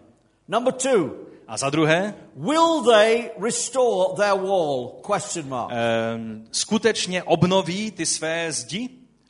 Number 0.48 0.74
two, 0.74 1.10
A 1.48 1.58
za 1.58 1.70
druhé, 1.70 2.14
will 2.36 2.82
they 2.84 3.30
restore 3.42 4.16
their 4.16 4.34
wall? 4.48 5.02
Question 5.14 5.50
mark. 5.50 5.72
eh, 5.74 6.20
skutečně 6.52 7.24
obnoví 7.24 7.92
ty 7.92 8.06
své 8.06 8.52
zdi? 8.52 8.90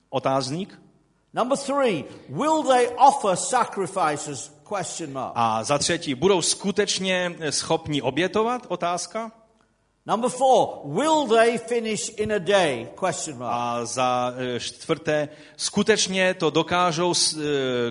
Otázník. 0.10 0.82
Number 1.34 1.58
three, 1.58 2.04
will 2.30 2.63
they 2.63 2.88
offer 2.97 3.36
sacrifices? 3.36 4.52
Question 4.78 5.12
mark. 5.13 5.32
A 5.36 5.63
za 5.63 5.78
třetí, 5.78 6.15
budou 6.15 6.41
skutečně 6.41 7.36
eh, 7.39 7.52
schopni 7.52 8.02
obětovat? 8.02 8.65
Otázka. 8.67 9.32
Number 10.10 10.30
four, 10.30 10.82
will 10.86 11.28
they 11.28 11.60
finish 11.60 12.10
in 12.10 12.32
a 12.32 12.39
day? 12.39 12.88
Question 12.95 13.38
mark. 13.38 13.54
A 13.54 13.86
za 13.86 14.34
eh, 14.38 14.60
čtvrté, 14.60 15.30
skutečně 15.58 16.34
to 16.34 16.50
dokážou 16.50 17.13
eh, 17.13 17.41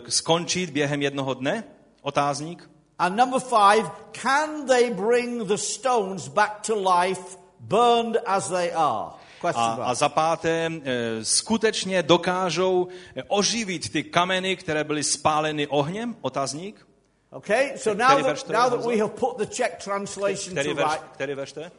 skončit 0.09 0.71
během 0.71 1.03
jednoho 1.03 1.35
dne? 1.35 1.65
Otázník. 2.03 2.71
And 2.99 3.17
number 3.17 3.41
five, 3.41 3.91
can 4.13 4.67
they 4.67 4.91
bring 4.91 5.47
the 5.47 5.57
stones 5.57 6.29
back 6.29 6.67
to 6.67 6.75
life, 6.75 7.39
burned 7.61 8.17
as 8.27 8.49
they 8.49 8.73
are? 8.75 9.11
Question 9.41 9.81
A, 9.81 9.85
a 9.85 9.95
za 9.95 10.09
páté, 10.09 10.71
eh, 10.85 11.25
skutečně 11.25 12.03
dokážou 12.03 12.89
oživit 13.29 13.93
ty 13.93 14.03
kameny, 14.03 14.57
které 14.57 14.85
byly 14.85 15.03
spáleny 15.03 15.67
ohněm? 15.67 16.17
Otazník. 16.21 16.87
Okay, 17.31 17.73
so 17.77 18.05
now 18.05 18.23
that, 18.23 18.49
now 18.49 18.71
that 18.71 18.87
we 18.87 18.97
have 18.97 19.13
put 19.13 19.39
the 19.39 19.47
Czech 19.47 19.77
translation 19.85 20.55
to 20.55 20.63
right, 20.63 21.03
který 21.13 21.35
verš 21.35 21.53
to 21.53 21.61
je? 21.61 21.71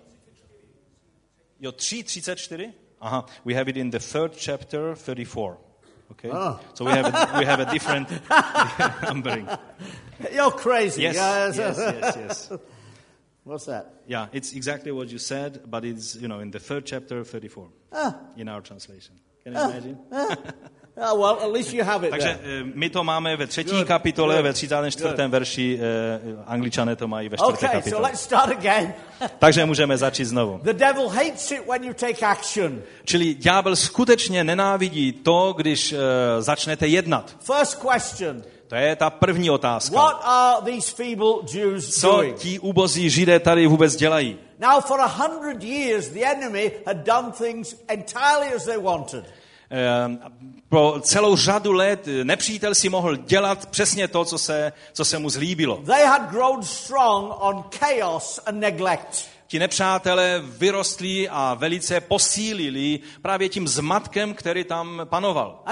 Jo, 1.62 1.72
3.34? 1.72 2.74
Aha, 3.02 3.26
we 3.44 3.54
have 3.54 3.68
it 3.70 3.78
in 3.78 3.90
the 3.90 4.00
third 4.00 4.34
chapter, 4.38 4.96
34. 4.96 5.58
Okay? 6.12 6.30
Ah. 6.34 6.60
So 6.74 6.86
we 6.86 6.92
have 6.92 7.06
a, 7.06 7.40
we 7.40 7.46
have 7.46 7.60
a 7.60 7.72
different 7.72 8.10
numbering. 9.04 9.48
you're 10.34 10.52
crazy. 10.52 11.04
Yes, 11.04 11.16
Yes. 11.16 11.58
yes, 11.58 11.78
yes, 11.78 12.16
yes. 12.50 12.52
What's 13.44 13.66
that? 13.66 13.94
Yeah, 14.08 14.28
it's 14.34 14.54
exactly 14.54 14.92
what 14.92 15.10
you 15.10 15.18
said, 15.18 15.62
but 15.70 15.86
it's, 15.86 16.16
you 16.16 16.28
know, 16.28 16.40
in 16.40 16.52
the 16.52 16.60
third 16.60 16.86
chapter, 16.86 17.24
34, 17.24 17.70
Ah, 17.94 18.16
in 18.38 18.50
our 18.50 18.62
translation. 18.62 19.16
Can 19.44 19.54
you 19.54 19.60
imagine? 19.60 19.98
oh, 21.12 21.20
well, 21.22 21.38
at 21.46 21.52
least 21.54 21.74
you 21.74 21.84
have 21.84 22.08
it 22.08 22.12
Takže 22.12 22.40
there. 22.44 22.60
eh, 22.60 22.72
my 22.74 22.90
to 22.90 23.04
máme 23.04 23.38
ve 23.38 23.48
třetí 23.48 23.72
Good, 23.72 23.88
kapitole, 23.88 24.36
good, 24.36 24.44
ve 24.44 24.54
34. 24.54 25.16
good. 25.24 25.32
verši, 25.32 25.80
eh, 25.82 26.36
angličané 26.46 26.96
to 26.96 27.08
mají 27.08 27.30
ve 27.30 27.38
čtvrté 27.38 27.54
Okay, 27.54 27.70
so 27.70 27.78
kapitole. 27.78 28.02
let's 28.10 28.22
start 28.22 28.52
again. 28.52 28.94
Takže 29.40 29.66
můžeme 29.66 29.98
začít 29.98 30.26
znovu. 30.26 30.60
The 30.64 30.74
devil 30.74 31.10
hates 31.10 31.52
it 31.52 31.62
when 31.72 31.84
you 31.84 31.94
take 31.94 32.26
action. 32.26 32.82
Čili 33.06 33.34
ďábel 33.34 33.76
skutečně 33.76 34.44
nenávidí 34.44 35.12
to, 35.12 35.54
když 35.58 35.92
eh, 35.94 35.98
začnete 36.42 36.88
jednat. 36.88 37.36
First 37.40 37.82
question 37.82 38.44
To 38.68 38.76
je 38.76 38.96
ta 38.96 39.10
první 39.10 39.50
otázka. 39.50 39.96
What 39.96 40.22
are 40.24 40.72
these 40.72 40.96
feeble 40.96 41.34
Jews 41.54 42.00
Co 42.00 42.12
doing? 42.12 42.38
ti 42.38 42.60
ubozí 42.60 43.10
židé 43.10 43.40
tady 43.40 43.68
vůbec 43.68 43.96
dělají? 43.96 44.38
Now, 44.60 44.82
for 44.82 45.02
a 45.02 45.08
hundred 45.08 45.64
years, 45.64 46.08
the 46.10 46.26
enemy 46.26 46.72
had 46.86 46.98
done 46.98 47.32
things 47.32 47.76
entirely 47.88 48.54
as 48.56 48.66
they 48.66 48.78
wanted. 48.78 49.24
Eh, 49.72 50.30
Po 50.70 50.96
celou 51.02 51.36
řadu 51.36 51.72
let 51.74 52.08
nepřítel 52.24 52.76
si 52.76 52.90
mohl 52.90 53.16
dělat 53.16 53.66
přesně 53.66 54.08
to, 54.08 54.26
co 54.26 54.38
se, 54.38 54.74
co 54.94 55.06
se 55.06 55.20
mu 55.20 55.30
zlíbilo. 55.30 55.78
They 55.86 56.06
had 56.06 56.30
grown 56.32 56.64
strong 56.64 57.34
on 57.40 57.64
chaos 57.80 58.40
and 58.46 58.60
neglect. 58.60 59.26
Ti 59.50 59.60
nepřátelé 59.60 60.42
vyrostli 60.46 61.30
a 61.30 61.54
velice 61.54 62.02
posílili 62.02 63.00
právě 63.22 63.50
tím 63.50 63.68
zmatkem, 63.68 64.34
který 64.34 64.64
tam 64.64 65.02
panoval. 65.04 65.64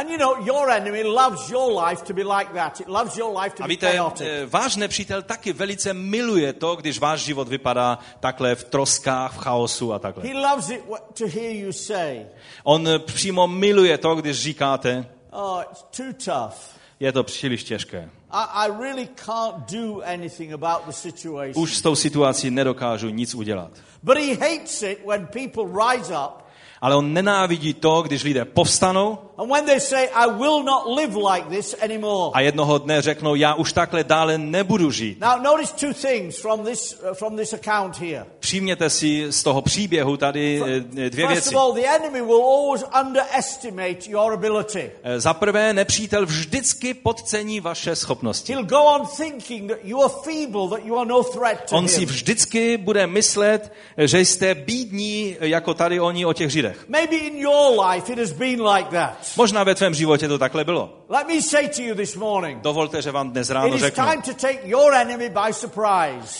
A 3.61 3.67
víte, 3.67 3.99
eh, 4.21 4.45
váš 4.45 4.75
nepřítel 4.75 5.21
taky 5.21 5.53
velice 5.53 5.93
miluje 5.93 6.53
to, 6.53 6.75
když 6.75 6.99
váš 6.99 7.21
život 7.21 7.47
vypadá 7.47 7.99
takhle 8.19 8.55
v 8.55 8.63
troskách, 8.63 9.33
v 9.33 9.37
chaosu 9.37 9.93
a 9.93 9.99
takhle. 9.99 10.23
He 10.23 10.33
loves 10.33 10.69
it 10.69 10.81
wh- 10.89 11.01
to 11.17 11.27
hear 11.27 11.55
you 11.55 11.71
say, 11.71 12.25
On 12.63 12.87
eh, 12.87 12.99
přímo 12.99 13.47
miluje 13.47 13.97
to, 13.97 14.15
když 14.15 14.37
říkáte, 14.39 15.05
Oh, 15.31 15.61
it's 15.71 15.83
too 15.97 16.13
tough. 16.25 16.55
je 16.99 17.11
to 17.11 17.23
příliš 17.23 17.63
těžké. 17.63 18.09
I, 18.31 18.67
I 18.67 18.67
really 18.79 19.07
can't 19.25 19.71
do 19.71 20.01
anything 20.01 20.53
about 20.53 20.85
the 20.85 20.91
situation. 20.91 21.61
Už 21.61 21.77
s 21.77 21.81
tou 21.81 21.95
situací 21.95 22.51
nedokážu 22.51 23.09
nic 23.09 23.35
udělat. 23.35 23.71
But 24.03 24.17
he 24.17 24.33
hates 24.35 24.81
it 24.81 24.99
when 25.05 25.27
people 25.27 25.63
rise 25.63 26.13
up 26.13 26.47
Ale 26.81 26.95
on 26.95 27.13
nenávidí 27.13 27.73
to, 27.73 28.01
když 28.01 28.23
lidé 28.23 28.45
povstanou 28.45 29.17
and 29.37 29.49
when 29.51 29.65
they 29.65 29.79
say, 29.79 30.09
I 30.15 30.27
will 30.27 30.63
not 30.63 30.87
live 30.87 31.15
like 31.15 31.49
this 31.49 31.75
anymore. 31.81 32.31
a 32.33 32.41
jednoho 32.41 32.77
dne 32.77 33.01
řeknou, 33.01 33.35
já 33.35 33.53
už 33.53 33.73
takhle 33.73 34.03
dále 34.03 34.37
nebudu 34.37 34.91
žít. 34.91 35.19
Now, 35.21 35.41
notice 35.41 35.73
two 35.73 35.93
things 35.93 36.37
from 36.41 36.65
this, 36.65 36.99
uh, 37.09 37.13
from 37.13 37.37
this 37.37 37.53
account 37.53 37.97
here. 37.99 38.25
Všimněte 38.39 38.89
si 38.89 39.31
z 39.31 39.43
toho 39.43 39.61
příběhu 39.61 40.17
tady 40.17 40.61
eh, 40.65 40.79
dvě 41.09 41.27
First 41.27 41.41
věci. 41.43 41.55
of 41.55 41.61
all, 41.61 41.73
the 41.73 41.87
enemy 41.87 42.21
will 42.21 42.43
always 42.45 42.83
underestimate 43.01 43.97
your 44.09 44.33
ability. 44.33 44.91
Eh, 45.03 45.19
Za 45.19 45.33
prvé, 45.33 45.73
nepřítel 45.73 46.25
vždycky 46.25 46.93
podcení 46.93 47.59
vaše 47.59 47.95
schopnosti. 47.95 48.53
He'll 48.53 48.65
go 48.65 48.81
on 48.83 49.01
thinking 49.17 49.69
that 49.71 49.79
you 49.83 50.01
are 50.03 50.13
feeble, 50.23 50.69
that 50.69 50.85
you 50.85 50.97
are 50.99 51.05
no 51.09 51.23
threat 51.23 51.69
to 51.69 51.75
On 51.75 51.87
si 51.87 52.05
vždycky 52.05 52.77
bude 52.77 53.07
myslet, 53.07 53.73
že 53.97 54.19
jste 54.19 54.55
bídní, 54.55 55.35
jako 55.39 55.73
tady 55.73 55.99
oni 55.99 56.25
o 56.25 56.33
těch 56.33 56.51
židech. 56.51 56.85
Maybe 56.87 57.15
in 57.15 57.37
your 57.37 57.85
life 57.85 58.13
it 58.13 58.19
has 58.19 58.31
been 58.31 58.67
like 58.67 58.89
that. 58.89 59.26
Možná 59.35 59.63
ve 59.63 59.75
tvém 59.75 59.93
životě 59.93 60.27
to 60.27 60.37
takhle 60.37 60.63
bylo. 60.63 60.93
Let 61.09 61.27
me 61.27 61.41
say 61.41 61.67
to 61.67 61.81
you 61.81 61.95
this 61.95 62.15
morning, 62.15 62.61
Dovolte, 62.61 63.01
že 63.01 63.11
vám 63.11 63.31
dnes 63.31 63.49
ráno 63.49 63.77
řeknu. 63.77 64.03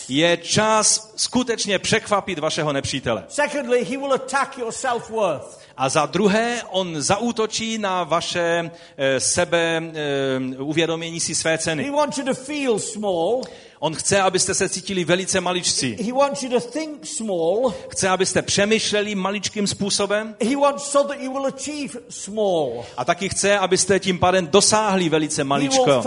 Je 0.10 0.38
čas 0.38 1.14
skutečně 1.16 1.80
překvapit 1.80 2.40
vašeho 2.40 2.74
nepřítele. 2.74 3.24
Secondly, 3.28 3.86
he 3.86 3.98
will 3.98 4.14
attack 4.14 4.58
your 4.58 4.72
self-worth. 4.72 5.58
A 5.78 5.90
za 5.90 6.06
druhé, 6.06 6.62
on 6.70 7.02
zaútočí 7.02 7.78
na 7.78 8.04
vaše 8.04 8.72
eh, 8.98 9.20
sebe 9.20 9.82
eh, 9.94 10.58
uvědomění 10.58 11.20
si 11.20 11.36
své 11.36 11.52
He 11.52 11.58
ceny. 11.58 11.90
wants 11.90 12.18
you 12.18 12.26
to 12.26 12.34
feel 12.34 12.80
small. 12.80 13.42
On 13.80 13.96
chce, 13.96 14.22
abyste 14.22 14.54
se 14.54 14.70
cítili 14.70 15.06
velice 15.06 15.42
maličcí. 15.42 15.98
He 16.06 16.14
wants 16.14 16.44
you 16.44 16.50
to 16.50 16.60
think 16.60 17.06
small. 17.06 17.74
Chce, 17.90 18.10
abyste 18.10 18.42
přemýšleli 18.42 19.16
maličkým 19.16 19.68
způsobem 19.68 20.36
He 20.50 20.56
wants 20.56 20.84
so 20.84 21.14
that 21.14 21.22
you 21.22 21.34
will 21.34 21.46
achieve 21.46 21.94
small. 22.10 22.86
a 22.98 23.06
taky 23.06 23.30
chce, 23.30 23.58
abyste 23.58 24.00
tím 24.00 24.20
pádem 24.20 24.48
dosáhli 24.48 25.10
velice 25.10 25.44
maličko. 25.44 26.04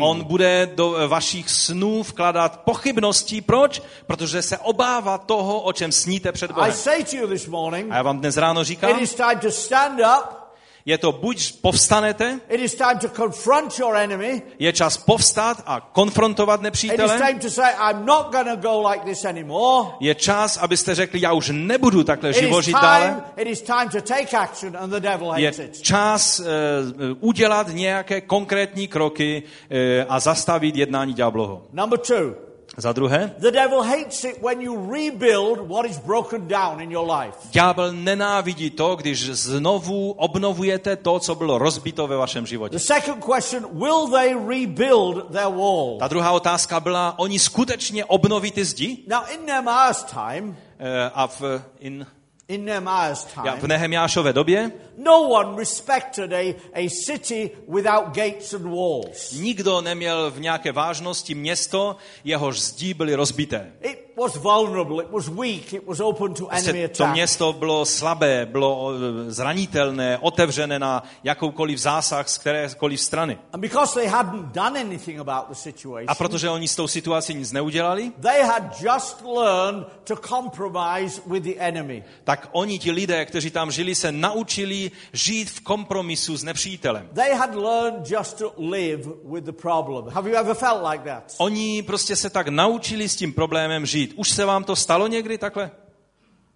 On 0.00 0.24
bude 0.24 0.70
do 0.74 0.96
vašich 1.08 1.50
snů 1.50 2.02
vkladat 2.02 2.60
pochybnosti. 2.60 3.40
Proč? 3.40 3.82
Protože 4.06 4.42
se 4.42 4.58
obává 4.58 5.18
toho, 5.18 5.60
o 5.60 5.72
čem 5.72 5.92
sníte 5.92 6.32
před 6.32 6.50
I 6.50 6.54
Bohem. 6.54 6.72
say 6.72 7.04
to 7.04 7.16
you 7.16 7.26
this 7.26 7.46
morning, 7.46 7.92
A 7.92 7.96
já 7.96 8.02
vám 8.02 8.18
dnes 8.20 8.36
ráno 8.36 8.60
it 8.60 8.66
říkám, 8.66 9.00
is 9.00 9.14
time 9.14 9.38
to 9.38 9.50
stand 9.50 10.00
up. 10.00 10.45
Je 10.86 10.98
to 10.98 11.12
buď 11.12 11.52
povstanete, 11.60 12.40
It 12.48 12.60
is 12.60 12.74
time 12.74 12.98
to 12.98 13.08
confront 13.08 13.78
your 13.78 13.96
enemy. 13.96 14.42
je 14.58 14.72
čas 14.72 14.96
povstat 14.96 15.62
a 15.66 15.80
konfrontovat 15.80 16.60
It 16.60 16.60
is 16.60 16.62
nepřítele, 16.62 17.18
time 17.18 17.38
to 17.38 17.50
say, 17.50 17.74
I'm 17.90 18.06
not 18.06 18.32
going 18.32 18.46
to 18.46 18.56
go 18.56 18.88
like 18.90 19.04
this 19.04 19.24
anymore. 19.24 19.90
je 20.00 20.14
čas, 20.14 20.56
abyste 20.56 20.94
řekli, 20.94 21.20
já 21.20 21.32
už 21.32 21.50
nebudu 21.52 22.04
takhle 22.04 22.32
živořit 22.32 22.74
dále. 22.82 23.22
Je 25.36 25.52
čas 25.82 26.40
uh, 26.40 26.46
udělat 27.20 27.68
nějaké 27.68 28.20
konkrétní 28.20 28.88
kroky 28.88 29.42
uh, 29.42 29.78
a 30.08 30.20
zastavit 30.20 30.76
jednání 30.76 31.14
ďábloho. 31.14 31.66
Number 31.72 31.98
two, 31.98 32.45
Za 32.76 32.92
druhé, 32.92 33.34
the 33.38 33.50
devil 33.50 33.82
hates 33.82 34.24
it 34.24 34.42
when 34.42 34.60
you 34.60 34.92
rebuild 34.92 35.68
what 35.68 35.86
is 35.90 35.98
broken 35.98 36.48
down 36.48 36.80
in 36.80 36.92
your 36.92 37.10
life. 37.20 37.34
ďábel 37.50 37.92
nenávidí 37.92 38.70
to, 38.70 38.96
když 38.96 39.30
znovu 39.30 40.12
obnovujete 40.12 40.96
to, 40.96 41.18
co 41.18 41.34
bylo 41.34 41.58
rozbito 41.58 42.06
ve 42.06 42.16
vašem 42.16 42.46
životě. 42.46 42.72
The 42.78 42.84
second 42.84 43.24
question, 43.24 43.66
will 43.78 44.08
they 44.10 44.34
rebuild 44.34 45.32
their 45.32 45.48
wall? 45.48 45.96
Ta 45.98 46.08
druhá 46.08 46.32
otázka 46.32 46.80
byla, 46.80 47.14
oni 47.18 47.38
skutečně 47.38 48.04
obnoví 48.04 48.50
ty 48.50 48.64
zdi? 48.64 48.98
Now, 49.08 49.22
in 49.34 49.46
Nehemiah's 49.46 50.02
time, 50.04 50.56
Eh, 50.78 51.10
A 51.14 51.26
v, 51.26 51.42
in, 51.80 52.06
in 52.48 52.64
Nehemiah's 52.64 53.26
ja, 53.36 53.42
time, 53.42 53.60
v 53.60 53.66
Nehemiášové 53.66 54.32
době 54.32 54.72
no 54.96 55.22
one 55.22 55.58
respected 55.58 56.32
a, 56.32 56.56
a 56.74 56.88
city 56.88 57.50
without 57.68 58.06
gates 58.06 58.54
and 58.54 58.64
walls. 58.64 59.32
nikdo 59.32 59.80
neměl 59.80 60.30
v 60.30 60.40
nějaké 60.40 60.72
vážnosti 60.72 61.34
město, 61.34 61.96
jehož 62.24 62.60
zdí 62.60 62.94
byly 62.94 63.14
rozbité. 63.14 63.72
It 63.80 64.05
was 64.16 64.36
vulnerable, 64.36 65.00
it 65.00 65.10
was 65.10 65.28
weak, 65.28 65.72
it 65.72 65.86
was 65.86 66.00
open 66.00 66.34
to 66.34 66.48
enemy 66.48 66.72
Prostě 66.72 66.88
to 66.88 67.04
attack. 67.04 67.14
město 67.14 67.52
bylo 67.52 67.84
slabé, 67.86 68.46
bylo 68.46 68.90
eh, 69.26 69.30
zranitelné, 69.32 70.18
otevřené 70.18 70.78
na 70.78 71.02
jakoukoliv 71.24 71.78
zásah 71.78 72.28
z 72.28 72.38
kterékoliv 72.38 73.00
strany. 73.00 73.38
And 73.52 73.60
because 73.60 73.94
they 74.00 74.06
hadn't 74.08 74.54
done 74.54 74.80
anything 74.80 75.18
about 75.20 75.48
the 75.48 75.54
situation, 75.54 76.04
A 76.10 76.14
protože 76.14 76.50
oni 76.50 76.68
s 76.68 76.76
tou 76.76 76.88
situací 76.88 77.34
nic 77.34 77.52
neudělali, 77.52 78.12
they 78.20 78.42
had 78.42 78.62
just 78.82 79.22
learned 79.36 79.86
to 80.04 80.16
compromise 80.16 81.20
with 81.26 81.42
the 81.42 81.54
enemy. 81.58 82.04
tak 82.24 82.48
oni, 82.52 82.78
ti 82.78 82.90
lidé, 82.90 83.24
kteří 83.24 83.50
tam 83.50 83.70
žili, 83.70 83.94
se 83.94 84.12
naučili 84.12 84.90
žít 85.12 85.50
v 85.50 85.60
kompromisu 85.60 86.36
s 86.36 86.44
nepřítelem. 86.44 87.08
They 87.14 87.34
had 87.34 87.54
learned 87.54 88.10
just 88.10 88.38
to 88.38 88.52
live 88.58 89.02
with 89.24 89.44
the 89.44 89.52
problem. 89.52 90.08
Have 90.08 90.30
you 90.30 90.36
ever 90.36 90.54
felt 90.54 90.82
like 90.90 91.04
that? 91.04 91.34
Oni 91.38 91.82
prostě 91.82 92.16
se 92.16 92.30
tak 92.30 92.48
naučili 92.48 93.08
s 93.08 93.16
tím 93.16 93.32
problémem 93.32 93.86
žít. 93.86 94.05
Už 94.14 94.30
se 94.30 94.44
vám 94.44 94.64
to 94.64 94.76
stalo 94.76 95.06
někdy 95.06 95.38
takhle? 95.38 95.70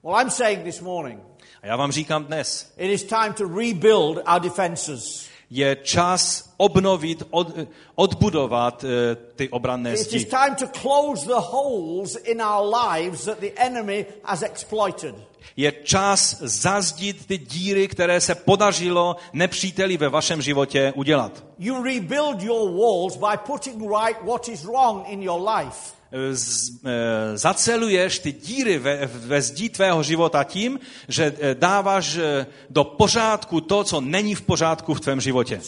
Well, 0.05 0.21
I'm 0.21 0.31
saying 0.31 0.65
this 0.65 0.81
morning, 0.81 1.21
A 1.63 1.67
já 1.67 1.77
vám 1.77 1.93
říkám 1.93 2.25
dnes, 2.25 2.73
it 2.77 2.91
is 2.91 3.03
time 3.05 3.33
to 3.33 3.45
rebuild 3.49 4.19
our 4.35 4.41
defenses. 4.41 5.27
je 5.51 5.77
čas 5.77 6.51
obnovit, 6.57 7.23
od, 7.31 7.49
odbudovat 7.95 8.85
eh, 8.85 9.17
ty 9.37 9.49
obranné 9.49 9.93
It 9.93 9.99
is 10.01 10.07
zdi. 10.07 10.25
time 10.25 10.55
to 10.59 10.67
close 10.81 11.27
the 11.27 11.35
holes 11.41 12.17
in 12.25 12.43
our 12.43 12.75
lives 12.77 13.25
that 13.25 13.39
the 13.39 13.51
enemy 13.57 14.07
has 14.25 14.43
exploited. 14.43 15.15
Je 15.57 15.73
čas 15.73 16.37
zazdit 16.41 17.27
ty 17.27 17.39
díry, 17.39 17.89
které 17.89 18.21
se 18.21 18.35
podařilo 18.35 19.17
nepříteli 19.33 19.97
ve 19.97 20.09
vašem 20.09 20.43
životě 20.43 20.93
udělat. 20.97 21.45
You 21.59 21.83
rebuild 21.83 22.43
your 22.43 22.71
walls 22.71 23.17
by 23.17 23.37
putting 23.47 23.81
right 23.83 24.23
what 24.25 24.49
is 24.49 24.65
wrong 24.65 25.09
in 25.09 25.23
your 25.23 25.49
life. 25.51 26.00
E, 26.13 27.39
zaceluješ 27.39 28.19
ty 28.19 28.33
díry 28.33 28.79
ve, 28.79 29.07
ve 29.07 29.43
zdí 29.43 29.69
tvého 29.69 30.03
života 30.03 30.45
tím, 30.45 30.81
že 31.09 31.35
e, 31.41 31.55
dáváš 31.55 32.17
e, 32.17 32.47
do 32.71 32.85
pořádku 32.85 33.61
to, 33.61 33.85
co 33.85 34.01
není 34.01 34.35
v 34.35 34.43
pořádku 34.43 34.95
v 34.95 35.01
tvém 35.01 35.21
životě. 35.21 35.61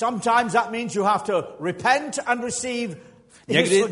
Někdy, 3.49 3.85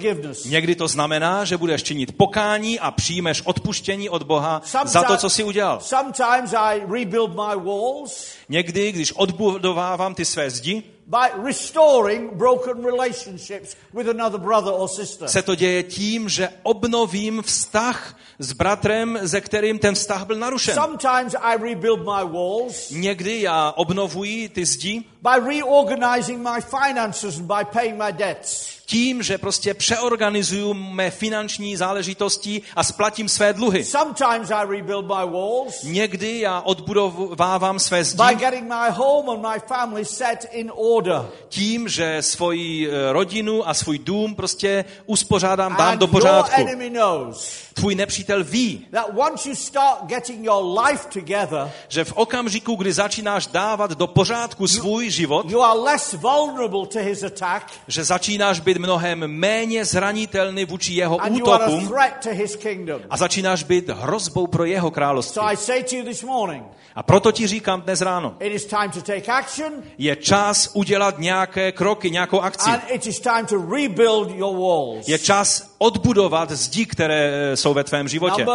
někdy 0.46 0.74
to 0.74 0.88
znamená, 0.88 1.44
že 1.44 1.56
budeš 1.56 1.82
činit 1.82 2.16
pokání 2.16 2.80
a 2.80 2.90
přijmeš 2.90 3.42
odpuštění 3.42 4.08
od 4.08 4.22
Boha 4.22 4.62
za 4.84 5.02
to, 5.02 5.16
co 5.16 5.30
jsi 5.30 5.44
udělal. 5.44 5.80
Někdy, 8.48 8.92
když 8.92 9.12
odbudovávám 9.12 10.14
ty 10.14 10.24
své 10.24 10.50
zdi, 10.50 10.82
by 11.10 11.42
restoring 11.42 12.30
broken 12.34 12.84
relationships 12.84 13.76
with 13.92 14.08
another 14.08 14.38
brother 14.38 14.72
or 14.72 14.88
sister. 14.88 15.28
se 15.28 15.42
to 15.42 15.54
děje 15.54 15.82
tím, 15.82 16.28
že 16.28 16.48
obnovím 16.62 17.42
vztah 17.42 18.16
s 18.38 18.52
bratrem, 18.52 19.18
ze 19.22 19.40
kterým 19.40 19.78
ten 19.78 19.94
vztah 19.94 20.26
byl 20.26 20.36
narušen. 20.36 20.74
Sometimes 20.74 21.34
I 21.40 21.56
rebuild 21.56 22.00
my 22.00 22.32
walls 22.32 22.90
Někdy 22.90 23.42
já 23.42 23.72
obnovuji 23.76 24.48
ty 24.48 24.66
zdi 24.66 25.04
by 25.22 25.56
reorganizing 25.56 26.48
my 26.48 26.60
finances 26.60 27.38
and 27.38 27.46
by 27.46 27.64
paying 27.72 27.98
my 27.98 28.12
debts. 28.12 28.79
Tím, 28.90 29.22
že 29.22 29.38
prostě 29.38 29.74
přeorganizuju 29.74 30.74
mé 30.74 31.10
finanční 31.10 31.76
záležitosti 31.76 32.62
a 32.76 32.84
splatím 32.84 33.28
své 33.28 33.52
dluhy. 33.52 33.84
Sometimes 33.84 34.50
I 34.50 34.66
rebuild 34.66 35.06
my 35.06 35.30
walls 35.32 35.82
Někdy 35.82 36.40
já 36.40 36.60
odbudovávám 36.60 37.78
své 37.78 38.04
zdi 38.04 38.22
by 38.28 38.34
getting 38.34 38.68
my 38.68 38.90
home 38.90 39.28
and 39.30 39.42
my 39.42 39.60
family 39.68 40.04
set 40.04 40.46
in 40.52 40.72
order. 40.74 41.26
tím, 41.48 41.88
že 41.88 42.22
svoji 42.22 42.88
eh, 42.90 43.12
rodinu 43.12 43.68
a 43.68 43.74
svůj 43.74 43.98
dům 43.98 44.34
prostě 44.34 44.84
uspořádám, 45.06 45.76
dám 45.76 45.98
do 45.98 46.06
your 46.06 46.10
pořádku. 46.10 46.60
enemy 46.60 46.90
knows 46.90 47.52
Tvůj 47.74 47.94
nepřítel 47.94 48.44
ví, 48.44 48.86
that 48.90 49.06
once 49.16 49.48
you 49.48 49.54
start 49.54 50.04
getting 50.06 50.44
your 50.44 50.78
life 50.80 51.08
together, 51.12 51.70
že 51.88 52.04
v 52.04 52.12
okamžiku, 52.12 52.74
kdy 52.74 52.92
začínáš 52.92 53.46
dávat 53.46 53.90
do 53.90 54.06
pořádku 54.06 54.66
svůj 54.66 55.10
život, 55.10 55.50
you 55.50 55.62
are 55.62 55.78
less 55.78 56.12
vulnerable 56.12 56.86
to 56.86 56.98
his 56.98 57.22
attack 57.22 57.72
že 57.88 58.04
začínáš 58.04 58.60
být 58.60 58.79
mnohem 58.80 59.18
méně 59.26 59.84
zranitelný 59.84 60.64
vůči 60.64 60.92
jeho 60.92 61.16
útokům 61.16 61.92
a 63.10 63.16
začínáš 63.16 63.62
být 63.62 63.88
hrozbou 63.88 64.46
pro 64.46 64.64
jeho 64.64 64.90
království. 64.90 65.42
A 66.94 67.02
proto 67.02 67.32
ti 67.32 67.46
říkám 67.46 67.82
dnes 67.82 68.00
ráno, 68.00 68.36
je 69.98 70.16
čas 70.16 70.70
udělat 70.74 71.18
nějaké 71.18 71.72
kroky, 71.72 72.10
nějakou 72.10 72.40
akci. 72.40 72.70
Je 75.06 75.18
čas 75.18 75.69
odbudovat 75.82 76.50
zdi, 76.50 76.86
které 76.86 77.30
eh, 77.52 77.56
jsou 77.56 77.74
ve 77.74 77.84
tvém 77.84 78.08
životě. 78.08 78.46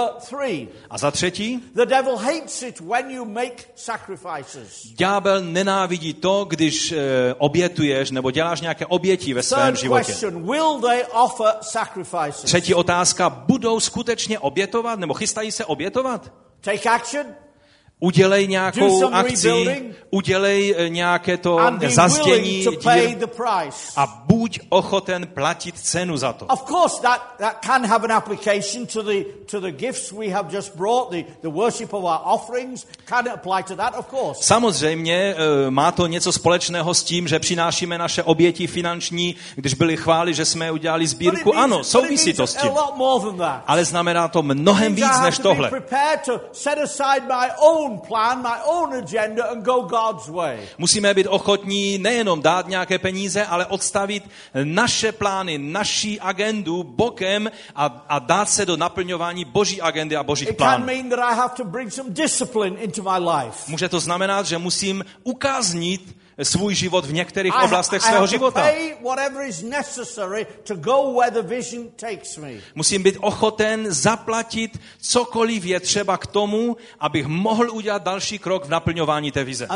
A 0.89 0.97
za 0.97 1.11
třetí, 1.11 1.63
the 1.75 1.85
devil 1.85 2.17
hates 2.17 2.61
it 2.61 2.79
when 2.79 3.11
you 3.11 3.25
make 3.25 3.63
sacrifices. 3.75 4.85
ďábel 4.95 5.41
nenávidí 5.41 6.13
to, 6.13 6.45
když 6.49 6.91
eh, 6.91 6.97
obětuješ 7.37 8.11
nebo 8.11 8.31
děláš 8.31 8.61
nějaké 8.61 8.85
oběti 8.85 9.33
ve 9.33 9.43
svém 9.43 9.75
životě. 9.75 10.11
question, 10.11 10.43
will 10.43 10.79
they 10.81 11.03
offer 11.11 11.53
sacrifices? 11.61 12.41
Třetí 12.41 12.73
otázka, 12.73 13.29
budou 13.29 13.79
skutečně 13.79 14.39
obětovat 14.39 14.99
nebo 14.99 15.13
chystají 15.13 15.51
se 15.51 15.65
obětovat? 15.65 16.31
Take 16.61 16.89
action 16.89 17.25
Udělej 17.99 18.47
nějakou 18.47 19.13
akci, 19.13 19.93
udělej 20.09 20.75
eh, 20.77 20.89
nějaké 20.89 21.37
to 21.37 21.59
zazdění 21.87 22.65
a 23.95 24.23
buď 24.25 24.59
ochoten 24.69 25.27
platit 25.27 25.79
cenu 25.79 26.17
za 26.17 26.33
to. 26.33 26.45
Of 26.45 26.63
course, 26.63 27.01
that, 27.01 27.21
that 27.37 27.65
can 27.65 27.85
have 27.85 28.03
an 28.03 28.11
application 28.11 28.85
to 28.85 29.03
the, 29.03 29.23
to 29.51 29.59
the 29.59 29.71
gifts 29.71 30.11
we 30.11 30.29
have 30.29 30.55
just 30.55 30.75
brought, 30.75 31.11
the, 31.11 31.23
the 31.41 31.49
worship 31.49 31.93
of 31.93 32.03
our 32.03 32.19
offerings. 32.23 32.85
Can 33.05 33.27
it 33.27 33.33
apply 33.33 33.63
to 33.63 33.75
that? 33.75 33.97
Of 33.97 34.07
course. 34.09 34.43
Samozřejmě 34.43 35.35
eh, 35.37 35.71
má 35.71 35.91
to 35.91 36.07
něco 36.07 36.31
společného 36.31 36.93
s 36.93 37.03
tím, 37.03 37.27
že 37.27 37.39
přinášíme 37.39 37.97
naše 37.97 38.23
oběti 38.23 38.67
finanční, 38.67 39.35
když 39.55 39.73
byli 39.73 39.97
chváli, 39.97 40.33
že 40.33 40.45
jsme 40.45 40.71
udělali 40.71 41.07
sbírku. 41.07 41.57
Ano, 41.57 41.83
souvisí 41.83 42.33
to 42.33 42.47
s 42.47 42.55
tím. 42.55 42.71
Ale 43.67 43.85
znamená 43.85 44.27
to 44.27 44.43
mnohem 44.43 44.95
víc 44.95 45.19
než 45.23 45.39
tohle. 45.39 45.71
Own 47.85 47.99
plan, 47.99 48.41
my 48.41 48.57
own 48.65 48.93
agenda 48.93 49.51
and 49.51 49.63
go 49.63 49.81
God's 49.81 50.27
way. 50.27 50.59
Musíme 50.77 51.13
být 51.13 51.27
ochotní 51.27 51.97
nejenom 51.97 52.41
dát 52.41 52.67
nějaké 52.67 52.99
peníze, 52.99 53.45
ale 53.45 53.65
odstavit 53.65 54.29
naše 54.63 55.11
plány, 55.11 55.57
naší 55.57 56.19
agendu 56.19 56.83
bokem 56.83 57.51
a, 57.75 58.05
a 58.09 58.19
dát 58.19 58.49
se 58.49 58.65
do 58.65 58.77
naplňování 58.77 59.45
boží 59.45 59.81
agendy 59.81 60.15
a 60.15 60.23
božích 60.23 60.53
plánů. 60.53 60.85
mean 60.85 61.09
that 61.09 61.19
I 61.19 61.35
have 61.35 61.53
to 61.57 61.63
bring 61.63 61.91
some 61.91 62.09
discipline 62.09 62.75
into 62.81 63.03
my 63.03 63.19
life. 63.29 63.71
Může 63.71 63.89
to 63.89 63.99
znamenat, 63.99 64.45
že 64.45 64.57
musím 64.57 65.05
ukáznit 65.23 66.15
svůj 66.43 66.75
život 66.75 67.05
v 67.05 67.13
některých 67.13 67.53
oblastech 67.63 68.01
svého 68.01 68.27
života. 68.27 68.61
Musím 72.75 73.03
být 73.03 73.17
ochoten 73.21 73.91
zaplatit 73.91 74.79
cokoliv 75.01 75.65
je 75.65 75.79
třeba 75.79 76.17
k 76.17 76.27
tomu, 76.27 76.77
abych 76.99 77.25
mohl 77.27 77.71
udělat 77.71 78.03
další 78.03 78.39
krok 78.39 78.65
v 78.65 78.69
naplňování 78.69 79.31
té 79.31 79.43
vize. 79.43 79.67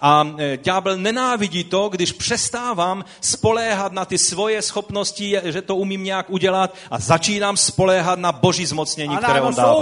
A 0.00 0.24
e, 0.38 0.56
ďábel 0.56 0.96
nenávidí 0.96 1.64
to, 1.64 1.88
když 1.88 2.12
přestávám 2.12 3.04
spoléhat 3.20 3.92
na 3.92 4.04
ty 4.04 4.18
svoje 4.18 4.62
schopnosti, 4.62 5.40
že 5.44 5.62
to 5.62 5.76
umím 5.76 6.04
nějak 6.04 6.30
udělat 6.30 6.74
a 6.90 6.98
začínám 6.98 7.56
spoléhat 7.56 8.18
na 8.18 8.32
boží 8.32 8.66
zmocnění, 8.66 9.16
které 9.16 9.40
on 9.40 9.54
dává. 9.54 9.72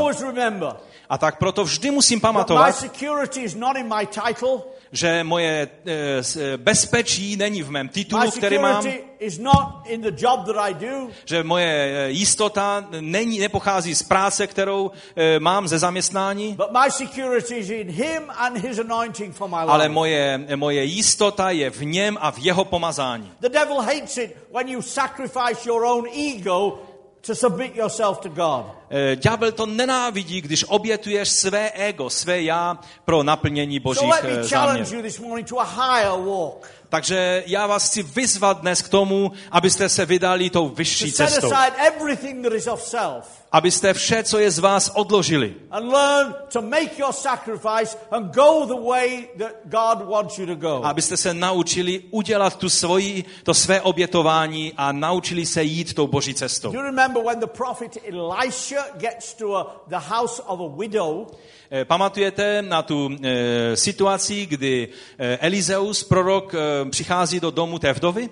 A 1.10 1.18
tak 1.18 1.38
proto 1.38 1.64
vždy 1.64 1.90
musím 1.90 2.20
pamatovat, 2.20 2.66
že 4.92 5.24
moje 5.24 5.68
e, 5.86 6.22
s- 6.22 6.36
e, 6.36 6.56
bezpečí 6.56 7.36
není 7.36 7.62
v 7.62 7.70
mém 7.70 7.88
titulu, 7.88 8.30
který 8.30 8.58
mám, 8.58 8.82
security 8.82 9.04
is 9.18 9.38
not 9.38 9.68
in 9.86 10.00
the 10.00 10.12
job 10.16 10.46
that 10.46 10.56
I 10.56 10.74
do. 10.74 11.08
že 11.24 11.42
moje 11.44 11.66
e, 12.06 12.10
jistota 12.10 12.86
není, 13.00 13.38
nepochází 13.38 13.94
z 13.94 14.02
práce, 14.02 14.46
kterou 14.46 14.90
mám 15.38 15.68
ze 15.68 15.78
zaměstnání, 15.78 16.56
ale 19.66 19.88
moje, 19.88 20.46
moje 20.56 20.84
jistota 20.84 21.50
je 21.50 21.70
v 21.70 21.84
něm 21.84 22.18
a 22.20 22.30
v 22.30 22.38
jeho 22.38 22.64
pomazání. 22.64 23.32
The 23.40 23.48
devil 23.48 23.80
hates 23.80 24.16
it 24.18 24.36
when 24.52 24.68
you 24.68 24.82
sacrifice 24.82 25.68
your 25.68 25.84
own 25.84 26.04
ego 26.36 26.78
to 27.28 27.34
submit 27.34 27.76
yourself 27.76 28.20
to 28.20 28.28
God. 28.28 28.64
Eh, 28.90 29.16
Ďábel 29.16 29.52
to 29.52 29.66
nenávidí, 29.66 30.40
když 30.40 30.64
obětuješ 30.68 31.28
své 31.28 31.70
ego, 31.70 32.10
své 32.10 32.42
já 32.42 32.78
pro 33.04 33.22
naplnění 33.22 33.76
So 33.76 33.82
božích 33.84 34.22
me 34.22 34.48
challenge 34.48 34.84
záměrů. 34.84 35.02
Takže 36.88 37.44
já 37.46 37.66
vás 37.66 37.88
chci 37.88 38.02
vyzvat 38.02 38.60
dnes 38.60 38.82
k 38.82 38.88
tomu, 38.88 39.32
abyste 39.50 39.88
se 39.88 40.06
vydali 40.06 40.50
tou 40.50 40.68
To 40.68 40.74
vyšší 40.74 41.12
cestou. 41.12 41.50
Abyste 43.52 43.94
vše, 43.94 44.24
co 44.24 44.38
je 44.38 44.50
z 44.50 44.58
vás, 44.58 44.90
odložili. 44.94 45.54
Abyste 50.84 51.16
se 51.16 51.34
naučili 51.34 52.02
udělat 52.10 52.56
tu 52.56 52.68
svoji, 52.68 53.24
to 53.42 53.54
své 53.54 53.80
obětování 53.80 54.72
a 54.76 54.92
naučili 54.92 55.46
se 55.46 55.62
jít 55.62 55.94
tou 55.94 56.06
boží 56.06 56.34
cestou. 56.34 56.72
Eh, 61.70 61.84
Pamatujete 61.84 62.62
na 62.62 62.82
tu 62.82 63.10
eh, 63.12 63.76
situaci, 63.76 64.46
kdy 64.46 64.88
eh, 65.18 65.38
Elizeus, 65.40 66.04
prorok, 66.04 66.54
přichází 66.90 67.40
do 67.40 67.50
domu 67.50 67.78
té 67.78 67.92
vdovy? 67.92 68.28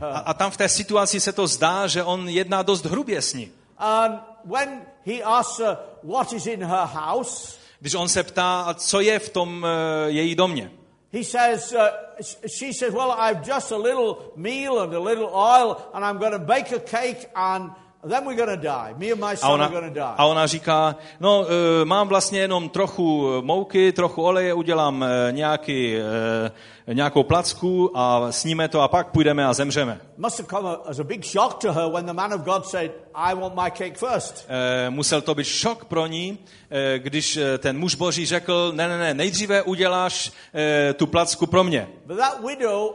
A, 0.00 0.34
tam 0.34 0.50
v 0.50 0.56
té 0.56 0.68
situaci 0.68 1.20
se 1.20 1.32
to 1.32 1.46
zdá, 1.46 1.86
že 1.86 2.04
on 2.04 2.28
jedná 2.28 2.62
dost 2.62 2.84
hrubě 2.84 3.22
s 3.22 3.34
ní. 3.34 3.52
Když 7.80 7.94
on 7.94 8.08
se 8.08 8.22
ptá, 8.22 8.74
co 8.74 9.00
je 9.00 9.18
v 9.18 9.28
tom 9.28 9.66
její 10.06 10.34
domě. 10.34 10.70
he 11.12 11.24
says, 11.24 11.72
uh, 11.72 11.90
she 12.46 12.72
says, 12.72 12.94
well, 12.94 13.10
I've 13.10 13.42
just 13.42 13.72
a 13.72 13.76
little 13.76 14.32
meal 14.36 14.78
and 14.78 14.94
a 14.94 15.00
little 15.00 15.28
oil 15.34 15.90
and 15.92 16.04
I'm 16.04 16.18
going 16.18 16.32
to 16.32 16.38
bake 16.38 16.70
a 16.70 16.78
cake 16.78 17.28
and 17.34 17.72
then 18.08 18.24
we're 18.24 18.36
going 18.46 18.50
to 18.50 18.68
die. 18.68 18.94
Me 18.96 19.12
and 19.12 19.20
my 19.20 19.34
A 19.42 19.48
ona, 19.50 19.70
a 20.16 20.24
ona 20.26 20.46
říká, 20.46 20.96
no 21.20 21.46
eh, 21.46 21.84
mám 21.84 22.08
vlastně 22.08 22.40
jenom 22.40 22.68
trochu 22.68 23.28
mouky, 23.40 23.92
trochu 23.92 24.22
oleje, 24.22 24.54
udělám 24.54 25.02
eh, 25.04 25.32
nějaký, 25.32 25.96
eh, 25.96 26.94
nějakou 26.94 27.22
placku 27.22 27.90
a 27.94 28.32
sníme 28.32 28.68
to 28.68 28.80
a 28.80 28.88
pak 28.88 29.10
půjdeme 29.10 29.46
a 29.46 29.52
zemřeme. 29.52 30.00
Must 30.16 30.38
have 30.38 30.48
come 30.48 30.68
a- 30.70 30.80
as 30.90 30.98
a 30.98 31.04
big 31.04 31.24
shock 31.26 31.54
to 31.54 31.72
her 31.72 31.88
when 31.92 32.06
the 32.06 32.12
man 32.12 32.34
of 32.34 32.40
God 32.40 32.66
said, 32.66 32.90
I 33.14 33.34
want 33.34 33.54
my 33.54 33.70
cake 33.70 33.98
first. 33.98 34.46
Eh, 34.48 34.90
Musel 34.90 35.20
to 35.22 35.34
být 35.34 35.46
šok 35.46 35.84
pro 35.84 36.06
ní, 36.06 36.38
eh, 36.70 36.98
když 36.98 37.36
eh, 37.36 37.58
ten 37.58 37.78
muž 37.78 37.94
boží 37.94 38.26
řekl, 38.26 38.72
ne, 38.74 38.88
ne, 38.88 38.98
ne, 38.98 39.14
nejdříve 39.14 39.62
uděláš 39.62 40.32
eh, 40.54 40.92
tu 40.94 41.06
placku 41.06 41.46
pro 41.46 41.64
mě. 41.64 41.88
But 42.06 42.16
that 42.18 42.40
widow 42.46 42.90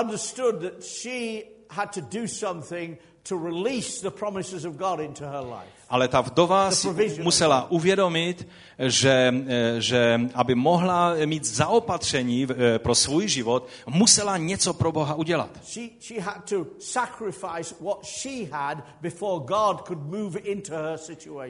understood 0.00 0.60
that 0.62 0.84
she 0.84 1.42
had 1.70 1.94
to 1.94 2.00
do 2.00 2.28
something 2.28 2.98
to 3.28 3.36
release 3.36 4.00
the 4.00 4.10
promises 4.10 4.64
of 4.64 4.78
God 4.78 5.00
into 5.00 5.28
her 5.28 5.42
life. 5.42 5.77
Ale 5.90 6.08
ta 6.08 6.20
vdova 6.20 6.70
si 6.70 6.88
musela 7.22 7.70
uvědomit, 7.70 8.48
že, 8.78 9.34
eh, 9.48 9.80
že 9.80 10.20
aby 10.34 10.54
mohla 10.54 11.14
mít 11.24 11.44
zaopatření 11.44 12.46
eh, 12.50 12.78
pro 12.78 12.94
svůj 12.94 13.28
život, 13.28 13.68
musela 13.86 14.36
něco 14.36 14.74
pro 14.74 14.92
Boha 14.92 15.14
udělat. 15.14 15.50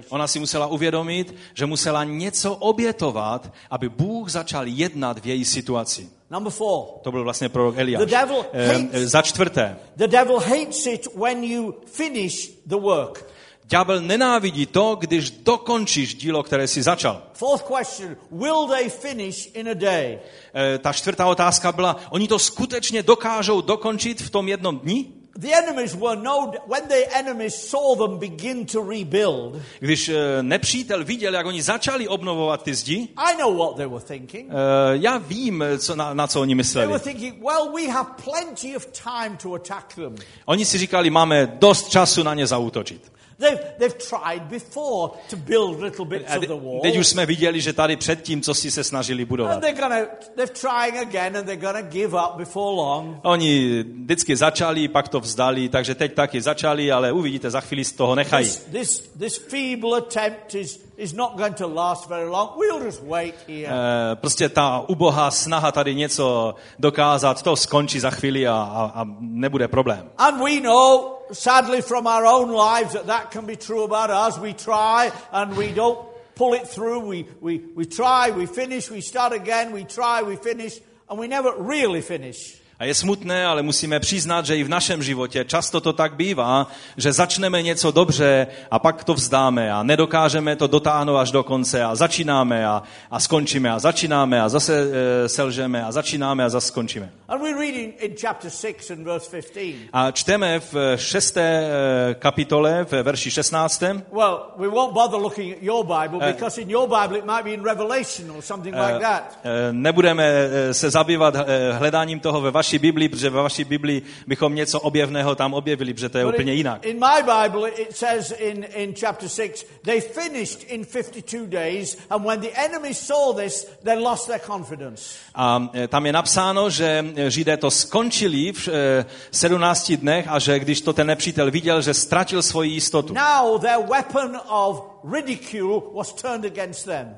Ona 0.08 0.26
si 0.26 0.38
musela 0.38 0.66
uvědomit, 0.66 1.34
že 1.54 1.66
musela 1.66 2.04
něco 2.04 2.54
obětovat, 2.54 3.52
aby 3.70 3.88
Bůh 3.88 4.28
začal 4.30 4.66
jednat 4.66 5.18
v 5.18 5.26
její 5.26 5.44
situaci. 5.44 6.08
Number 6.30 6.52
four. 6.52 6.84
To 7.02 7.12
byl 7.12 7.24
vlastně 7.24 7.48
prorok 7.48 7.78
Eliáš. 7.78 8.04
The 8.04 8.10
devil 8.10 8.44
Eh, 8.52 8.68
hates- 8.72 8.88
eh, 8.92 9.06
Za 9.08 9.22
čtvrté, 9.22 9.76
The 9.96 10.06
devil 10.06 10.38
hates 10.38 10.86
it 10.86 11.08
when 11.14 11.44
you 11.44 11.74
finish 11.86 12.50
the 12.66 12.76
work. 12.76 13.24
Ďábel 13.68 14.00
nenávidí 14.00 14.66
to, 14.66 14.96
když 15.00 15.30
dokončíš 15.30 16.14
dílo, 16.14 16.42
které 16.42 16.68
si 16.68 16.82
začal. 16.82 17.22
Fourth 17.32 17.64
question 17.64 18.16
Will 18.30 18.66
they 18.66 18.88
finish 18.88 19.48
in 19.54 19.68
a 19.68 19.74
day? 19.74 20.18
Eh, 20.54 20.78
Ta 20.78 20.92
čtvrtá 20.92 21.26
otázka 21.26 21.72
byla, 21.72 21.96
oni 22.10 22.28
to 22.28 22.38
skutečně 22.38 23.02
dokážou 23.02 23.60
dokončit 23.60 24.20
v 24.22 24.30
tom 24.30 24.48
jednom 24.48 24.78
dni? 24.78 25.06
The 25.38 25.48
enemies 25.58 25.94
were 25.94 26.16
no, 26.22 26.52
when 26.66 26.82
the 26.88 27.04
enemies 27.14 27.68
saw 27.68 27.96
them 27.98 28.18
begin 28.18 28.66
to 28.66 28.82
rebuild, 28.90 29.54
Když 29.80 30.08
eh, 30.08 30.42
nepřítel 30.42 31.04
viděl, 31.04 31.34
jak 31.34 31.46
oni 31.46 31.62
začali 31.62 32.08
obnovovat 32.08 32.62
ty 32.62 32.74
zdi, 32.74 33.08
I 33.16 33.36
know 33.36 33.56
what 33.56 33.76
they 33.76 33.86
were 33.86 34.04
thinking. 34.04 34.50
eh, 34.50 34.54
já 34.92 35.18
vím, 35.18 35.64
co, 35.78 35.96
na, 35.96 36.14
na 36.14 36.26
co 36.26 36.40
oni 36.40 36.50
They 36.50 36.54
mysleli. 36.56 36.86
were 36.92 36.98
thinking, 37.04 37.42
well, 37.44 37.72
we 37.76 37.88
have 37.92 38.08
plenty 38.24 38.76
of 38.76 38.86
time 38.86 39.36
to 39.42 39.54
attack 39.54 39.94
them. 39.94 40.16
Oni 40.46 40.64
si 40.64 40.78
říkali, 40.78 41.10
máme 41.10 41.46
dost 41.60 41.88
času 41.88 42.22
na 42.22 42.34
ně 42.34 42.46
zaútočit. 42.46 43.12
They've, 43.38 43.60
they've 43.78 43.98
tried 43.98 44.42
before 44.42 45.12
to 45.30 45.36
build 45.36 45.80
little 45.80 46.04
bits 46.04 46.36
of 46.36 46.42
the 46.42 46.54
wall. 46.54 46.80
teď 46.82 46.96
už 46.96 47.06
jsme 47.06 47.26
viděli, 47.26 47.60
že 47.60 47.72
tady 47.72 47.96
předtím, 47.96 48.42
co 48.42 48.54
si 48.54 48.70
se 48.70 48.84
snažili 48.84 49.24
budovat. 49.24 49.60
They're 49.60 49.80
gonna, 49.80 50.06
they're 50.36 50.54
trying 50.60 50.96
again 50.96 51.36
and 51.36 51.46
they're 51.46 51.60
gonna 51.60 51.82
give 51.82 52.16
up 52.16 52.36
before 52.36 52.76
long. 52.76 53.16
Oni 53.22 53.82
vždycky 53.82 54.36
začali, 54.36 54.88
pak 54.88 55.08
to 55.08 55.20
vzdali, 55.20 55.68
takže 55.68 55.94
teď 55.94 56.14
taky 56.14 56.40
začali, 56.40 56.92
ale 56.92 57.12
uvidíte, 57.12 57.50
za 57.50 57.60
chvíli 57.60 57.84
z 57.84 57.92
toho 57.92 58.14
nechají. 58.14 58.46
This, 58.46 58.56
this, 58.56 59.10
this 59.18 59.36
feeble 59.38 59.98
attempt 59.98 60.54
is, 60.54 60.80
is 60.98 61.14
not 61.14 61.36
going 61.36 61.54
to 61.54 61.66
last 61.66 62.08
very 62.08 62.28
long. 62.28 62.58
We'll 62.58 62.84
just 62.84 63.02
wait 63.02 63.34
here. 63.46 63.68
Eh, 63.68 64.16
prostě 64.16 64.48
ta 64.48 64.84
ubohá 64.88 65.30
snaha 65.30 65.72
tady 65.72 65.94
něco 65.94 66.54
dokázat, 66.78 67.42
to 67.42 67.56
skončí 67.56 68.00
za 68.00 68.10
chvíli 68.10 68.48
a, 68.48 68.52
a, 68.52 69.00
a 69.00 69.06
nebude 69.20 69.68
problém. 69.68 70.10
And 70.18 70.40
we 70.40 70.60
know, 70.60 71.18
sadly, 71.32 71.82
from 71.82 72.06
our 72.06 72.24
own 72.24 72.50
lives 72.50 72.92
that 72.92 73.06
that 73.06 73.30
can 73.30 73.46
be 73.46 73.56
true 73.56 73.84
about 73.84 74.10
us. 74.28 74.38
We 74.38 74.54
try 74.54 75.12
and 75.32 75.56
we 75.56 75.72
don't 75.74 75.98
pull 76.34 76.54
it 76.54 76.68
through. 76.68 77.00
We, 77.00 77.26
we, 77.40 77.60
we 77.74 77.86
try, 77.86 78.30
we 78.30 78.46
finish, 78.46 78.90
we 78.90 79.00
start 79.00 79.32
again, 79.32 79.72
we 79.72 79.84
try, 79.84 80.22
we 80.22 80.36
finish, 80.36 80.80
and 81.08 81.18
we 81.18 81.28
never 81.28 81.52
really 81.58 82.00
finish. 82.00 82.57
A 82.80 82.84
je 82.84 82.94
smutné, 82.94 83.46
ale 83.46 83.62
musíme 83.62 84.00
přiznat, 84.00 84.46
že 84.46 84.56
i 84.56 84.64
v 84.64 84.68
našem 84.68 85.02
životě 85.02 85.44
často 85.44 85.80
to 85.80 85.92
tak 85.92 86.14
bývá, 86.14 86.66
že 86.96 87.12
začneme 87.12 87.62
něco 87.62 87.90
dobře 87.90 88.46
a 88.70 88.78
pak 88.78 89.04
to 89.04 89.14
vzdáme 89.14 89.72
a 89.72 89.82
nedokážeme 89.82 90.56
to 90.56 90.66
dotáhnout 90.66 91.16
až 91.16 91.30
do 91.30 91.42
konce 91.42 91.84
a 91.84 91.94
začínáme 91.94 92.66
a, 92.66 92.82
a 93.10 93.20
skončíme 93.20 93.70
a 93.70 93.78
začínáme 93.78 94.42
a 94.42 94.48
zase 94.48 94.86
e, 95.24 95.28
selžeme 95.28 95.84
a 95.84 95.92
začínáme 95.92 96.44
a 96.44 96.48
zase 96.48 96.66
skončíme. 96.66 97.10
And 97.28 97.42
we 97.42 97.52
read 97.52 97.74
in, 97.74 97.92
in 97.98 98.14
chapter 98.20 98.50
6 98.50 98.90
and 98.90 99.04
verse 99.04 99.30
15. 99.30 99.74
A 99.92 100.10
čteme 100.10 100.60
v 100.60 100.96
šesté 100.96 101.42
e, 101.42 102.14
kapitole, 102.14 102.84
v 102.84 103.02
verši 103.02 103.30
16. 103.30 103.82
Well, 104.12 104.54
we 104.56 104.68
won't 104.68 104.94
bother 104.94 105.18
looking 105.20 105.52
at 105.52 105.62
your 105.62 105.84
Bible 105.84 106.32
because 106.32 106.60
in 106.60 106.70
your 106.70 106.88
Bible 106.88 107.18
it 107.18 107.26
might 107.26 107.44
be 107.44 107.54
in 107.54 107.62
Revelation 107.62 108.30
or 108.30 108.42
something 108.42 108.76
like 108.76 108.98
that. 109.02 109.38
E, 109.44 109.72
Nebudeme 109.72 110.24
e, 110.24 110.74
se 110.74 110.90
zabývat 110.90 111.34
e, 111.34 111.72
hledáním 111.72 112.20
toho 112.20 112.40
ve 112.40 112.50
vaší 112.68 112.78
Biblii, 112.78 113.08
protože 113.08 113.30
ve 113.30 113.42
vaší 113.42 113.64
Biblii 113.64 114.02
bychom 114.26 114.54
něco 114.54 114.80
objevného 114.80 115.34
tam 115.34 115.54
objevili, 115.54 115.94
protože 115.94 116.08
to 116.08 116.18
je 116.18 116.24
But 116.24 116.34
úplně 116.34 116.52
in, 116.52 116.58
jinak. 116.58 116.84
in 116.86 116.98
my 116.98 117.22
Bible, 117.22 117.70
it 117.70 117.96
says 117.96 118.34
in, 118.38 118.66
in 118.74 118.94
chapter 118.94 119.28
6, 119.28 119.66
they 119.84 120.00
finished 120.00 120.62
in 120.68 120.84
52 120.84 121.46
days, 121.46 121.96
and 122.10 122.24
when 122.24 122.40
the 122.40 122.50
enemy 122.54 122.94
saw 122.94 123.32
this, 123.32 123.66
they 123.84 123.98
lost 123.98 124.26
their 124.26 124.40
confidence. 124.40 125.02
A 125.34 125.70
e, 125.72 125.88
tam 125.88 126.06
je 126.06 126.12
napsáno, 126.12 126.70
že 126.70 127.04
Židé 127.28 127.56
to 127.56 127.70
skončili 127.70 128.52
v 128.52 128.68
e, 128.68 129.04
17 129.30 129.92
dnech 129.92 130.24
a 130.28 130.38
že 130.38 130.58
když 130.58 130.80
to 130.80 130.92
ten 130.92 131.06
nepřítel 131.06 131.50
viděl, 131.50 131.82
že 131.82 131.94
ztratil 131.94 132.42
svoji 132.42 132.70
jistotu. 132.70 133.14
Now 133.14 133.58
their 133.60 133.78
weapon 133.90 134.40
of 134.48 134.82
ridicule 135.12 135.80
was 135.94 136.12
turned 136.12 136.44
against 136.44 136.84
them. 136.84 137.16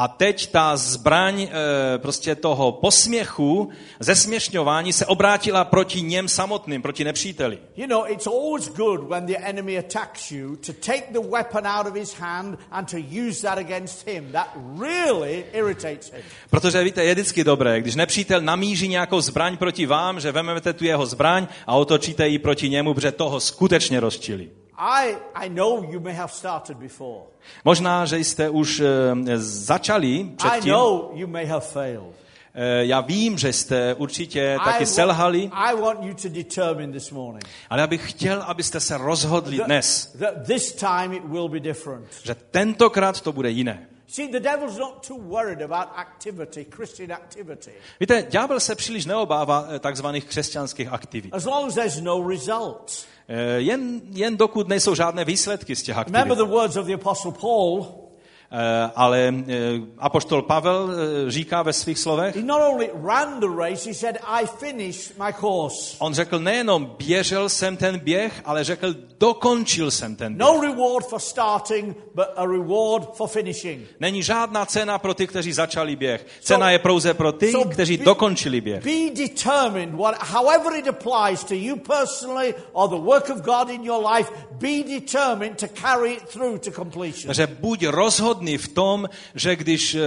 A 0.00 0.08
teď 0.08 0.46
ta 0.46 0.76
zbraň 0.76 1.42
e, 1.42 1.48
prostě 1.98 2.34
toho 2.34 2.72
posměchu, 2.72 3.68
zesměšňování 4.00 4.92
se 4.92 5.06
obrátila 5.06 5.64
proti 5.64 6.02
něm 6.02 6.28
samotným, 6.28 6.82
proti 6.82 7.04
nepříteli. 7.04 7.58
You 7.76 7.86
know, 7.86 8.04
it's 8.08 8.26
always 8.26 8.68
good 8.68 9.08
when 9.08 9.26
the 9.26 9.36
enemy 9.42 9.78
attacks 9.78 10.30
you 10.30 10.56
to 10.56 10.72
take 10.72 11.02
the 11.10 11.28
weapon 11.28 11.66
out 11.66 11.86
of 11.86 11.94
his 11.94 12.14
hand 12.14 12.58
and 12.70 12.90
to 12.90 12.96
use 13.28 13.42
that 13.42 13.58
against 13.58 14.08
him. 14.08 14.32
That 14.32 14.48
really 14.78 15.44
irritates 15.52 16.12
him. 16.12 16.22
Protože 16.50 16.84
víte, 16.84 17.04
je 17.04 17.14
vždycky 17.14 17.44
dobré, 17.44 17.80
když 17.80 17.94
nepřítel 17.94 18.40
namíří 18.40 18.88
nějakou 18.88 19.20
zbraň 19.20 19.56
proti 19.56 19.86
vám, 19.86 20.20
že 20.20 20.32
vezmete 20.32 20.72
tu 20.72 20.84
jeho 20.84 21.06
zbraň 21.06 21.46
a 21.66 21.76
otočíte 21.76 22.28
ji 22.28 22.38
proti 22.38 22.68
němu, 22.68 22.94
protože 22.94 23.12
toho 23.12 23.40
skutečně 23.40 24.00
rozčili. 24.00 24.50
I, 24.82 25.16
I 25.34 25.48
know 25.48 25.82
you 25.92 26.00
may 26.00 26.14
have 26.14 26.32
started 26.32 26.76
before. 26.76 27.24
Možná, 27.64 28.06
že 28.06 28.18
jste 28.18 28.50
už 28.50 28.80
e, 28.80 29.38
začali 29.38 30.16
I 30.16 30.36
předtím. 30.36 30.72
know 30.72 31.10
you 31.14 31.26
may 31.26 31.46
have 31.46 31.66
failed. 31.66 32.14
Eh, 32.54 32.86
Já 32.86 33.00
vím, 33.00 33.38
že 33.38 33.52
jste 33.52 33.94
určitě 33.94 34.56
I 34.60 34.64
taky 34.64 34.86
selhali, 34.86 35.50
I 35.52 35.74
want 35.76 36.02
you 36.02 36.14
to 36.14 36.28
determine 36.28 36.92
this 36.92 37.10
morning 37.10 37.44
ale 37.70 37.80
já 37.80 37.86
bych 37.86 38.10
chtěl, 38.10 38.42
abyste 38.42 38.80
se 38.80 38.98
rozhodli 38.98 39.58
dnes, 39.64 40.16
that 40.18 40.46
this 40.46 40.72
time 40.72 41.12
it 41.12 41.22
will 41.24 41.48
be 41.48 41.60
different. 41.60 42.06
že 42.22 42.34
tentokrát 42.50 43.20
to 43.20 43.32
bude 43.32 43.50
jiné. 43.50 43.86
Víte, 48.00 48.26
ďábel 48.30 48.60
se 48.60 48.74
příliš 48.74 49.06
neobává 49.06 49.66
eh, 49.70 49.78
takzvaných 49.78 50.24
křesťanských 50.24 50.88
aktivit. 50.92 51.34
Eh, 53.32 53.60
Jen, 53.60 54.00
jen 54.12 54.36
dokud 54.36 54.68
nejsou 54.68 54.94
žádné 54.94 55.24
výsledky 55.24 55.76
z 55.76 55.82
těch 55.82 55.96
Remember 55.96 56.20
aktivit. 56.20 56.38
the 56.38 56.52
words 56.54 56.76
of 56.76 56.86
the 56.86 56.94
Apostle 56.94 57.32
Paul. 57.40 57.86
Eh, 58.52 58.90
Ale 58.94 59.30
eh, 59.30 59.80
apoštol 59.98 60.42
Pavel 60.42 60.90
eh, 60.90 61.30
říká 61.30 61.62
ve 61.62 61.72
svých 61.72 61.98
slovech, 61.98 62.36
on 65.98 66.14
řekl 66.14 66.38
nejenom 66.38 66.96
běžel 66.98 67.48
jsem 67.48 67.76
ten 67.76 67.98
běh, 67.98 68.42
ale 68.44 68.64
řekl 68.64 68.94
dokončil 69.18 69.90
jsem 69.90 70.16
ten 70.16 70.34
běh. 70.34 70.48
No 70.48 70.60
reward 70.60 71.06
for 71.06 71.20
starting, 71.20 71.96
but 72.14 72.26
a 72.36 72.46
reward 72.46 73.16
for 73.16 73.28
finishing. 73.28 73.86
Není 74.00 74.22
žádná 74.22 74.66
cena 74.66 74.98
pro 74.98 75.14
ty, 75.14 75.26
kteří 75.26 75.52
začali 75.52 75.96
běh. 75.96 76.26
Cena 76.40 76.70
je 76.70 76.78
pouze 76.78 77.14
pro 77.14 77.32
ty, 77.32 77.52
kteří 77.70 77.96
dokončili 77.96 78.60
běh. 78.60 78.84
Be 78.84 79.14
determined, 79.26 79.94
what, 79.94 80.14
however 80.22 80.78
it 80.78 80.88
applies 80.88 81.44
to 81.44 81.54
you 81.54 81.76
personally 81.76 82.54
or 82.72 82.88
the 82.88 83.04
work 83.04 83.30
of 83.30 83.40
God 83.40 83.70
in 83.70 83.84
your 83.84 84.06
life, 84.16 84.32
be 84.50 84.82
determined 85.00 85.60
to 85.60 85.66
carry 85.80 86.12
it 86.12 86.28
through 86.28 86.58
to 86.58 86.70
completion. 86.70 87.26
Takže 87.26 87.46
buď 87.46 87.86
rozhodný 87.86 88.39
v 88.58 88.68
tom, 88.68 89.08
že 89.34 89.56
když 89.56 89.94
eh, 89.94 90.00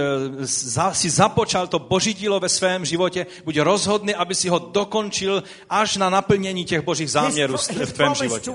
si 0.92 1.10
započal 1.10 1.66
to 1.66 1.78
boží 1.78 2.14
dílo 2.14 2.40
ve 2.40 2.48
svém 2.48 2.84
životě, 2.84 3.26
buď 3.44 3.58
rozhodný, 3.58 4.14
aby 4.14 4.34
si 4.34 4.48
ho 4.48 4.58
dokončil 4.58 5.42
až 5.70 5.96
na 5.96 6.10
naplnění 6.10 6.64
těch 6.64 6.80
božích 6.84 7.10
záměrů 7.10 7.56
v 7.56 7.92
tvém 7.92 8.14
životě. 8.14 8.50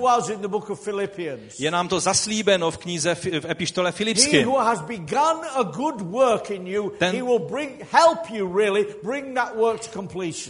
Je 1.60 1.72
nám 1.72 1.88
to 1.88 2.00
zaslíbeno 2.00 2.72
v 2.72 2.78
knize 2.78 3.16
v 3.16 3.46
epištole 3.50 3.92
you, 6.68 6.90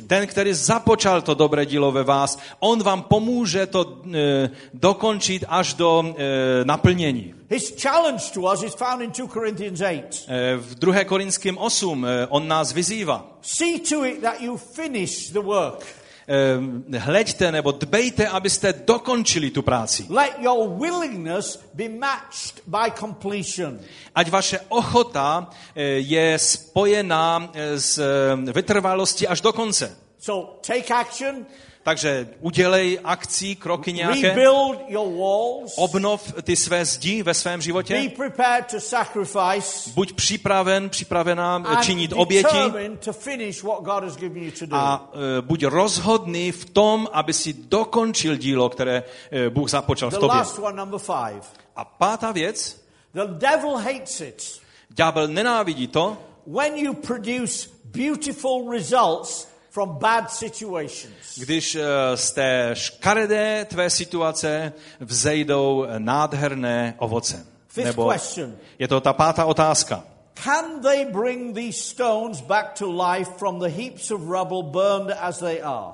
Ten- 0.08 0.28
který 0.28 0.54
započal 0.54 1.22
to 1.22 1.34
dobré 1.34 1.66
dílo 1.66 1.92
ve 1.92 2.04
vás, 2.04 2.40
on 2.60 2.84
vám 2.84 3.02
pomůže 3.02 3.66
to 3.66 4.02
e, 4.14 4.50
dokončit 4.74 5.44
až 5.48 5.74
do 5.74 6.04
e, 6.18 6.66
naplnění. 6.66 7.39
His 7.50 7.74
challenge 7.76 8.32
to 8.32 8.46
us 8.46 8.64
is 8.64 8.76
found 8.76 9.02
in 9.02 9.12
2 9.12 9.28
Corinthians 9.28 9.82
8. 9.82 10.26
E, 10.28 10.56
v 10.58 10.76
2. 10.76 11.06
Korinským 11.06 11.58
8 11.58 12.06
e, 12.06 12.28
on 12.30 12.48
nás 12.48 12.72
vyzývá. 12.72 13.26
See 13.42 13.80
to 13.80 14.06
it 14.06 14.22
that 14.22 14.42
you 14.42 14.58
finish 14.58 15.30
the 15.34 15.42
work. 15.42 15.82
E, 16.28 17.00
hleďte 17.00 17.52
nebo 17.52 17.72
dbejte, 17.72 18.28
abyste 18.28 18.74
dokončili 18.74 19.52
tu 19.52 19.62
práci. 19.62 20.06
Let 20.10 20.38
your 20.38 20.70
willingness 20.70 21.60
be 21.74 21.90
matched 21.90 22.62
by 22.68 22.92
completion. 23.00 23.80
Ať 24.16 24.30
vaše 24.30 24.60
ochota 24.70 25.50
eh, 25.76 25.84
je 26.06 26.38
spojená 26.38 27.50
eh, 27.54 27.80
s 27.80 27.98
eh, 27.98 28.54
vytrvalostí 28.54 29.28
až 29.28 29.42
do 29.42 29.54
konce. 29.54 30.09
So 30.20 30.60
take 30.62 30.94
action, 30.94 31.46
Takže 31.84 32.30
udělej 32.42 33.00
akcí, 33.04 33.56
kroky 33.56 33.94
nějaké, 33.94 34.22
rebuild 34.22 34.80
your 34.88 35.18
walls, 35.18 35.74
obnov 35.78 36.34
ty 36.44 36.56
své 36.56 36.86
zdi 36.86 37.24
ve 37.24 37.34
svém 37.34 37.60
be 37.60 37.64
životě, 37.64 38.12
prepared 38.16 38.72
to 38.72 38.80
sacrifice, 38.80 39.90
buď 39.96 40.14
připraven, 40.14 40.90
připravená 40.90 41.56
and 41.56 41.84
činit 41.84 42.14
oběti. 42.16 42.44
determined 42.44 43.06
to 43.06 43.14
finish 43.14 43.64
what 43.64 43.84
God 43.84 44.04
has 44.04 44.18
given 44.18 44.44
you 44.44 44.52
to 44.60 44.66
do. 44.66 44.76
a 44.76 45.12
buď 45.42 45.66
rozhodný 45.66 46.52
v 46.52 46.66
tom, 46.66 47.08
aby 47.12 47.34
si 47.34 47.54
dokončil 47.54 48.36
dílo, 48.36 48.70
které 48.70 49.04
e, 49.32 49.50
Bůh 49.50 49.70
započal 49.70 50.10
v 50.10 50.14
The 50.14 50.20
tobě. 50.20 50.38
last 50.38 50.60
one, 50.60 50.78
number 50.78 51.00
five. 51.00 51.42
A 51.76 51.86
pátá 51.86 52.32
věc, 52.32 52.86
The 53.14 53.26
devil 53.28 53.78
hates 53.78 54.22
it. 54.22 54.60
Ďábel 54.90 55.28
nenávidí 55.28 55.88
to, 55.88 56.18
when 56.48 56.78
you 56.78 56.94
produce 56.94 57.70
beautiful 57.86 58.72
results 58.72 59.48
from 59.80 59.98
bad 60.00 60.32
situations. 60.32 61.38
když 61.38 61.76
e, 61.76 61.82
z 62.18 62.32
té 62.32 62.70
škaredé 62.74 63.66
tvé 63.66 63.90
situace 63.90 64.74
vzejdou 65.00 65.86
nádherné 65.98 66.96
ovoce. 66.98 67.46
Fifth 67.68 67.86
Nebo 67.86 68.12
question. 68.12 68.58
je 68.80 68.88
to 68.88 69.02
ta 69.02 69.14
pátá 69.14 69.46
otázka. 69.46 70.04
Can 70.44 70.82
they 70.82 71.06
bring 71.06 71.56
these 71.56 71.80
stones 71.80 72.42
back 72.42 72.74
to 72.80 72.92
life 72.92 73.32
from 73.38 73.60
the 73.60 73.68
heaps 73.68 74.12
of 74.12 74.22
rubble 74.22 74.64
burned 74.64 75.18
as 75.20 75.40
they 75.40 75.62
are? 75.64 75.94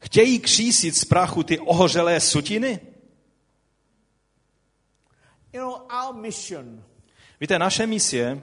Chtějí 0.00 0.38
křísit 0.38 0.96
z 0.96 1.04
prachu 1.04 1.42
ty 1.42 1.58
ohořelé 1.58 2.20
sutiny? 2.20 2.80
You 5.52 5.60
know, 5.60 5.74
our 6.06 6.14
mission, 6.14 6.82
Víte, 7.40 7.58
naše 7.58 7.86
misie, 7.86 8.42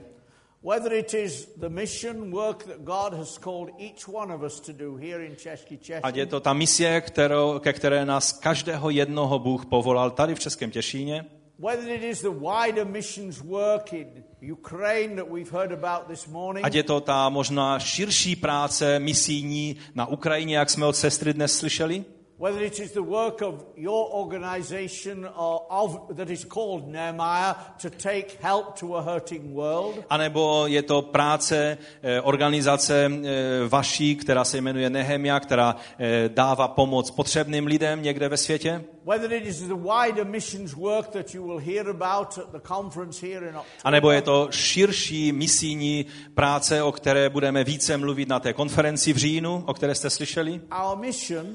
whether 0.62 0.92
it 0.92 1.14
is 1.14 1.48
the 1.56 1.68
mission 1.68 2.30
work 2.32 2.64
that 2.64 2.84
God 2.84 3.14
has 3.14 3.38
called 3.38 3.70
each 3.78 4.08
one 4.08 4.34
of 4.34 4.42
us 4.42 4.60
to 4.60 4.72
do 4.72 4.96
here 4.96 5.24
in 5.24 5.36
Český 5.36 5.78
ať 6.02 6.16
je 6.16 6.26
to 6.26 6.40
ta 6.40 6.52
misie, 6.52 7.00
kterou, 7.00 7.58
ke 7.58 7.72
které 7.72 8.04
nás 8.04 8.32
každého 8.32 8.90
jednoho 8.90 9.38
Bůh 9.38 9.66
povolal 9.66 10.10
tady 10.10 10.34
v 10.34 10.40
Českém 10.40 10.70
Těšíně, 10.70 11.24
whether 11.58 11.88
it 11.88 12.02
is 12.02 12.22
the 12.22 12.30
wider 12.30 12.86
missions 12.86 13.40
work 13.40 13.92
in 13.92 14.24
Ukraine 14.52 15.16
that 15.16 15.30
we've 15.30 15.50
heard 15.52 15.72
about 15.72 16.08
this 16.08 16.26
morning, 16.26 16.66
ať 16.66 16.74
je 16.74 16.82
to 16.82 17.00
ta 17.00 17.28
možná 17.28 17.78
širší 17.78 18.36
práce 18.36 18.98
misijní 18.98 19.76
na 19.94 20.06
Ukrajině, 20.06 20.56
jak 20.56 20.70
jsme 20.70 20.86
od 20.86 20.96
sestry 20.96 21.34
dnes 21.34 21.58
slyšeli, 21.58 22.04
whether 22.40 22.62
it 22.62 22.80
is 22.80 22.92
the 22.92 23.02
work 23.02 23.42
of 23.42 23.54
your 23.76 24.08
organization 24.14 25.26
or 25.36 25.66
of, 25.68 26.16
that 26.16 26.30
is 26.30 26.44
called 26.44 26.88
Nehemiah 26.88 27.54
to 27.78 27.90
take 27.90 28.38
help 28.40 28.78
to 28.78 28.96
a 28.96 29.02
hurting 29.02 29.54
world, 29.54 30.04
anebo 30.10 30.66
je 30.66 30.82
to 30.82 31.02
práce 31.02 31.78
eh, 32.02 32.20
organizace 32.20 33.10
eh, 33.10 33.68
vaší, 33.68 34.16
která 34.16 34.44
se 34.44 34.60
jmenuje 34.60 34.90
Nehemia, 34.90 35.40
která 35.40 35.76
eh, 35.98 36.28
dává 36.28 36.68
pomoc 36.68 37.10
potřebným 37.10 37.66
lidem 37.66 38.02
někde 38.02 38.28
ve 38.28 38.36
světě, 38.36 38.84
whether 39.04 39.32
it 39.32 39.46
is 39.46 39.60
the 39.60 39.74
wider 39.74 40.26
missions 40.26 40.74
work 40.74 41.08
that 41.08 41.34
you 41.34 41.46
will 41.46 41.58
hear 41.58 41.88
about 41.88 42.38
at 42.38 42.52
the 42.52 42.60
conference 42.68 43.26
here 43.26 43.48
in 43.48 43.56
October, 43.56 43.80
anebo 43.84 44.10
je 44.10 44.22
to 44.22 44.48
širší 44.50 45.32
misijní 45.32 46.06
práce, 46.34 46.82
o 46.82 46.92
které 46.92 47.28
budeme 47.28 47.64
více 47.64 47.96
mluvit 47.96 48.28
na 48.28 48.40
té 48.40 48.52
konferenci 48.52 49.12
v 49.12 49.16
říjnu, 49.16 49.64
o 49.66 49.74
které 49.74 49.94
jste 49.94 50.10
slyšeli. 50.10 50.60
our 50.88 50.98
mission, 50.98 51.46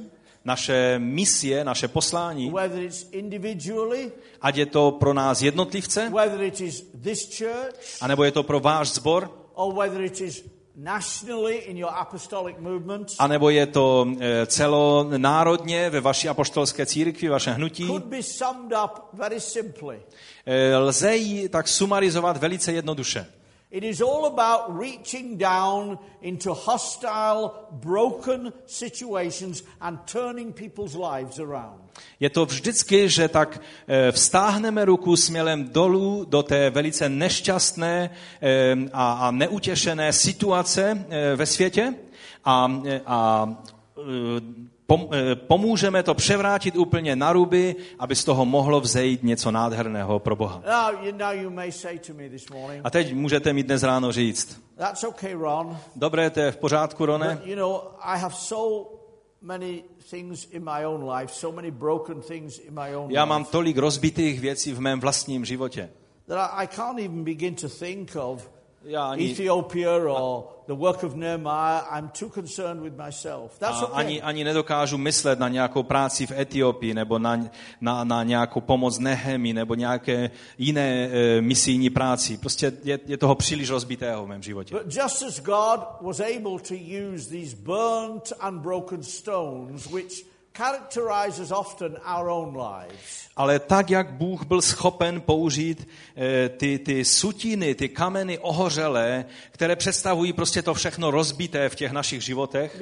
Naše 0.45 0.99
misie, 0.99 1.63
naše 1.63 1.87
poslání, 1.87 2.53
ať 4.41 4.55
je 4.55 4.65
to 4.65 4.91
pro 4.91 5.13
nás 5.13 5.41
jednotlivce, 5.41 6.11
anebo 8.01 8.23
je 8.23 8.31
to 8.31 8.43
pro 8.43 8.59
váš 8.59 8.89
sbor, 8.89 9.31
or 9.53 9.73
whether 9.73 10.01
it 10.01 10.21
is 10.21 10.43
nationally 10.75 11.55
in 11.55 11.77
your 11.77 11.91
apostolic 11.93 12.55
movement, 12.59 13.15
anebo 13.19 13.49
je 13.49 13.65
to 13.65 14.07
eh, 14.19 14.45
celonárodně 14.45 15.89
ve 15.89 16.01
vaší 16.01 16.29
apoštolské 16.29 16.85
církvi, 16.85 17.29
vaše 17.29 17.51
hnutí, 17.51 17.87
eh, 20.45 20.77
lze 20.77 21.15
ji 21.15 21.49
tak 21.49 21.67
sumarizovat 21.67 22.37
velice 22.37 22.73
jednoduše. 22.73 23.25
It 23.75 23.83
is 23.83 24.01
all 24.01 24.25
about 24.25 24.79
reaching 24.79 25.37
down 25.37 25.99
into 26.21 26.53
hostile, 26.53 27.67
broken 27.71 28.53
situations 28.65 29.63
and 29.81 29.99
turning 30.05 30.53
people's 30.53 30.95
lives 30.95 31.39
around. 31.39 31.81
Je 32.19 32.29
to 32.29 32.45
vždycky, 32.45 33.09
že 33.09 33.27
tak 33.27 33.61
eh, 33.87 34.11
vstáhneme 34.11 34.85
ruku 34.85 35.15
smělem 35.15 35.69
dolů 35.69 36.25
do 36.29 36.43
té 36.43 36.69
velice 36.69 37.09
nešťastné 37.09 38.09
eh, 38.41 38.75
a, 38.93 39.31
neutěšené 39.31 40.13
situace 40.13 41.05
eh, 41.09 41.35
ve 41.35 41.45
světě 41.45 41.93
a, 42.45 42.81
a 43.05 43.49
pomůžeme 45.47 46.03
to 46.03 46.13
převrátit 46.13 46.75
úplně 46.75 47.15
na 47.15 47.33
ruby, 47.33 47.75
aby 47.99 48.15
z 48.15 48.23
toho 48.23 48.45
mohlo 48.45 48.81
vzejít 48.81 49.23
něco 49.23 49.51
nádherného 49.51 50.19
pro 50.19 50.35
Boha. 50.35 50.61
A 52.83 52.89
teď 52.89 53.13
můžete 53.13 53.53
mi 53.53 53.63
dnes 53.63 53.83
ráno 53.83 54.11
říct, 54.11 54.61
dobré, 55.95 56.29
to 56.29 56.39
je 56.39 56.51
v 56.51 56.57
pořádku, 56.57 57.05
Rone, 57.05 57.41
já 63.09 63.25
mám 63.25 63.45
tolik 63.45 63.77
rozbitých 63.77 64.39
věcí 64.39 64.73
v 64.73 64.79
mém 64.79 64.99
vlastním 64.99 65.45
životě. 65.45 65.89
Já 68.85 69.05
ani, 69.05 69.23
Ethiopia 69.23 69.95
or 69.95 70.43
the 70.67 70.73
work 70.73 71.03
of 71.03 71.15
Nehemiah. 71.15 71.83
I'm 71.91 72.09
too 72.19 72.29
concerned 72.29 72.81
with 72.81 72.93
myself. 73.05 73.59
That's 73.59 73.81
okay. 73.81 73.93
ani, 73.93 74.21
ani 74.21 74.43
nedokážu 74.43 74.97
myslet 74.97 75.39
na 75.39 75.49
nějakou 75.49 75.83
práci 75.83 76.27
v 76.27 76.31
Etiopii 76.31 76.93
nebo 76.93 77.19
na, 77.19 77.49
na, 77.81 78.03
na 78.03 78.23
nějakou 78.23 78.61
pomoc 78.61 78.99
Nehemi 78.99 79.53
nebo 79.53 79.75
nějaké 79.75 80.31
jiné 80.57 81.09
e, 81.11 81.41
misijní 81.41 81.89
práci. 81.89 82.37
Prostě 82.37 82.73
je, 82.83 82.99
je 83.05 83.17
toho 83.17 83.35
příliš 83.35 83.69
rozbitého 83.69 84.25
v 84.25 84.27
mém 84.27 84.43
životě. 84.43 84.75
But 84.75 84.95
just 84.95 85.23
as 85.23 85.39
God 85.39 85.79
was 86.01 86.19
able 86.19 86.59
to 86.67 86.75
use 87.13 87.29
these 87.29 87.55
burnt 87.55 88.33
and 88.39 88.59
broken 88.59 89.03
stones, 89.03 89.87
which 89.87 90.25
characterize 90.55 91.41
us 91.41 91.51
often 91.51 91.97
our 92.17 92.29
own 92.29 92.55
lives, 92.55 93.25
Ale 93.37 93.59
tak, 93.59 93.89
jak 93.89 94.13
Bůh 94.13 94.45
byl 94.45 94.61
schopen 94.61 95.21
použít 95.21 95.87
e, 96.17 96.49
ty, 96.49 96.79
ty 96.79 97.05
sutiny, 97.05 97.75
ty 97.75 97.89
kameny 97.89 98.39
ohořelé, 98.39 99.25
které 99.51 99.75
představují 99.75 100.33
prostě 100.33 100.61
to 100.61 100.73
všechno 100.73 101.11
rozbité 101.11 101.69
v 101.69 101.75
těch 101.75 101.91
našich 101.91 102.21
životech. 102.21 102.81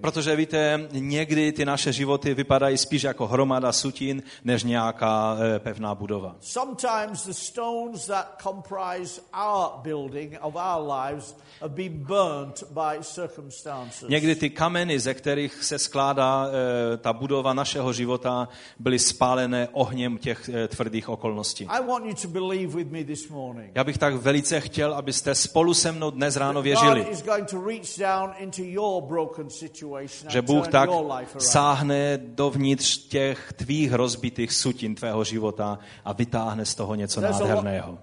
Protože 0.00 0.36
víte, 0.36 0.88
někdy 0.92 1.52
ty 1.52 1.64
naše 1.64 1.92
životy 1.92 2.34
vypadají 2.34 2.78
spíš 2.78 3.02
jako 3.02 3.26
hromada 3.26 3.72
sutin, 3.72 4.22
než 4.44 4.64
nějaká 4.64 5.36
e, 5.56 5.58
pevná 5.58 5.94
budova. 5.94 6.36
Sometimes 6.40 7.26
the 7.26 7.32
stones 7.32 8.06
that 8.06 8.42
comprise 8.42 9.20
our 9.46 9.70
building 9.82 10.38
of 10.40 10.54
our 10.54 10.92
lives 10.92 11.36
have 11.60 11.74
been. 11.74 12.06
Někdy 14.08 14.34
ty 14.34 14.50
kameny, 14.50 15.00
ze 15.00 15.14
kterých 15.14 15.64
se 15.64 15.78
skládá 15.78 16.46
e, 16.46 16.96
ta 16.96 17.12
budova 17.12 17.54
našeho 17.54 17.92
života, 17.92 18.48
byly 18.78 18.98
spálené 18.98 19.68
ohněm 19.72 20.18
těch 20.18 20.48
e, 20.48 20.68
tvrdých 20.68 21.08
okolností. 21.08 21.66
I 21.68 21.86
want 21.86 22.06
you 22.06 22.14
to 22.22 22.28
believe 22.28 22.76
with 22.76 22.90
me 22.90 23.04
this 23.04 23.28
morning. 23.28 23.72
Já 23.74 23.84
bych 23.84 23.98
tak 23.98 24.14
velice 24.14 24.60
chtěl, 24.60 24.94
abyste 24.94 25.34
spolu 25.34 25.74
se 25.74 25.92
mnou 25.92 26.10
dnes 26.10 26.36
ráno 26.36 26.62
věřili, 26.62 27.06
že 30.28 30.42
Bůh 30.42 30.68
tak 30.68 30.90
sáhne 31.38 32.18
dovnitř 32.18 32.98
těch 32.98 33.52
tvých 33.52 33.92
rozbitých 33.92 34.52
sutin 34.52 34.94
tvého 34.94 35.24
života 35.24 35.78
a 36.04 36.12
vytáhne 36.12 36.64
z 36.64 36.74
toho 36.74 36.94
něco 36.94 37.20
nádherného. 37.20 37.98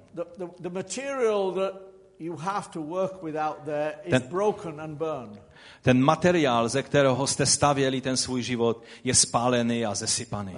Ten-. 4.10 4.22
Ten 5.82 6.04
materiál, 6.04 6.70
ze 6.70 6.84
kterého 6.84 7.28
jste 7.28 7.46
stavěli 7.46 8.02
ten 8.02 8.18
svůj 8.18 8.42
život, 8.42 8.84
je 9.04 9.16
spálený 9.16 9.86
a 9.86 9.96
zesypaný. 9.96 10.56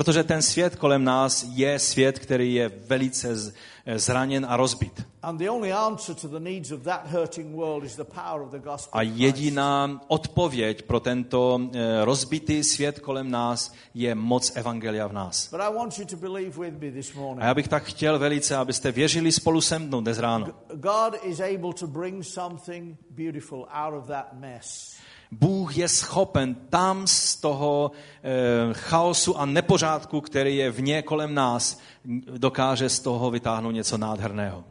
Protože 0.00 0.24
ten 0.24 0.42
svět 0.42 0.76
kolem 0.76 1.04
nás 1.04 1.44
je 1.48 1.78
svět, 1.78 2.18
který 2.18 2.54
je 2.54 2.68
velice 2.68 3.36
z- 3.36 3.52
zraněn 3.96 4.46
a 4.48 4.56
rozbit. 4.56 5.06
A 8.92 9.02
jediná 9.02 10.00
odpověď 10.08 10.82
pro 10.82 11.00
tento 11.00 11.60
eh, 11.74 12.04
rozbitý 12.04 12.64
svět 12.64 13.00
kolem 13.00 13.30
nás 13.30 13.72
je 13.94 14.14
moc 14.14 14.52
Evangelia 14.56 15.06
v 15.06 15.12
nás. 15.12 15.50
A 17.42 17.46
já 17.46 17.54
bych 17.54 17.68
tak 17.68 17.82
chtěl 17.84 18.18
velice, 18.18 18.56
abyste 18.56 18.92
věřili 18.92 19.32
spolu 19.32 19.60
se 19.60 19.78
mnou 19.78 20.00
dnes 20.00 20.18
ráno. 20.18 20.46
Bůh 25.30 25.76
je 25.76 25.88
schopen 25.88 26.54
tam 26.54 27.06
z 27.06 27.36
toho 27.36 27.90
e, 28.22 28.74
chaosu 28.74 29.38
a 29.38 29.46
nepořádku, 29.46 30.20
který 30.20 30.56
je 30.56 30.70
vně 30.70 31.02
kolem 31.02 31.34
nás, 31.34 31.80
dokáže 32.38 32.88
z 32.88 33.00
toho 33.00 33.30
vytáhnout 33.30 33.70
něco 33.70 33.98
nádherného. 33.98 34.64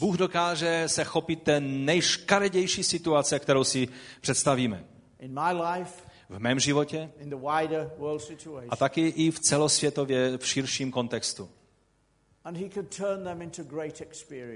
Bůh 0.00 0.16
dokáže 0.16 0.84
se 0.86 1.04
chopit 1.04 1.42
té 1.42 1.60
nejškaredější 1.60 2.84
situace, 2.84 3.38
kterou 3.38 3.64
si 3.64 3.88
představíme. 4.20 4.84
V 6.28 6.38
mém 6.38 6.60
životě 6.60 7.10
a 8.68 8.76
taky 8.76 9.08
i 9.08 9.30
v 9.30 9.40
celosvětově 9.40 10.38
v 10.38 10.46
širším 10.46 10.90
kontextu. 10.90 11.48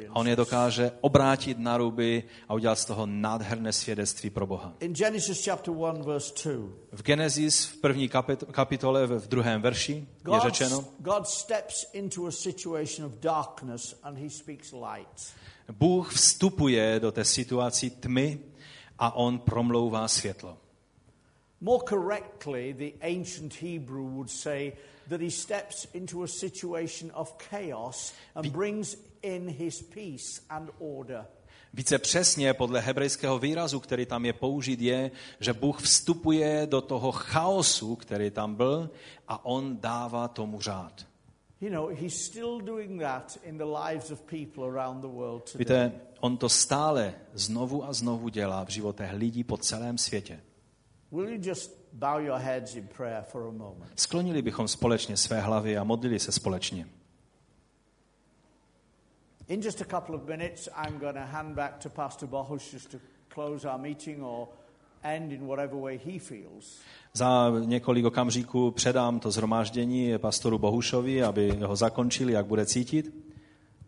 A 0.08 0.14
on 0.14 0.28
je 0.28 0.36
dokáže 0.36 0.92
obrátit 1.00 1.58
na 1.58 1.76
ruby 1.76 2.24
a 2.48 2.54
udělat 2.54 2.78
z 2.78 2.84
toho 2.84 3.06
nádherné 3.06 3.72
svědectví 3.72 4.30
pro 4.30 4.46
Boha. 4.46 4.74
In 4.80 4.94
Genesis 4.94 5.44
chapter 5.44 5.74
1, 5.74 5.92
verse 5.92 6.34
2, 6.48 6.68
V 6.92 7.02
Genesis 7.02 7.64
v 7.64 7.76
první 7.80 8.08
kapit- 8.08 8.52
kapitole 8.52 9.06
v 9.06 9.28
druhém 9.28 9.62
verši 9.62 10.06
je 10.34 10.40
řečeno, 10.40 10.84
God 10.98 11.28
steps 11.28 11.86
into 11.92 12.26
a 12.26 12.30
situation 12.30 13.06
of 13.06 13.12
darkness 13.20 14.00
and 14.02 14.18
He 14.18 14.30
speaks 14.30 14.72
light. 14.72 15.34
Bůh 15.72 16.12
vstupuje 16.14 17.00
do 17.00 17.12
té 17.12 17.24
situaci 17.24 17.90
tmy 17.90 18.38
a 18.98 19.16
on 19.16 19.38
promlouvá 19.38 20.08
světlo. 20.08 20.56
More 21.60 21.82
correctly, 21.84 22.72
the 22.72 23.06
ancient 23.06 23.54
Hebrew 23.54 24.04
would 24.04 24.30
say 24.30 24.72
that 25.08 25.20
he 25.20 25.30
steps 25.30 25.86
into 25.94 26.22
a 26.22 26.28
situation 26.28 27.10
of 27.14 27.36
chaos 27.50 28.14
and 28.34 28.52
brings 28.52 28.96
in 29.22 29.48
his 29.48 29.82
peace 29.82 30.40
and 30.48 30.70
order. 30.78 31.26
Více 31.74 31.98
přesně 31.98 32.54
podle 32.54 32.80
hebrejského 32.80 33.38
výrazu, 33.38 33.80
který 33.80 34.06
tam 34.06 34.24
je 34.26 34.32
použit, 34.32 34.80
je, 34.80 35.10
že 35.40 35.52
Bůh 35.52 35.82
vstupuje 35.82 36.66
do 36.66 36.80
toho 36.80 37.12
chaosu, 37.12 37.96
který 37.96 38.30
tam 38.30 38.54
byl 38.54 38.90
a 39.28 39.44
on 39.44 39.76
dává 39.80 40.28
tomu 40.28 40.60
řád. 40.60 41.06
You 41.60 41.70
know, 41.70 41.88
he's 41.88 42.24
still 42.24 42.60
doing 42.60 43.00
that 43.00 43.38
in 43.42 43.58
the 43.58 43.64
lives 43.64 44.10
of 44.10 44.20
people 44.20 44.64
around 44.64 45.00
the 45.00 45.08
world 45.08 45.52
today. 45.52 45.58
Víte, 45.58 45.92
on 46.20 46.36
to 46.36 46.48
stále 46.48 47.14
znovu 47.32 47.84
a 47.84 47.92
znovu 47.92 48.28
dělá 48.28 48.64
v 48.64 48.68
životech 48.68 49.12
lidí 49.12 49.44
po 49.44 49.56
celém 49.56 49.98
světě. 49.98 50.40
Sklonili 53.96 54.42
bychom 54.42 54.68
společně 54.68 55.16
své 55.16 55.40
hlavy 55.40 55.78
a 55.78 55.84
modlili 55.84 56.18
se 56.18 56.32
společně. 56.32 56.86
In 59.48 59.60
just 59.60 59.80
a 59.80 59.84
couple 59.84 60.16
of 60.16 60.22
minutes, 60.28 60.68
I'm 60.86 60.98
going 60.98 61.16
to 61.16 61.26
hand 61.26 61.54
back 61.54 61.78
to 61.82 61.88
Pastor 61.88 62.28
Bohush 62.28 62.72
just 62.72 62.90
to 62.90 62.98
close 63.34 63.68
our 63.68 63.80
meeting 63.80 64.22
or 64.22 64.48
end 65.02 65.32
in 65.32 65.46
whatever 65.46 65.80
way 65.80 66.00
he 66.04 66.18
feels. 66.18 66.78
Za 67.12 67.52
několik 67.64 68.04
okamžiků 68.04 68.70
předám 68.70 69.20
to 69.20 69.30
zhromáždění 69.30 70.18
pastoru 70.18 70.58
Bohušovi, 70.58 71.22
aby 71.22 71.50
ho 71.50 71.76
zakončili, 71.76 72.32
jak 72.32 72.46
bude 72.46 72.66
cítit. 72.66 73.14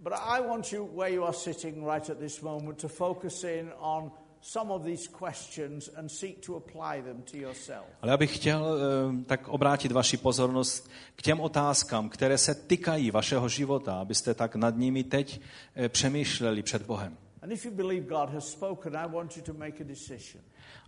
But 0.01 0.12
I 0.12 0.43
want 0.49 0.73
you, 0.73 0.97
where 0.97 1.14
you 1.14 1.25
are 1.25 1.37
sitting 1.37 1.77
right 1.77 2.11
at 2.11 2.18
this 2.18 2.41
moment, 2.41 2.81
to 2.81 2.89
focus 2.89 3.45
in 3.45 3.70
on 3.79 4.11
some 4.43 4.72
of 4.72 4.82
these 4.82 5.09
questions 5.09 5.90
and 5.97 6.11
seek 6.11 6.47
to 6.47 6.57
apply 6.57 7.03
them 7.03 7.22
to 7.22 7.36
yourself. 7.36 7.86
Ale 8.03 8.11
já 8.11 8.16
bych 8.16 8.36
chtěl 8.36 8.76
eh, 8.76 9.24
tak 9.24 9.49
obrátit 9.49 9.93
vaši 9.93 10.16
pozornost 10.16 10.90
k 11.16 11.22
těm 11.22 11.40
otázkám, 11.40 12.09
které 12.09 12.38
se 12.38 12.55
týkají 12.55 13.11
vašeho 13.11 13.49
života, 13.49 14.01
abyste 14.01 14.34
tak 14.34 14.57
nad 14.57 14.76
nimi 14.76 15.05
teď 15.05 15.40
eh, 15.74 15.88
přemýšleli 15.88 16.62
před 16.62 16.82
Bohem. 16.82 17.16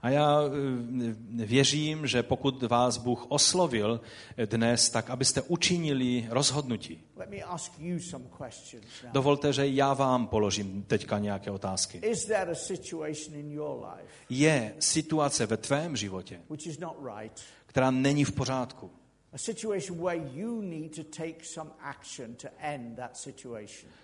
A 0.05 0.11
já 0.11 0.41
eh, 0.43 1.47
věřím, 1.47 2.07
že 2.07 2.23
pokud 2.23 2.63
vás 2.63 2.97
Bůh 2.97 3.27
oslovil 3.29 4.01
eh, 4.37 4.47
dnes, 4.47 4.91
tak 4.91 5.11
abyste 5.11 5.43
učinili 5.43 6.27
rozhodnutí. 6.31 7.01
Dovolte, 9.13 9.53
že 9.53 9.67
já 9.67 9.95
vám 9.95 10.27
položím 10.27 10.83
teďka 10.83 11.19
nějaké 11.19 11.51
otázky. 11.51 12.01
Je 14.29 14.75
situace 14.79 15.47
ve 15.47 15.57
tvém 15.57 15.97
životě, 15.97 16.41
která 17.67 17.91
není 17.91 18.25
v 18.25 18.33
pořádku? 18.33 18.91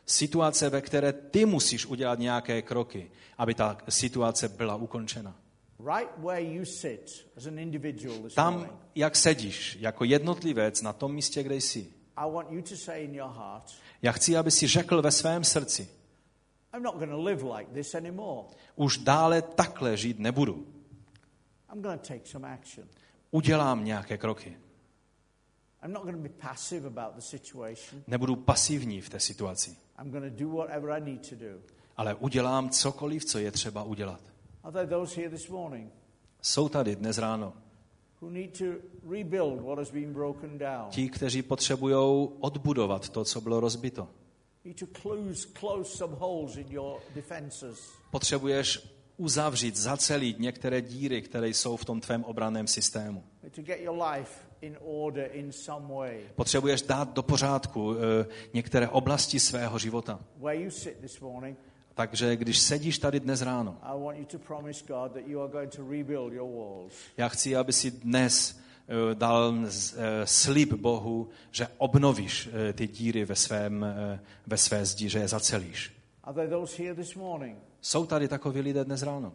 Situace, 0.07 0.71
ve 0.71 0.81
které 0.81 1.13
ty 1.13 1.47
musíš 1.47 1.87
udělat 1.87 2.19
nějaké 2.19 2.63
kroky, 2.63 3.11
aby 3.39 3.55
ta 3.55 3.79
situace 3.89 4.49
byla 4.49 4.77
ukončena. 4.77 5.40
Right 5.85 6.11
where 6.19 6.41
you 6.55 6.65
sit 6.65 7.27
as 7.37 7.47
an 7.47 7.59
individual 7.59 8.19
this 8.23 8.35
Tam, 8.35 8.79
jak 8.95 9.17
sedíš, 9.17 9.77
jako 9.81 10.05
jednotlivec 10.05 10.83
na 10.83 10.93
tom 10.93 11.15
místě, 11.15 11.43
kde 11.43 11.57
jsi. 11.57 11.93
I 12.17 12.31
want 12.33 12.51
you 12.51 12.63
to 12.63 12.77
say 12.77 13.05
in 13.05 13.15
your 13.15 13.31
heart, 13.31 13.71
Já 14.03 14.13
chci, 14.13 14.37
aby 14.37 14.51
si 14.51 14.67
řekl 14.67 15.03
ve 15.03 15.11
svém 15.11 15.45
srdci, 15.45 15.89
I'm 16.75 16.83
not 16.83 16.95
going 16.95 17.11
to 17.11 17.23
live 17.23 17.59
like 17.59 17.71
this 17.73 17.95
anymore. 17.95 18.49
už 18.77 18.99
dále 18.99 19.43
takhle 19.43 19.97
žít 19.97 20.19
nebudu. 20.19 20.67
I'm 21.73 21.83
going 21.83 22.01
to 22.01 22.09
take 22.09 22.27
some 22.27 22.49
action. 22.53 22.89
Udělám 23.31 23.85
nějaké 23.85 24.19
kroky. 24.19 24.57
I'm 25.83 25.93
not 25.93 26.03
going 26.03 26.17
to 26.17 26.23
be 26.23 26.49
passive 26.49 26.87
about 26.87 27.15
the 27.15 27.21
situation. 27.21 28.03
Nebudu 28.07 28.37
pasivní 28.37 29.01
v 29.01 29.09
té 29.09 29.21
situaci, 29.21 29.77
I'm 30.03 30.11
going 30.11 30.33
to 30.33 30.45
do 30.45 30.51
whatever 30.51 30.91
I 30.91 31.01
need 31.01 31.29
to 31.29 31.37
do. 31.37 31.61
ale 31.97 32.15
udělám 32.15 32.71
cokoliv, 32.71 33.25
co 33.25 33.39
je 33.39 33.51
třeba 33.51 33.83
udělat. 33.83 34.21
Are 34.65 34.73
there 34.73 34.87
those 34.87 35.17
here 35.21 35.31
this 35.31 35.49
morning 35.49 35.93
Jsou 36.43 36.69
tady 36.69 36.97
dnes 36.97 37.19
ráno 37.19 37.53
who 38.21 38.31
need 38.31 38.59
to 38.59 38.65
rebuild 39.11 39.61
what 39.61 39.79
has 39.79 39.91
been 39.91 40.13
broken 40.13 40.59
down? 40.59 40.91
ti, 40.91 41.09
kteří 41.09 41.43
potřebují 41.43 42.29
odbudovat 42.41 43.09
to, 43.09 43.25
co 43.25 43.41
bylo 43.41 43.61
rozbito. 43.61 44.09
Need 44.65 44.79
to 44.79 44.87
close, 45.03 45.49
close 45.61 45.97
some 45.97 46.17
holes 46.19 46.57
in 46.57 46.67
your 46.71 47.01
defenses. 47.15 47.91
Potřebuješ 48.11 48.89
uzavřít, 49.17 49.77
zacelit 49.77 50.39
některé 50.39 50.83
díry, 50.83 51.23
které 51.23 51.49
jsou 51.49 51.77
v 51.77 51.85
tom 51.85 52.01
tvém 52.01 52.25
obraném 52.25 52.67
systému. 52.67 53.25
Need 53.43 53.55
to 53.55 53.63
get 53.63 53.81
your 53.81 54.03
life 54.03 54.31
in 54.61 54.77
order 54.81 55.31
in 55.33 55.53
some 55.53 55.95
way. 55.95 56.21
Potřebuješ 56.35 56.83
dát 56.83 57.13
do 57.15 57.23
pořádku 57.23 57.95
eh, 57.95 58.27
některé 58.55 58.89
oblasti 58.89 59.41
svého 59.41 59.79
života. 59.79 60.21
Takže 62.01 62.37
když 62.37 62.59
sedíš 62.59 62.99
tady 62.99 63.21
dnes 63.21 63.43
ráno, 63.43 63.79
já 67.17 67.29
chci, 67.29 67.57
aby 67.57 67.73
si 67.73 67.91
dnes 67.91 68.61
eh, 68.89 69.15
dal 69.15 69.55
eh, 69.65 70.27
slib 70.27 70.73
Bohu, 70.73 71.29
že 71.51 71.69
obnovíš 71.79 72.49
eh, 72.53 72.73
ty 72.73 72.89
díry 72.89 73.25
ve, 73.25 73.37
svém, 73.37 73.87
ve 74.47 74.57
své 74.57 74.87
zdi, 74.87 75.09
že 75.09 75.19
je 75.19 75.29
zacelíš. 75.29 75.93
Jsou 77.81 78.07
tady 78.07 78.29
takoví 78.29 78.61
lidé 78.61 78.85
dnes 78.85 79.03
ráno, 79.03 79.33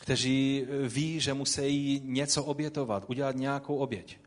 kteří 0.00 0.66
ví, 0.88 1.20
že 1.20 1.34
musí 1.34 2.02
něco 2.04 2.44
obětovat, 2.44 3.04
udělat 3.08 3.36
nějakou 3.36 3.76
oběť. 3.76 4.18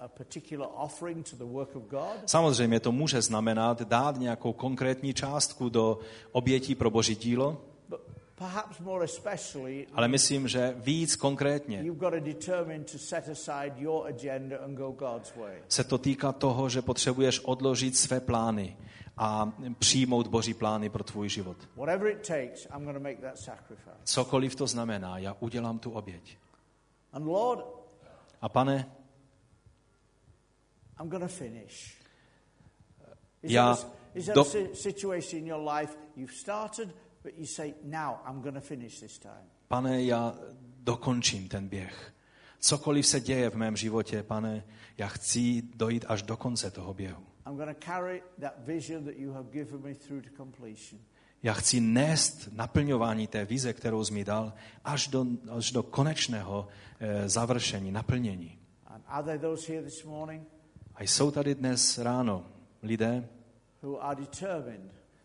Of 0.00 0.10
course, 0.16 0.28
that 0.30 0.42
could 0.42 0.48
mean 0.48 0.48
giving 0.48 0.66
a 0.68 0.68
particular 0.68 0.68
offering 0.74 1.30
to 1.30 1.36
the 1.36 1.44
work 1.44 1.76
of 1.76 1.82
God. 1.82 2.16
Samozřejmě 2.26 2.80
to 2.80 2.92
může 2.92 3.22
znamenat 3.22 3.82
dát 3.82 4.16
nějakou 4.18 4.52
konkrétní 4.52 5.14
částku 5.14 5.68
do 5.68 5.98
obětí 6.32 6.74
pro 6.74 6.90
boží 6.90 7.16
dílo, 7.16 7.58
But 7.88 8.00
perhaps 8.34 8.78
more 8.80 9.04
especially, 9.04 9.86
ale 9.92 10.08
myslím, 10.08 10.48
že 10.48 10.74
víc 10.76 11.16
konkrétně 11.16 11.82
you've 11.82 12.00
got 12.00 12.10
to 12.10 12.20
determine 12.20 12.84
to 12.84 12.98
set 12.98 13.28
aside 13.28 13.72
your 13.76 14.06
agenda 14.06 14.56
and 14.64 14.74
go 14.74 14.92
God's 14.92 15.36
way. 15.36 15.62
se 15.68 15.84
to 15.84 15.98
týká 15.98 16.32
toho, 16.32 16.68
že 16.68 16.82
potřebuješ 16.82 17.40
odložit 17.40 17.96
své 17.96 18.20
plány 18.20 18.76
a 19.16 19.52
přijmout 19.78 20.26
boží 20.26 20.54
plány 20.54 20.88
pro 20.88 21.04
tvůj 21.04 21.28
život. 21.28 21.56
Whatever 21.76 22.08
it 22.08 22.26
takes, 22.28 22.66
I'm 22.76 22.84
going 22.84 22.96
to 22.96 23.02
make 23.02 23.16
that 23.16 23.38
sacrifice. 23.38 23.96
Cokoliv 24.04 24.54
to 24.54 24.66
znamená, 24.66 25.18
já 25.18 25.36
udělám 25.40 25.78
tu 25.78 25.90
oběť. 25.90 26.38
And 27.12 27.26
Lord, 27.26 27.64
A 28.42 28.48
pane, 28.48 28.90
I'm 31.00 31.08
going 31.08 31.22
to 31.22 31.28
finish. 31.28 31.94
Is 33.42 33.52
Já 33.52 33.72
a, 33.72 33.78
is 34.14 34.24
there 34.26 34.34
do- 34.34 34.40
a 34.40 34.44
si- 34.44 34.74
situation 34.74 35.38
in 35.38 35.46
your 35.46 35.78
life 35.80 35.96
you've 36.16 36.34
started, 36.34 36.94
but 37.22 37.32
you 37.38 37.46
say, 37.46 37.74
now 37.84 38.18
I'm 38.26 38.40
going 38.42 38.54
to 38.54 38.60
finish 38.60 39.00
this 39.00 39.18
time? 39.18 39.46
pane, 39.68 40.02
já 40.04 40.34
dokončím 40.82 41.48
ten 41.48 41.68
běh. 41.68 42.12
Cokoliv 42.60 43.06
se 43.06 43.20
děje 43.20 43.50
v 43.50 43.54
mém 43.54 43.76
životě, 43.76 44.22
pane, 44.22 44.64
já 44.98 45.08
chci 45.08 45.62
dojít 45.76 46.04
až 46.08 46.22
do 46.22 46.36
konce 46.36 46.70
toho 46.70 46.94
běhu. 46.94 47.22
I'm 47.46 47.56
going 47.56 47.76
to 47.78 47.84
carry 47.86 48.22
that 48.40 48.54
vision 48.58 49.04
that 49.04 49.16
you 49.16 49.32
have 49.32 49.48
given 49.50 49.80
me 49.82 49.94
through 49.94 50.22
to 50.22 50.30
completion. 50.36 51.00
Já 51.42 51.52
chci 51.52 51.80
nést 51.80 52.48
naplňování 52.52 53.26
té 53.26 53.44
vize, 53.44 53.72
kterou 53.72 54.04
jsi 54.04 54.12
mi 54.12 54.24
dal, 54.24 54.52
až 54.84 55.08
do, 55.08 55.26
až 55.50 55.72
do 55.72 55.82
konečného 55.82 56.68
eh, 57.00 57.28
završení, 57.28 57.92
naplnění. 57.92 58.58
A 61.00 61.02
jsou 61.02 61.30
tady 61.30 61.54
dnes 61.54 61.98
ráno 61.98 62.46
lidé, 62.82 63.28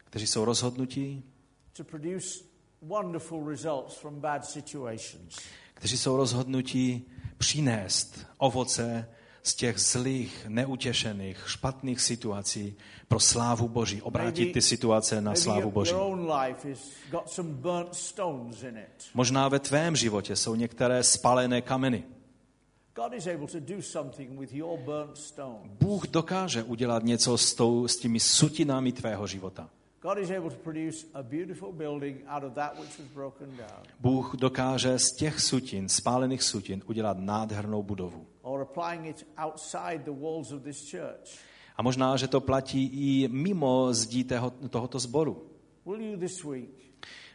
kteří 0.05 0.27
jsou 0.27 0.45
rozhodnutí, 0.45 1.23
kteří 5.73 5.97
jsou 5.97 6.17
rozhodnutí 6.17 7.05
přinést 7.37 8.25
ovoce 8.37 9.09
z 9.43 9.55
těch 9.55 9.79
zlých, 9.79 10.45
neutěšených, 10.47 11.43
špatných 11.47 12.01
situací 12.01 12.75
pro 13.07 13.19
slávu 13.19 13.67
Boží, 13.67 14.01
obrátit 14.01 14.51
ty 14.51 14.61
situace 14.61 15.21
na 15.21 15.35
slávu 15.35 15.71
Boží. 15.71 15.93
Možná 19.13 19.47
ve 19.47 19.59
tvém 19.59 19.95
životě 19.95 20.35
jsou 20.35 20.55
některé 20.55 21.03
spalené 21.03 21.61
kameny. 21.61 22.03
Bůh 25.79 26.07
dokáže 26.07 26.63
udělat 26.63 27.03
něco 27.03 27.37
s, 27.37 27.53
tou, 27.53 27.87
s 27.87 27.97
těmi 27.97 28.19
sutinami 28.19 28.91
tvého 28.91 29.27
života. 29.27 29.69
God 30.01 30.17
is 30.17 30.29
able 30.29 30.49
to 30.49 30.55
produce 30.63 31.07
a 31.13 31.23
beautiful 31.23 31.71
building 31.71 32.23
out 32.27 32.43
of 32.43 32.53
that 32.53 32.79
which 32.79 32.99
was 32.99 33.07
broken 33.13 33.49
down. 33.57 33.83
Bůh 33.99 34.35
dokáže 34.35 34.99
z 34.99 35.11
těch 35.11 35.39
sutin, 35.39 35.89
spálených 35.89 36.43
sutin, 36.43 36.81
udělat 36.85 37.17
nádhernou 37.19 37.83
budovu. 37.83 38.25
Or 38.41 38.61
applying 38.61 39.05
it 39.05 39.27
outside 39.45 40.03
the 40.03 40.21
walls 40.21 40.51
of 40.51 40.61
this 40.61 40.91
church. 40.91 41.39
A 41.77 41.81
možná, 41.81 42.17
že 42.17 42.27
to 42.27 42.41
platí 42.41 42.85
i 42.85 43.27
mimo 43.27 43.93
zdí 43.93 44.23
tého, 44.23 44.49
tohoto 44.49 44.99
sboru. 44.99 45.45
Will 45.85 46.01
you 46.01 46.19
this 46.19 46.43
week, 46.43 46.69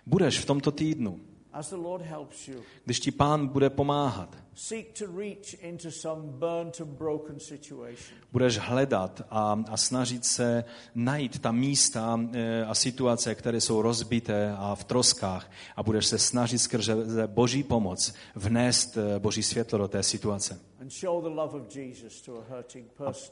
Budeš 0.07 0.39
v 0.39 0.45
tomto 0.45 0.73
týdnu, 0.73 1.21
as 1.53 1.71
the 1.71 1.77
Lord 1.77 2.05
helps 2.05 2.49
you, 2.49 2.63
když 2.85 3.01
ti 3.01 3.11
pán 3.11 3.47
bude 3.47 3.71
pomáhat, 3.71 4.37
seek 4.61 4.93
to 4.99 5.07
reach 5.19 5.55
into 5.55 5.91
some 5.91 6.23
burnt 6.23 6.81
and 6.81 6.91
broken 6.99 7.41
situation? 7.41 8.19
budeš 8.33 8.59
hledat 8.59 9.23
a, 9.31 9.63
a 9.69 9.77
snažit 9.77 10.25
se 10.25 10.65
najít 10.95 11.39
ta 11.39 11.53
místa 11.53 12.21
e, 12.33 12.65
a 12.65 12.75
situace, 12.75 13.35
které 13.35 13.61
jsou 13.61 13.83
rozbité 13.83 14.55
a 14.59 14.75
v 14.75 14.85
troskách 14.85 15.51
a 15.77 15.83
budeš 15.83 16.07
se 16.07 16.19
snažit 16.19 16.59
skrze 16.59 16.95
boží 17.27 17.63
pomoc 17.63 18.15
vnést 18.35 18.97
e, 18.97 19.19
boží 19.19 19.43
světlo 19.43 19.79
do 19.79 19.89
té 19.89 20.03
situace. 20.03 20.61
And 20.81 20.93
show 20.93 21.23
the 21.23 21.29
love 21.29 21.61
of 21.61 21.77
Jesus 21.77 22.23
to 22.23 22.45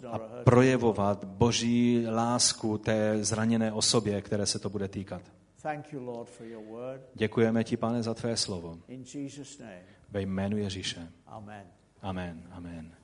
a 0.06 0.18
projevovat 0.44 1.24
boží 1.24 2.06
lásku 2.10 2.78
té 2.78 3.18
zraněné 3.20 3.72
osobě, 3.72 4.22
které 4.22 4.46
se 4.46 4.58
to 4.58 4.70
bude 4.70 4.88
týkat. 4.88 5.22
Děkujeme 7.14 7.64
ti, 7.64 7.76
pane, 7.76 8.02
za 8.02 8.14
tvé 8.14 8.36
slovo. 8.36 8.78
Ve 10.08 10.22
jménu 10.22 10.56
Ježíše. 10.56 11.08
amen. 11.26 11.66
Amen. 12.02 12.42
Amen. 12.52 12.97